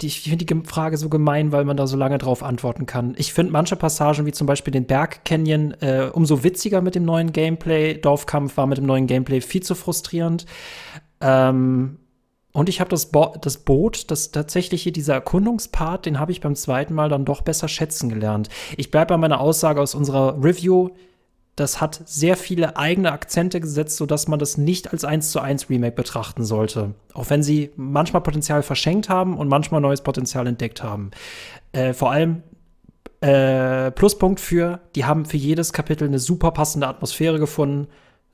die, 0.00 0.08
ich 0.08 0.22
finde 0.22 0.44
die 0.44 0.62
Frage 0.66 0.96
so 0.96 1.08
gemein, 1.08 1.52
weil 1.52 1.64
man 1.64 1.76
da 1.76 1.86
so 1.86 1.96
lange 1.96 2.18
drauf 2.18 2.42
antworten 2.42 2.86
kann. 2.86 3.14
Ich 3.16 3.32
finde 3.32 3.52
manche 3.52 3.76
Passagen, 3.76 4.26
wie 4.26 4.32
zum 4.32 4.48
Beispiel 4.48 4.72
den 4.72 4.86
Berg 4.86 5.24
Canyon, 5.24 5.72
äh, 5.80 6.10
umso 6.12 6.42
witziger 6.42 6.80
mit 6.80 6.96
dem 6.96 7.04
neuen 7.04 7.32
Gameplay. 7.32 7.94
Dorfkampf 7.94 8.56
war 8.56 8.66
mit 8.66 8.78
dem 8.78 8.86
neuen 8.86 9.06
Gameplay 9.06 9.40
viel 9.40 9.62
zu 9.62 9.76
frustrierend. 9.76 10.46
Ähm, 11.20 11.99
und 12.52 12.68
ich 12.68 12.80
habe 12.80 12.90
das, 12.90 13.06
Bo 13.06 13.34
das 13.40 13.58
Boot, 13.58 14.10
das 14.10 14.30
tatsächliche, 14.32 14.92
dieser 14.92 15.14
Erkundungspart, 15.14 16.06
den 16.06 16.18
habe 16.18 16.32
ich 16.32 16.40
beim 16.40 16.56
zweiten 16.56 16.94
Mal 16.94 17.08
dann 17.08 17.24
doch 17.24 17.42
besser 17.42 17.68
schätzen 17.68 18.08
gelernt. 18.08 18.48
Ich 18.76 18.90
bleibe 18.90 19.14
bei 19.14 19.18
meiner 19.18 19.40
Aussage 19.40 19.80
aus 19.80 19.94
unserer 19.94 20.42
Review 20.42 20.90
das 21.60 21.78
hat 21.80 22.00
sehr 22.06 22.38
viele 22.38 22.78
eigene 22.78 23.12
Akzente 23.12 23.60
gesetzt, 23.60 23.98
sodass 23.98 24.28
man 24.28 24.38
das 24.38 24.56
nicht 24.56 24.92
als 24.92 25.04
1 25.04 25.30
zu 25.30 25.40
1 25.40 25.68
Remake 25.68 25.94
betrachten 25.94 26.42
sollte. 26.42 26.94
Auch 27.12 27.28
wenn 27.28 27.42
sie 27.42 27.70
manchmal 27.76 28.22
Potenzial 28.22 28.62
verschenkt 28.62 29.10
haben 29.10 29.36
und 29.36 29.48
manchmal 29.48 29.82
neues 29.82 30.00
Potenzial 30.00 30.46
entdeckt 30.46 30.82
haben. 30.82 31.10
Äh, 31.72 31.92
vor 31.92 32.12
allem 32.12 32.42
äh, 33.20 33.90
Pluspunkt 33.90 34.40
für, 34.40 34.80
die 34.94 35.04
haben 35.04 35.26
für 35.26 35.36
jedes 35.36 35.74
Kapitel 35.74 36.08
eine 36.08 36.18
super 36.18 36.50
passende 36.52 36.88
Atmosphäre 36.88 37.38
gefunden. 37.38 37.88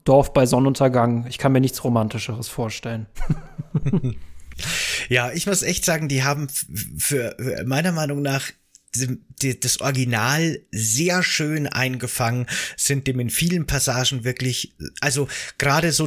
Dorf 0.06 0.32
bei 0.32 0.46
Sonnenuntergang. 0.46 1.26
Ich 1.28 1.36
kann 1.36 1.52
mir 1.52 1.60
nichts 1.60 1.84
Romantischeres 1.84 2.48
vorstellen. 2.48 3.06
ja, 5.08 5.32
ich 5.32 5.46
muss 5.46 5.62
echt 5.62 5.84
sagen, 5.84 6.08
die 6.08 6.24
haben 6.24 6.48
für 6.96 7.36
meiner 7.66 7.92
Meinung 7.92 8.22
nach 8.22 8.50
das 9.42 9.80
Original 9.80 10.60
sehr 10.70 11.22
schön 11.22 11.66
eingefangen, 11.66 12.46
sind 12.76 13.06
dem 13.06 13.20
in 13.20 13.28
vielen 13.28 13.66
Passagen 13.66 14.24
wirklich, 14.24 14.74
also 15.00 15.28
gerade 15.58 15.92
so 15.92 16.06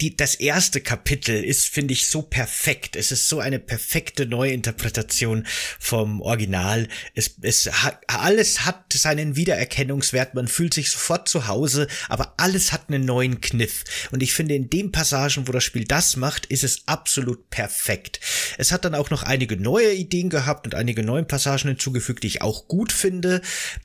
die, 0.00 0.16
das 0.16 0.34
erste 0.34 0.80
Kapitel 0.80 1.44
ist, 1.44 1.68
finde 1.68 1.92
ich, 1.92 2.06
so 2.06 2.22
perfekt. 2.22 2.96
Es 2.96 3.12
ist 3.12 3.28
so 3.28 3.38
eine 3.40 3.58
perfekte 3.58 4.26
Neuinterpretation 4.26 5.46
vom 5.78 6.20
Original. 6.22 6.88
Es, 7.14 7.36
es 7.42 7.66
hat, 7.82 8.00
alles 8.06 8.64
hat 8.64 8.92
seinen 8.92 9.36
Wiedererkennungswert. 9.36 10.34
Man 10.34 10.48
fühlt 10.48 10.74
sich 10.74 10.90
sofort 10.90 11.28
zu 11.28 11.48
Hause, 11.48 11.86
aber 12.08 12.34
alles 12.38 12.72
hat 12.72 12.88
einen 12.88 13.04
neuen 13.04 13.40
Kniff. 13.40 13.84
Und 14.10 14.22
ich 14.22 14.32
finde, 14.32 14.54
in 14.54 14.70
den 14.70 14.92
Passagen, 14.92 15.46
wo 15.46 15.52
das 15.52 15.64
Spiel 15.64 15.84
das 15.84 16.16
macht, 16.16 16.46
ist 16.46 16.64
es 16.64 16.86
absolut 16.86 17.50
perfekt. 17.50 18.20
Es 18.56 18.72
hat 18.72 18.84
dann 18.84 18.94
auch 18.94 19.10
noch 19.10 19.22
einige 19.22 19.56
neue 19.56 19.92
Ideen 19.92 20.30
gehabt 20.30 20.66
und 20.66 20.74
einige 20.74 21.02
neue 21.02 21.24
Passagen 21.24 21.68
hinzugefügt, 21.68 22.22
die 22.22 22.28
ich 22.28 22.42
auch 22.42 22.68
gut 22.68 22.92
finde. 22.92 23.42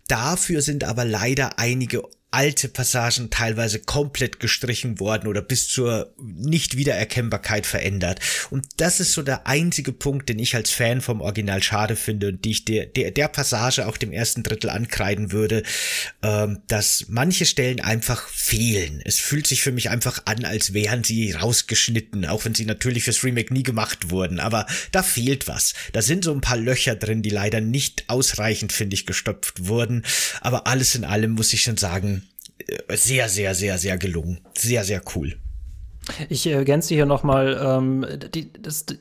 Dafür 0.08 0.62
sind 0.62 0.84
aber 0.84 1.04
leider 1.04 1.60
einige 1.60 2.04
alte 2.36 2.68
Passagen 2.68 3.30
teilweise 3.30 3.80
komplett 3.80 4.42
gestrichen 4.42 5.00
worden 5.00 5.28
oder 5.28 5.42
bis 5.42 5.70
zur 5.70 6.14
Nicht-Wiedererkennbarkeit 6.22 7.66
verändert. 7.66 8.20
Und 8.50 8.66
das 8.76 9.00
ist 9.00 9.14
so 9.14 9.22
der 9.22 9.48
einzige 9.48 9.94
Punkt, 9.94 10.28
den 10.28 10.40
ich 10.40 10.54
als 10.54 10.70
Fan 10.70 11.00
vom 11.00 11.22
Original 11.22 11.64
schade 11.64 11.96
finde 11.96 12.28
und 12.28 12.44
die 12.44 12.52
ich 12.52 12.66
der, 12.66 12.88
der, 12.88 13.12
der 13.12 13.30
Passage 13.30 13.88
auch 13.88 13.96
dem 13.96 14.12
ersten 14.12 14.44
Drittel 14.44 14.70
ankreiden 14.70 15.32
würde, 15.32 15.64
ähm, 16.24 16.60
dass 16.68 17.06
manche 17.08 17.46
Stellen 17.46 17.80
einfach 17.80 18.28
fehlen. 18.28 19.02
Es 19.06 19.18
fühlt 19.18 19.48
sich 19.48 19.62
für 19.62 19.72
mich 19.72 19.90
einfach 19.90 20.24
an, 20.26 20.44
als 20.44 20.74
wären 20.74 21.06
sie 21.06 21.32
rausgeschnitten, 21.32 22.26
auch 22.26 22.44
wenn 22.44 22.54
sie 22.54 22.66
natürlich 22.66 23.06
fürs 23.06 23.24
Remake 23.24 23.54
nie 23.54 23.64
gemacht 23.64 24.10
wurden. 24.12 24.42
Aber 24.42 24.66
da 24.92 25.04
fehlt 25.04 25.48
was. 25.48 25.74
Da 25.94 26.02
sind 26.02 26.26
so 26.26 26.34
ein 26.34 26.42
paar 26.42 26.58
Löcher 26.58 26.96
drin, 26.96 27.22
die 27.22 27.30
leider 27.30 27.62
nicht 27.62 28.10
ausreichend, 28.10 28.74
finde 28.74 28.96
ich, 28.96 29.06
gestopft 29.06 29.68
wurden. 29.68 30.04
Aber 30.42 30.68
alles 30.68 30.96
in 30.96 31.06
allem 31.06 31.32
muss 31.32 31.54
ich 31.54 31.62
schon 31.62 31.78
sagen, 31.78 32.25
sehr, 32.90 33.30
sehr, 33.30 33.56
sehr, 33.56 33.78
sehr 33.78 33.98
gelungen. 33.98 34.40
Sehr, 34.58 34.84
sehr 34.84 35.02
cool. 35.16 35.38
Ich 36.30 36.46
ergänze 36.46 36.94
hier 36.94 37.06
nochmal, 37.06 37.60
ähm, 37.62 38.06
die, 38.34 38.52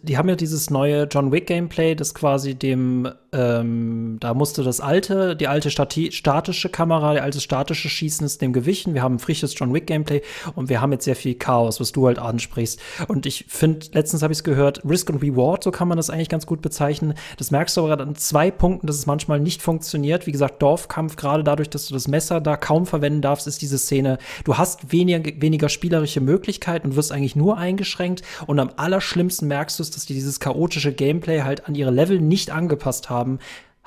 die 0.02 0.16
haben 0.16 0.28
ja 0.28 0.36
dieses 0.36 0.70
neue 0.70 1.04
John 1.04 1.32
Wick 1.32 1.46
Gameplay, 1.46 1.94
das 1.94 2.14
quasi 2.14 2.54
dem, 2.54 3.08
ähm, 3.32 4.16
da 4.20 4.32
musste 4.32 4.62
das 4.62 4.80
alte, 4.80 5.36
die 5.36 5.46
alte 5.46 5.70
Stati 5.70 6.12
statische 6.12 6.70
Kamera, 6.70 7.12
der 7.12 7.22
alte 7.22 7.40
statische 7.40 7.90
Schießen 7.90 8.24
ist 8.24 8.40
dem 8.40 8.52
gewichen. 8.52 8.94
Wir 8.94 9.02
haben 9.02 9.18
frisches 9.18 9.54
John 9.56 9.74
Wick 9.74 9.86
Gameplay 9.86 10.22
und 10.54 10.70
wir 10.70 10.80
haben 10.80 10.92
jetzt 10.92 11.04
sehr 11.04 11.16
viel 11.16 11.34
Chaos, 11.34 11.78
was 11.78 11.92
du 11.92 12.06
halt 12.06 12.18
ansprichst. 12.18 12.80
Und 13.08 13.26
ich 13.26 13.44
finde, 13.48 13.86
letztens 13.92 14.22
habe 14.22 14.32
ich 14.32 14.38
es 14.38 14.44
gehört, 14.44 14.80
Risk 14.88 15.10
and 15.10 15.22
Reward, 15.22 15.62
so 15.62 15.70
kann 15.70 15.88
man 15.88 15.98
das 15.98 16.08
eigentlich 16.08 16.30
ganz 16.30 16.46
gut 16.46 16.62
bezeichnen. 16.62 17.14
Das 17.36 17.50
merkst 17.50 17.76
du 17.76 17.84
aber 17.84 18.02
an 18.02 18.14
zwei 18.14 18.50
Punkten, 18.50 18.86
dass 18.86 18.96
es 18.96 19.06
manchmal 19.06 19.40
nicht 19.40 19.60
funktioniert. 19.60 20.26
Wie 20.26 20.32
gesagt, 20.32 20.62
Dorfkampf, 20.62 21.16
gerade 21.16 21.44
dadurch, 21.44 21.68
dass 21.68 21.86
du 21.86 21.94
das 21.94 22.08
Messer 22.08 22.40
da 22.40 22.56
kaum 22.56 22.86
verwenden 22.86 23.20
darfst, 23.20 23.46
ist 23.46 23.60
diese 23.60 23.78
Szene, 23.78 24.18
du 24.44 24.56
hast 24.56 24.90
weniger, 24.90 25.30
weniger 25.40 25.68
spielerische 25.68 26.20
Möglichkeiten 26.20 26.93
wirst 26.96 27.12
eigentlich 27.12 27.36
nur 27.36 27.58
eingeschränkt. 27.58 28.22
Und 28.46 28.58
am 28.58 28.70
allerschlimmsten 28.76 29.48
merkst 29.48 29.78
du 29.78 29.82
es, 29.82 29.90
dass 29.90 30.06
die 30.06 30.14
dieses 30.14 30.40
chaotische 30.40 30.92
Gameplay 30.92 31.42
halt 31.42 31.66
an 31.66 31.74
ihre 31.74 31.90
Level 31.90 32.20
nicht 32.20 32.50
angepasst 32.50 33.10
haben. 33.10 33.38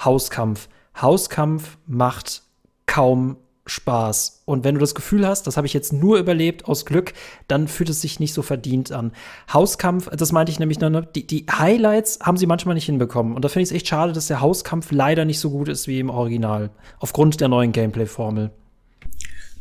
Hauskampf. 0.04 0.70
Hauskampf 1.00 1.78
macht 1.86 2.44
kaum 2.86 3.38
Spaß. 3.68 4.44
Und 4.46 4.64
wenn 4.64 4.76
du 4.76 4.82
das 4.82 4.96
Gefühl 4.96 5.28
hast, 5.28 5.46
das 5.46 5.58
habe 5.58 5.68
ich 5.68 5.74
jetzt 5.74 5.94
nur 5.94 6.18
überlebt 6.18 6.66
aus 6.66 6.86
Glück, 6.86 7.14
dann 7.48 7.68
fühlt 7.68 7.90
es 7.90 8.02
sich 8.02 8.20
nicht 8.20 8.34
so 8.34 8.42
verdient 8.42 8.92
an. 8.92 9.12
Hauskampf, 9.52 10.10
das 10.10 10.32
meinte 10.32 10.52
ich 10.52 10.60
nämlich, 10.60 10.80
ne, 10.80 11.08
die, 11.16 11.28
die 11.28 11.46
Highlights 11.52 12.20
haben 12.22 12.38
sie 12.38 12.48
manchmal 12.48 12.76
nicht 12.76 12.86
hinbekommen. 12.86 13.36
Und 13.36 13.44
da 13.44 13.50
finde 13.50 13.64
ich 13.64 13.70
es 13.70 13.76
echt 13.76 13.88
schade, 13.88 14.14
dass 14.14 14.28
der 14.28 14.42
Hauskampf 14.42 14.92
leider 14.92 15.26
nicht 15.26 15.40
so 15.40 15.50
gut 15.52 15.68
ist 15.68 15.88
wie 15.88 16.00
im 16.00 16.10
Original. 16.10 16.72
Aufgrund 17.00 17.40
der 17.42 17.50
neuen 17.50 17.72
Gameplay-Formel. 17.72 18.52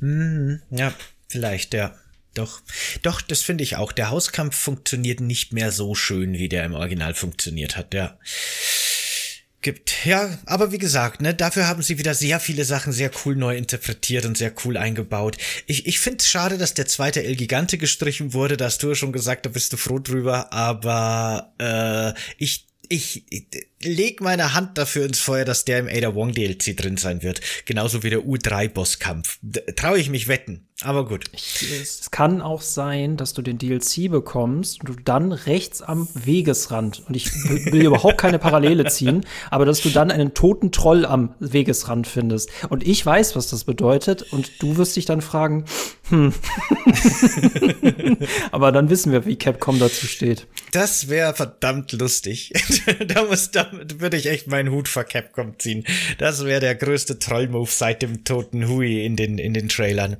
Mm, 0.00 0.54
ja, 0.70 0.92
vielleicht, 1.28 1.74
ja. 1.74 1.92
Doch, 2.36 2.60
doch, 3.02 3.20
das 3.22 3.42
finde 3.42 3.64
ich 3.64 3.76
auch. 3.76 3.92
Der 3.92 4.10
Hauskampf 4.10 4.56
funktioniert 4.56 5.20
nicht 5.20 5.52
mehr 5.52 5.72
so 5.72 5.94
schön, 5.94 6.34
wie 6.34 6.48
der 6.48 6.64
im 6.64 6.74
Original 6.74 7.14
funktioniert 7.14 7.76
hat, 7.76 7.94
ja. 7.94 8.18
Gibt, 9.62 10.04
ja, 10.04 10.38
aber 10.44 10.70
wie 10.70 10.78
gesagt, 10.78 11.22
ne, 11.22 11.34
dafür 11.34 11.66
haben 11.66 11.82
sie 11.82 11.98
wieder 11.98 12.14
sehr 12.14 12.38
viele 12.38 12.64
Sachen 12.64 12.92
sehr 12.92 13.10
cool 13.24 13.34
neu 13.34 13.56
interpretiert 13.56 14.26
und 14.26 14.36
sehr 14.36 14.52
cool 14.64 14.76
eingebaut. 14.76 15.38
Ich, 15.66 15.86
ich 15.86 15.98
finde 15.98 16.18
es 16.18 16.28
schade, 16.28 16.58
dass 16.58 16.74
der 16.74 16.86
zweite 16.86 17.24
El 17.24 17.36
Gigante 17.36 17.78
gestrichen 17.78 18.32
wurde, 18.32 18.56
da 18.56 18.66
hast 18.66 18.82
du 18.82 18.90
ja 18.90 18.94
schon 18.94 19.12
gesagt, 19.12 19.46
da 19.46 19.50
bist 19.50 19.72
du 19.72 19.76
froh 19.76 19.98
drüber, 19.98 20.52
aber 20.52 21.52
äh, 21.58 22.12
ich 22.36 22.66
ich, 22.88 23.24
ich 23.30 23.46
leg 23.86 24.20
meine 24.20 24.54
Hand 24.54 24.76
dafür 24.78 25.06
ins 25.06 25.20
Feuer, 25.20 25.44
dass 25.44 25.64
der 25.64 25.78
im 25.78 25.88
Ada 25.88 26.14
Wong 26.14 26.32
DLC 26.32 26.76
drin 26.76 26.96
sein 26.96 27.22
wird. 27.22 27.40
Genauso 27.64 28.02
wie 28.02 28.10
der 28.10 28.20
U3-Bosskampf. 28.20 29.38
Traue 29.76 29.98
ich 29.98 30.10
mich 30.10 30.28
wetten. 30.28 30.66
Aber 30.82 31.08
gut. 31.08 31.24
Es 31.32 32.10
kann 32.10 32.42
auch 32.42 32.60
sein, 32.60 33.16
dass 33.16 33.32
du 33.32 33.40
den 33.40 33.56
DLC 33.56 34.10
bekommst 34.10 34.80
und 34.80 34.88
du 34.90 35.02
dann 35.02 35.32
rechts 35.32 35.80
am 35.80 36.06
Wegesrand, 36.12 37.02
und 37.08 37.16
ich 37.16 37.32
will 37.72 37.86
überhaupt 37.86 38.18
keine 38.18 38.38
Parallele 38.38 38.84
ziehen, 38.84 39.24
aber 39.50 39.64
dass 39.64 39.80
du 39.80 39.88
dann 39.88 40.10
einen 40.10 40.34
toten 40.34 40.72
Troll 40.72 41.06
am 41.06 41.34
Wegesrand 41.40 42.06
findest. 42.06 42.50
Und 42.68 42.86
ich 42.86 43.04
weiß, 43.06 43.36
was 43.36 43.48
das 43.48 43.64
bedeutet, 43.64 44.20
und 44.34 44.62
du 44.62 44.76
wirst 44.76 44.96
dich 44.96 45.06
dann 45.06 45.22
fragen, 45.22 45.64
hm. 46.10 46.34
aber 48.52 48.70
dann 48.70 48.90
wissen 48.90 49.12
wir, 49.12 49.24
wie 49.24 49.36
Capcom 49.36 49.78
dazu 49.78 50.06
steht. 50.06 50.46
Das 50.72 51.08
wäre 51.08 51.34
verdammt 51.34 51.92
lustig. 51.92 52.52
da 53.08 53.24
muss, 53.24 53.50
da 53.50 53.70
würde 53.98 54.16
ich 54.16 54.26
echt 54.26 54.46
meinen 54.46 54.70
Hut 54.70 54.88
vor 54.88 55.04
Capcom 55.04 55.58
ziehen. 55.58 55.84
Das 56.18 56.44
wäre 56.44 56.60
der 56.60 56.74
größte 56.74 57.18
Troll-Move 57.18 57.70
seit 57.70 58.02
dem 58.02 58.24
toten 58.24 58.68
Hui 58.68 59.04
in 59.04 59.16
den, 59.16 59.38
in 59.38 59.54
den 59.54 59.68
Trailern. 59.68 60.16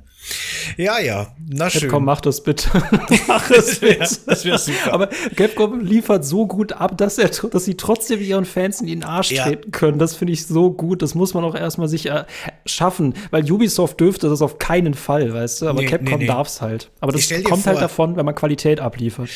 Ja, 0.75 0.99
ja, 0.99 1.33
na 1.49 1.69
schön. 1.69 1.81
Capcom, 1.83 2.05
mach 2.05 2.21
das 2.21 2.43
bitte. 2.43 2.69
mach 3.27 3.49
es 3.49 3.79
bitte. 3.79 3.99
das 4.25 4.45
wäre 4.45 4.57
super. 4.57 4.93
Aber 4.93 5.07
Capcom 5.35 5.79
liefert 5.79 6.25
so 6.25 6.45
gut 6.45 6.73
ab, 6.73 6.97
dass, 6.97 7.17
er, 7.17 7.29
dass 7.29 7.65
sie 7.65 7.75
trotzdem 7.75 8.21
ihren 8.21 8.45
Fans 8.45 8.81
in 8.81 8.87
den 8.87 9.03
Arsch 9.03 9.31
ja. 9.31 9.45
treten 9.45 9.71
können. 9.71 9.99
Das 9.99 10.15
finde 10.15 10.33
ich 10.33 10.45
so 10.45 10.71
gut. 10.71 11.01
Das 11.01 11.15
muss 11.15 11.33
man 11.33 11.43
auch 11.43 11.55
erstmal 11.55 11.87
sich 11.87 12.07
äh, 12.07 12.25
schaffen. 12.65 13.13
Weil 13.31 13.49
Ubisoft 13.49 13.99
dürfte 13.99 14.29
das 14.29 14.41
auf 14.41 14.59
keinen 14.59 14.93
Fall, 14.93 15.33
weißt 15.33 15.61
du? 15.61 15.67
Aber 15.67 15.81
nee, 15.81 15.87
Capcom 15.87 16.09
nee, 16.09 16.17
nee. 16.17 16.27
darf 16.27 16.47
es 16.47 16.61
halt. 16.61 16.91
Aber 16.99 17.11
das 17.11 17.29
kommt 17.29 17.45
halt 17.45 17.49
vor, 17.49 17.65
halt 17.65 17.81
davon, 17.81 18.15
wenn 18.17 18.25
man 18.25 18.35
Qualität 18.35 18.79
abliefert. 18.79 19.29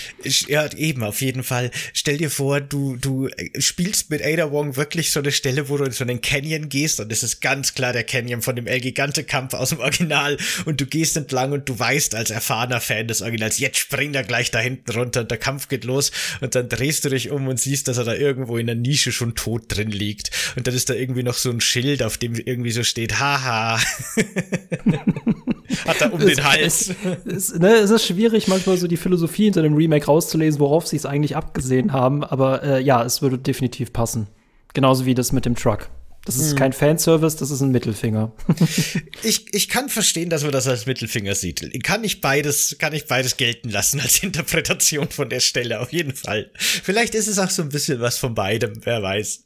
Ja, 0.48 0.72
eben, 0.74 1.04
auf 1.04 1.22
jeden 1.22 1.44
Fall. 1.44 1.72
Stell 1.94 2.18
dir 2.18 2.30
vor, 2.30 2.60
du, 2.60 2.98
du 2.98 3.30
spielst 3.58 4.10
mit 4.10 4.24
Ada 4.24 4.52
Wong 4.52 4.76
wirklich 4.76 5.12
so 5.12 5.20
eine 5.20 5.32
Stelle, 5.32 5.70
wo 5.70 5.78
du 5.78 5.86
in 5.86 5.92
so 5.92 6.04
einen 6.04 6.22
Canyon 6.22 6.70
gehst 6.70 7.00
und 7.00 7.12
es 7.12 7.24
ist 7.24 7.42
ganz 7.42 7.74
klar 7.74 7.94
der 7.94 8.04
Canyon 8.04 8.42
von 8.42 8.56
dem 8.56 8.68
El 8.68 8.82
Gigante 8.82 9.24
Kampf 9.24 9.54
aus 9.54 9.70
dem 9.70 9.80
Original 9.80 10.38
und 10.66 10.81
du 10.82 10.86
gehst 10.88 11.16
entlang 11.16 11.52
und 11.52 11.70
du 11.70 11.78
weißt 11.78 12.16
als 12.16 12.32
erfahrener 12.32 12.82
Fan 12.82 13.08
des 13.08 13.22
Originals, 13.22 13.60
jetzt 13.60 13.78
springt 13.78 14.16
er 14.16 14.24
gleich 14.24 14.50
da 14.52 14.60
hinten 14.60 14.92
runter 14.92 15.22
und 15.22 15.32
der 15.32 15.38
Kampf 15.38 15.68
geht 15.68 15.84
los 15.84 16.12
und 16.42 16.56
dann 16.56 16.68
drehst 16.70 17.06
du 17.06 17.10
dich 17.10 17.30
um 17.30 17.48
und 17.48 17.60
siehst, 17.60 17.88
dass 17.88 17.98
er 17.98 18.04
da 18.04 18.16
irgendwo 18.16 18.58
in 18.58 18.66
der 18.66 18.76
Nische 18.76 19.12
schon 19.12 19.36
tot 19.36 19.66
drin 19.68 19.92
liegt 19.92 20.32
und 20.56 20.66
dann 20.66 20.74
ist 20.74 20.90
da 20.90 20.96
irgendwie 20.96 21.24
noch 21.24 21.36
so 21.36 21.52
ein 21.52 21.62
Schild, 21.62 22.02
auf 22.02 22.18
dem 22.18 22.34
irgendwie 22.36 22.72
so 22.72 22.84
steht, 22.84 23.20
haha. 23.20 23.80
Hat 25.86 26.02
er 26.02 26.14
um 26.14 26.20
den 26.20 26.44
Hals. 26.44 26.94
Es, 27.26 27.50
es, 27.52 27.60
ne, 27.60 27.76
es, 27.76 27.92
ist 27.92 28.06
schwierig, 28.06 28.48
manchmal 28.48 28.78
so 28.78 28.88
die 28.88 28.98
Philosophie 28.98 29.46
hinter 29.46 29.62
dem 29.62 29.76
Remake 29.76 30.06
rauszulesen, 30.06 30.60
worauf 30.60 30.88
sie 30.88 30.98
es 30.98 31.06
eigentlich 31.06 31.36
abgesehen 31.36 31.94
haben, 31.94 32.24
aber 32.24 32.64
äh, 32.64 32.82
ja, 32.82 33.04
es 33.04 33.22
würde 33.22 33.38
definitiv 33.38 33.94
passen. 33.94 34.28
Genauso 34.74 35.06
wie 35.06 35.16
das 35.16 35.32
mit 35.32 35.46
dem 35.46 35.56
Truck. 35.56 35.90
Das 36.26 36.38
ist 36.38 36.52
hm. 36.52 36.58
kein 36.58 36.74
Fanservice, 36.74 37.36
das 37.38 37.50
ist 37.50 37.62
ein 37.62 37.72
Mittelfinger. 37.72 38.32
ich, 39.24 39.54
ich 39.54 39.70
kann 39.70 39.90
verstehen, 39.90 40.30
dass 40.30 40.44
man 40.44 40.52
das 40.52 40.68
als 40.68 40.86
Mittelfinger 40.86 41.34
sieht. 41.34 41.84
Kann 41.84 42.04
ich 42.04 42.22
beides, 42.22 42.76
kann 42.78 42.94
ich 42.94 43.08
beides 43.08 43.38
gelten 43.38 43.70
lassen 43.70 44.00
als 44.00 44.22
Interpretation 44.22 45.10
von 45.10 45.30
der 45.30 45.40
Stelle, 45.40 45.80
auf 45.80 45.92
jeden 45.92 46.16
Fall. 46.16 46.52
Vielleicht 46.58 47.16
ist 47.16 47.28
es 47.28 47.40
auch 47.40 47.50
so 47.50 47.64
ein 47.64 47.70
bisschen 47.70 48.02
was 48.02 48.20
von 48.20 48.36
beidem, 48.36 48.74
wer 48.84 49.02
weiß. 49.02 49.46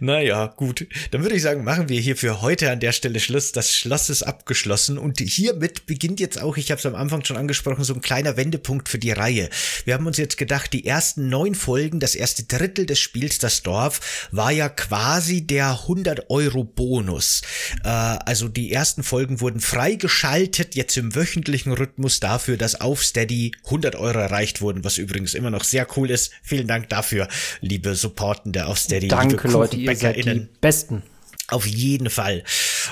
Naja, 0.00 0.46
gut. 0.46 0.86
Dann 1.12 1.22
würde 1.22 1.36
ich 1.36 1.42
sagen, 1.42 1.62
machen 1.62 1.88
wir 1.88 2.00
hier 2.00 2.16
für 2.16 2.42
heute 2.42 2.70
an 2.72 2.80
der 2.80 2.90
Stelle 2.92 3.20
Schluss. 3.20 3.52
Das 3.52 3.74
Schloss 3.74 4.10
ist 4.10 4.24
abgeschlossen 4.24 4.98
und 4.98 5.20
hiermit 5.20 5.86
beginnt 5.86 6.18
jetzt 6.18 6.40
auch, 6.40 6.56
ich 6.56 6.70
habe 6.70 6.80
es 6.80 6.86
am 6.86 6.96
Anfang 6.96 7.24
schon 7.24 7.36
angesprochen, 7.36 7.84
so 7.84 7.94
ein 7.94 8.00
kleiner 8.00 8.36
Wendepunkt 8.36 8.88
für 8.88 8.98
die 8.98 9.12
Reihe. 9.12 9.48
Wir 9.84 9.94
haben 9.94 10.06
uns 10.06 10.16
jetzt 10.16 10.38
gedacht, 10.38 10.72
die 10.72 10.86
ersten 10.86 11.28
neun 11.28 11.54
Folgen, 11.54 12.00
das 12.00 12.16
erste 12.16 12.44
Drittel 12.44 12.86
des 12.86 12.98
Spiels, 12.98 13.38
das 13.38 13.62
Dorf, 13.62 14.28
war 14.32 14.50
ja 14.50 14.68
quasi 14.68 15.46
der 15.46 15.70
100 15.70 16.30
Euro 16.30 16.64
Bonus. 16.64 17.42
Äh, 17.84 17.88
also 17.88 18.48
die 18.48 18.72
ersten 18.72 19.04
Folgen 19.04 19.40
wurden 19.40 19.60
freigeschaltet, 19.60 20.74
jetzt 20.74 20.96
im 20.96 21.14
wöchentlichen 21.14 21.72
Rhythmus 21.72 22.18
dafür, 22.18 22.56
dass 22.56 22.80
auf 22.80 23.04
Steady 23.04 23.52
100 23.66 23.94
Euro 23.94 24.18
erreicht 24.18 24.60
wurden, 24.60 24.82
was 24.82 24.98
übrigens 24.98 25.34
immer 25.34 25.50
noch 25.50 25.62
sehr 25.62 25.86
cool 25.96 26.10
ist. 26.10 26.32
Vielen 26.42 26.66
Dank 26.66 26.88
dafür, 26.88 27.28
liebe 27.60 27.94
Supportende 27.94 28.66
auf 28.66 28.78
Steady. 28.78 29.08
Danke 29.08 29.27
Leute, 29.30 29.76
ihr 29.76 29.96
seid 29.96 30.24
die 30.24 30.48
Besten. 30.60 31.02
Auf 31.50 31.66
jeden 31.66 32.10
Fall. 32.10 32.44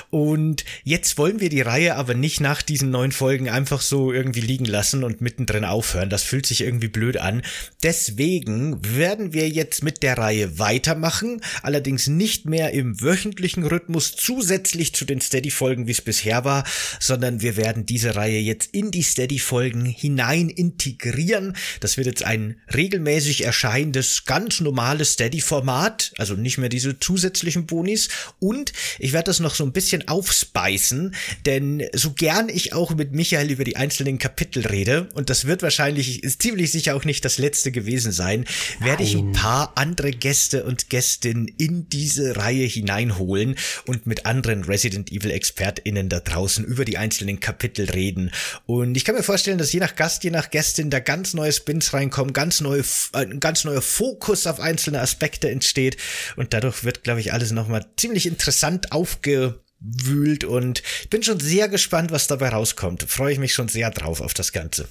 Und 0.09 0.65
jetzt 0.83 1.19
wollen 1.19 1.39
wir 1.39 1.49
die 1.49 1.61
Reihe 1.61 1.95
aber 1.95 2.15
nicht 2.15 2.41
nach 2.41 2.63
diesen 2.63 2.89
neun 2.89 3.11
Folgen 3.11 3.49
einfach 3.49 3.81
so 3.81 4.11
irgendwie 4.11 4.41
liegen 4.41 4.65
lassen 4.65 5.03
und 5.03 5.21
mittendrin 5.21 5.63
aufhören. 5.63 6.09
Das 6.09 6.23
fühlt 6.23 6.47
sich 6.47 6.61
irgendwie 6.61 6.87
blöd 6.87 7.17
an. 7.17 7.43
Deswegen 7.83 8.79
werden 8.95 9.31
wir 9.31 9.47
jetzt 9.47 9.83
mit 9.83 10.01
der 10.01 10.17
Reihe 10.17 10.57
weitermachen, 10.57 11.41
allerdings 11.61 12.07
nicht 12.07 12.45
mehr 12.45 12.71
im 12.71 12.99
wöchentlichen 12.99 13.63
Rhythmus 13.63 14.15
zusätzlich 14.15 14.93
zu 14.95 15.05
den 15.05 15.21
Steady-Folgen, 15.21 15.85
wie 15.85 15.91
es 15.91 16.01
bisher 16.01 16.43
war, 16.43 16.63
sondern 16.99 17.41
wir 17.41 17.57
werden 17.57 17.85
diese 17.85 18.15
Reihe 18.15 18.39
jetzt 18.39 18.73
in 18.73 18.89
die 18.89 19.03
Steady-Folgen 19.03 19.85
hinein 19.85 20.49
integrieren. 20.49 21.55
Das 21.79 21.97
wird 21.97 22.07
jetzt 22.07 22.23
ein 22.23 22.59
regelmäßig 22.73 23.43
erscheinendes, 23.43 24.25
ganz 24.25 24.61
normales 24.61 25.13
Steady-Format, 25.13 26.13
also 26.17 26.33
nicht 26.33 26.57
mehr 26.57 26.69
diese 26.69 26.99
zusätzlichen 26.99 27.67
Bonis 27.67 28.09
und 28.47 28.71
ich 28.97 29.11
werde 29.11 29.25
das 29.25 29.41
noch 29.41 29.55
so 29.55 29.65
ein 29.65 29.73
bisschen 29.73 30.07
aufspeisen, 30.07 31.13
denn 31.45 31.83
so 31.93 32.13
gern 32.13 32.47
ich 32.47 32.73
auch 32.73 32.95
mit 32.95 33.11
Michael 33.11 33.51
über 33.51 33.65
die 33.65 33.75
einzelnen 33.75 34.19
Kapitel 34.19 34.65
rede, 34.65 35.09
und 35.15 35.29
das 35.29 35.45
wird 35.45 35.61
wahrscheinlich, 35.63 36.21
ziemlich 36.39 36.71
sicher 36.71 36.95
auch 36.95 37.03
nicht 37.03 37.25
das 37.25 37.39
letzte 37.39 37.71
gewesen 37.73 38.13
sein, 38.13 38.45
Nein. 38.79 38.89
werde 38.89 39.03
ich 39.03 39.15
ein 39.15 39.33
paar 39.33 39.73
andere 39.75 40.11
Gäste 40.11 40.63
und 40.63 40.89
Gästinnen 40.89 41.49
in 41.57 41.89
diese 41.89 42.37
Reihe 42.37 42.65
hineinholen 42.65 43.55
und 43.85 44.07
mit 44.07 44.25
anderen 44.25 44.63
Resident 44.63 45.11
Evil 45.11 45.31
ExpertInnen 45.31 46.07
da 46.07 46.21
draußen 46.21 46.63
über 46.63 46.85
die 46.85 46.97
einzelnen 46.97 47.41
Kapitel 47.41 47.89
reden. 47.89 48.31
Und 48.65 48.95
ich 48.95 49.03
kann 49.03 49.15
mir 49.15 49.23
vorstellen, 49.23 49.57
dass 49.57 49.73
je 49.73 49.81
nach 49.81 49.95
Gast, 49.95 50.23
je 50.23 50.31
nach 50.31 50.49
Gästin 50.51 50.89
da 50.89 50.99
ganz 50.99 51.33
neue 51.33 51.51
Spins 51.51 51.93
reinkommen, 51.93 52.31
ganz 52.31 52.61
neue, 52.61 52.83
äh, 53.13 53.17
ein 53.17 53.41
ganz 53.41 53.65
neuer 53.65 53.81
Fokus 53.81 54.47
auf 54.47 54.61
einzelne 54.61 55.01
Aspekte 55.01 55.49
entsteht 55.49 55.97
und 56.37 56.53
dadurch 56.53 56.85
wird, 56.85 57.03
glaube 57.03 57.19
ich, 57.19 57.33
alles 57.33 57.51
nochmal 57.51 57.85
ziemlich 57.97 58.25
interessant 58.37 58.91
aufgewühlt 58.91 60.43
und 60.43 60.83
bin 61.09 61.23
schon 61.23 61.39
sehr 61.39 61.67
gespannt, 61.69 62.11
was 62.11 62.27
dabei 62.27 62.49
rauskommt. 62.49 63.03
Freue 63.03 63.33
ich 63.33 63.39
mich 63.39 63.53
schon 63.53 63.67
sehr 63.67 63.89
drauf 63.89 64.21
auf 64.21 64.33
das 64.35 64.51
Ganze. 64.51 64.87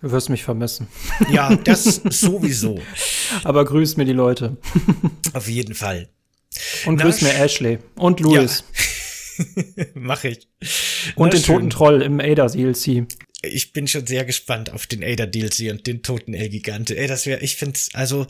Du 0.00 0.12
wirst 0.12 0.28
mich 0.30 0.44
vermissen. 0.44 0.86
Ja, 1.32 1.56
das 1.56 1.84
sowieso. 2.10 2.80
Aber 3.42 3.64
grüß 3.64 3.96
mir 3.96 4.04
die 4.04 4.12
Leute. 4.12 4.56
Auf 5.32 5.48
jeden 5.48 5.74
Fall. 5.74 6.08
Und 6.86 6.96
Na, 6.96 7.02
grüß 7.04 7.22
mir 7.22 7.34
Ashley 7.34 7.78
und 7.96 8.20
Louis. 8.20 8.62
Ja. 9.38 9.84
Mach 9.94 10.22
ich. 10.22 10.46
Und 11.16 11.26
Na, 11.26 11.30
den 11.30 11.42
schön. 11.42 11.54
toten 11.56 11.70
Troll 11.70 12.02
im 12.02 12.20
Ada 12.20 12.46
DLC. 12.46 13.08
ich 13.42 13.72
bin 13.72 13.88
schon 13.88 14.06
sehr 14.06 14.24
gespannt 14.24 14.70
auf 14.70 14.86
den 14.86 15.02
Ada 15.02 15.26
DLC 15.26 15.72
und 15.72 15.84
den 15.88 16.02
toten 16.04 16.32
El 16.32 16.48
Gigante. 16.48 16.96
Ey, 16.96 17.08
das 17.08 17.26
wäre, 17.26 17.40
ich 17.40 17.56
find's, 17.56 17.88
also, 17.92 18.28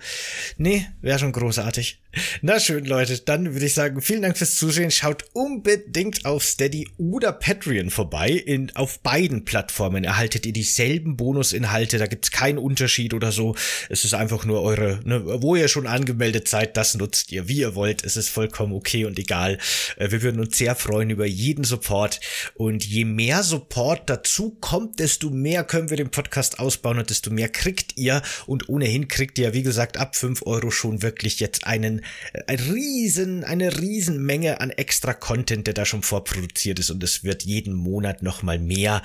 nee, 0.57 0.87
wäre 1.03 1.19
schon 1.19 1.33
großartig. 1.33 2.01
Na 2.43 2.61
schön, 2.61 2.85
Leute, 2.85 3.19
dann 3.19 3.53
würde 3.53 3.67
ich 3.67 3.75
sagen, 3.75 4.01
vielen 4.01 4.23
Dank 4.23 4.39
fürs 4.39 4.57
Zusehen. 4.57 4.91
Schaut 4.91 5.25
unbedingt 5.33 6.25
auf 6.25 6.45
Steady 6.45 6.89
oder 6.97 7.33
Patreon 7.33 7.91
vorbei. 7.91 8.31
In, 8.31 8.75
auf 8.77 9.01
beiden 9.01 9.45
Plattformen 9.45 10.05
erhaltet 10.05 10.47
ihr 10.47 10.53
dieselben 10.53 11.17
Bonusinhalte. 11.17 11.99
Da 11.99 12.07
gibt's 12.07 12.31
keinen 12.31 12.59
Unterschied 12.59 13.15
oder 13.15 13.33
so. 13.33 13.55
Es 13.89 14.05
ist 14.05 14.15
einfach 14.15 14.45
nur 14.45 14.63
eure, 14.63 15.01
ne, 15.05 15.23
wo 15.43 15.57
ihr 15.57 15.69
schon 15.69 15.87
angemeldet 15.87 16.49
seid, 16.49 16.77
das 16.77 16.95
nutzt 16.95 17.33
ihr, 17.33 17.49
wie 17.49 17.61
ihr 17.61 17.75
wollt. 17.75 18.05
Es 18.05 18.17
ist 18.17 18.29
vollkommen 18.29 18.73
okay 18.73 19.05
und 19.05 19.19
egal. 19.19 19.59
Äh, 19.97 20.11
wir 20.11 20.23
würden 20.23 20.41
uns 20.41 20.57
sehr 20.59 20.75
freuen 20.75 21.11
über 21.11 21.27
jeden 21.27 21.65
Support. 21.65 22.21
Und 22.55 22.85
je 22.85 23.05
mehr 23.05 23.43
Support 23.43 24.09
dazu 24.11 24.57
kommt, 24.61 25.01
desto 25.01 25.31
mehr 25.31 25.65
können 25.65 25.91
wir 25.91 25.97
den 25.97 26.11
Podcast 26.11 26.59
ausbauen 26.59 26.99
und 26.99 27.11
desto 27.11 27.31
mehr 27.31 27.49
kriegt 27.49 27.97
ihr. 27.97 28.23
Und 28.47 28.69
ohnehin 28.69 29.09
kriegt 29.09 29.39
ihr, 29.39 29.53
wie 29.55 29.63
gesagt, 29.63 29.97
ab 29.97 30.17
fünf 30.17 30.43
Euro 30.43 30.71
schon 30.71 31.03
wirklich 31.03 31.41
jetzt 31.41 31.67
einen, 31.67 32.03
ein 32.47 32.59
riesen, 32.59 33.45
eine 33.45 33.79
riesen 33.79 34.25
Menge 34.25 34.61
an 34.61 34.71
extra 34.71 35.15
Content, 35.15 35.67
der 35.67 35.75
da 35.75 35.85
schon 35.85 36.03
vorproduziert 36.03 36.79
ist. 36.79 36.91
Und 36.91 37.03
es 37.03 37.25
wird 37.25 37.45
jeden 37.45 37.75
Monat 37.75 38.23
noch 38.23 38.43
mal 38.43 38.59
mehr. 38.59 39.03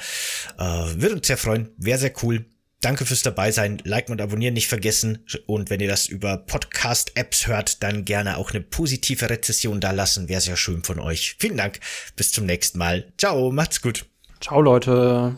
Äh, 0.57 0.63
würde 0.63 1.15
uns 1.15 1.27
sehr 1.27 1.37
freuen. 1.37 1.69
Wäre 1.77 1.99
sehr 1.99 2.13
cool. 2.23 2.45
Danke 2.83 3.05
fürs 3.05 3.21
dabei 3.21 3.51
sein. 3.51 3.81
Liken 3.85 4.11
und 4.11 4.19
abonnieren 4.19 4.53
nicht 4.53 4.67
vergessen. 4.67 5.25
Und 5.45 5.69
wenn 5.69 5.79
ihr 5.79 5.87
das 5.87 6.07
über 6.07 6.35
Podcast-Apps 6.37 7.47
hört, 7.47 7.81
dann 7.81 8.03
gerne 8.03 8.37
auch 8.37 8.51
eine 8.51 8.59
positive 8.59 9.29
Rezession 9.29 9.79
da 9.79 9.91
lassen. 9.91 10.27
Wäre 10.27 10.41
sehr 10.41 10.57
schön 10.57 10.83
von 10.83 10.99
euch. 10.99 11.37
Vielen 11.39 11.55
Dank. 11.55 11.79
Bis 12.17 12.33
zum 12.33 12.45
nächsten 12.45 12.77
Mal. 12.77 13.13
Ciao. 13.17 13.51
Macht's 13.51 13.81
gut. 13.81 14.05
Ciao, 14.41 14.59
Leute. 14.59 15.37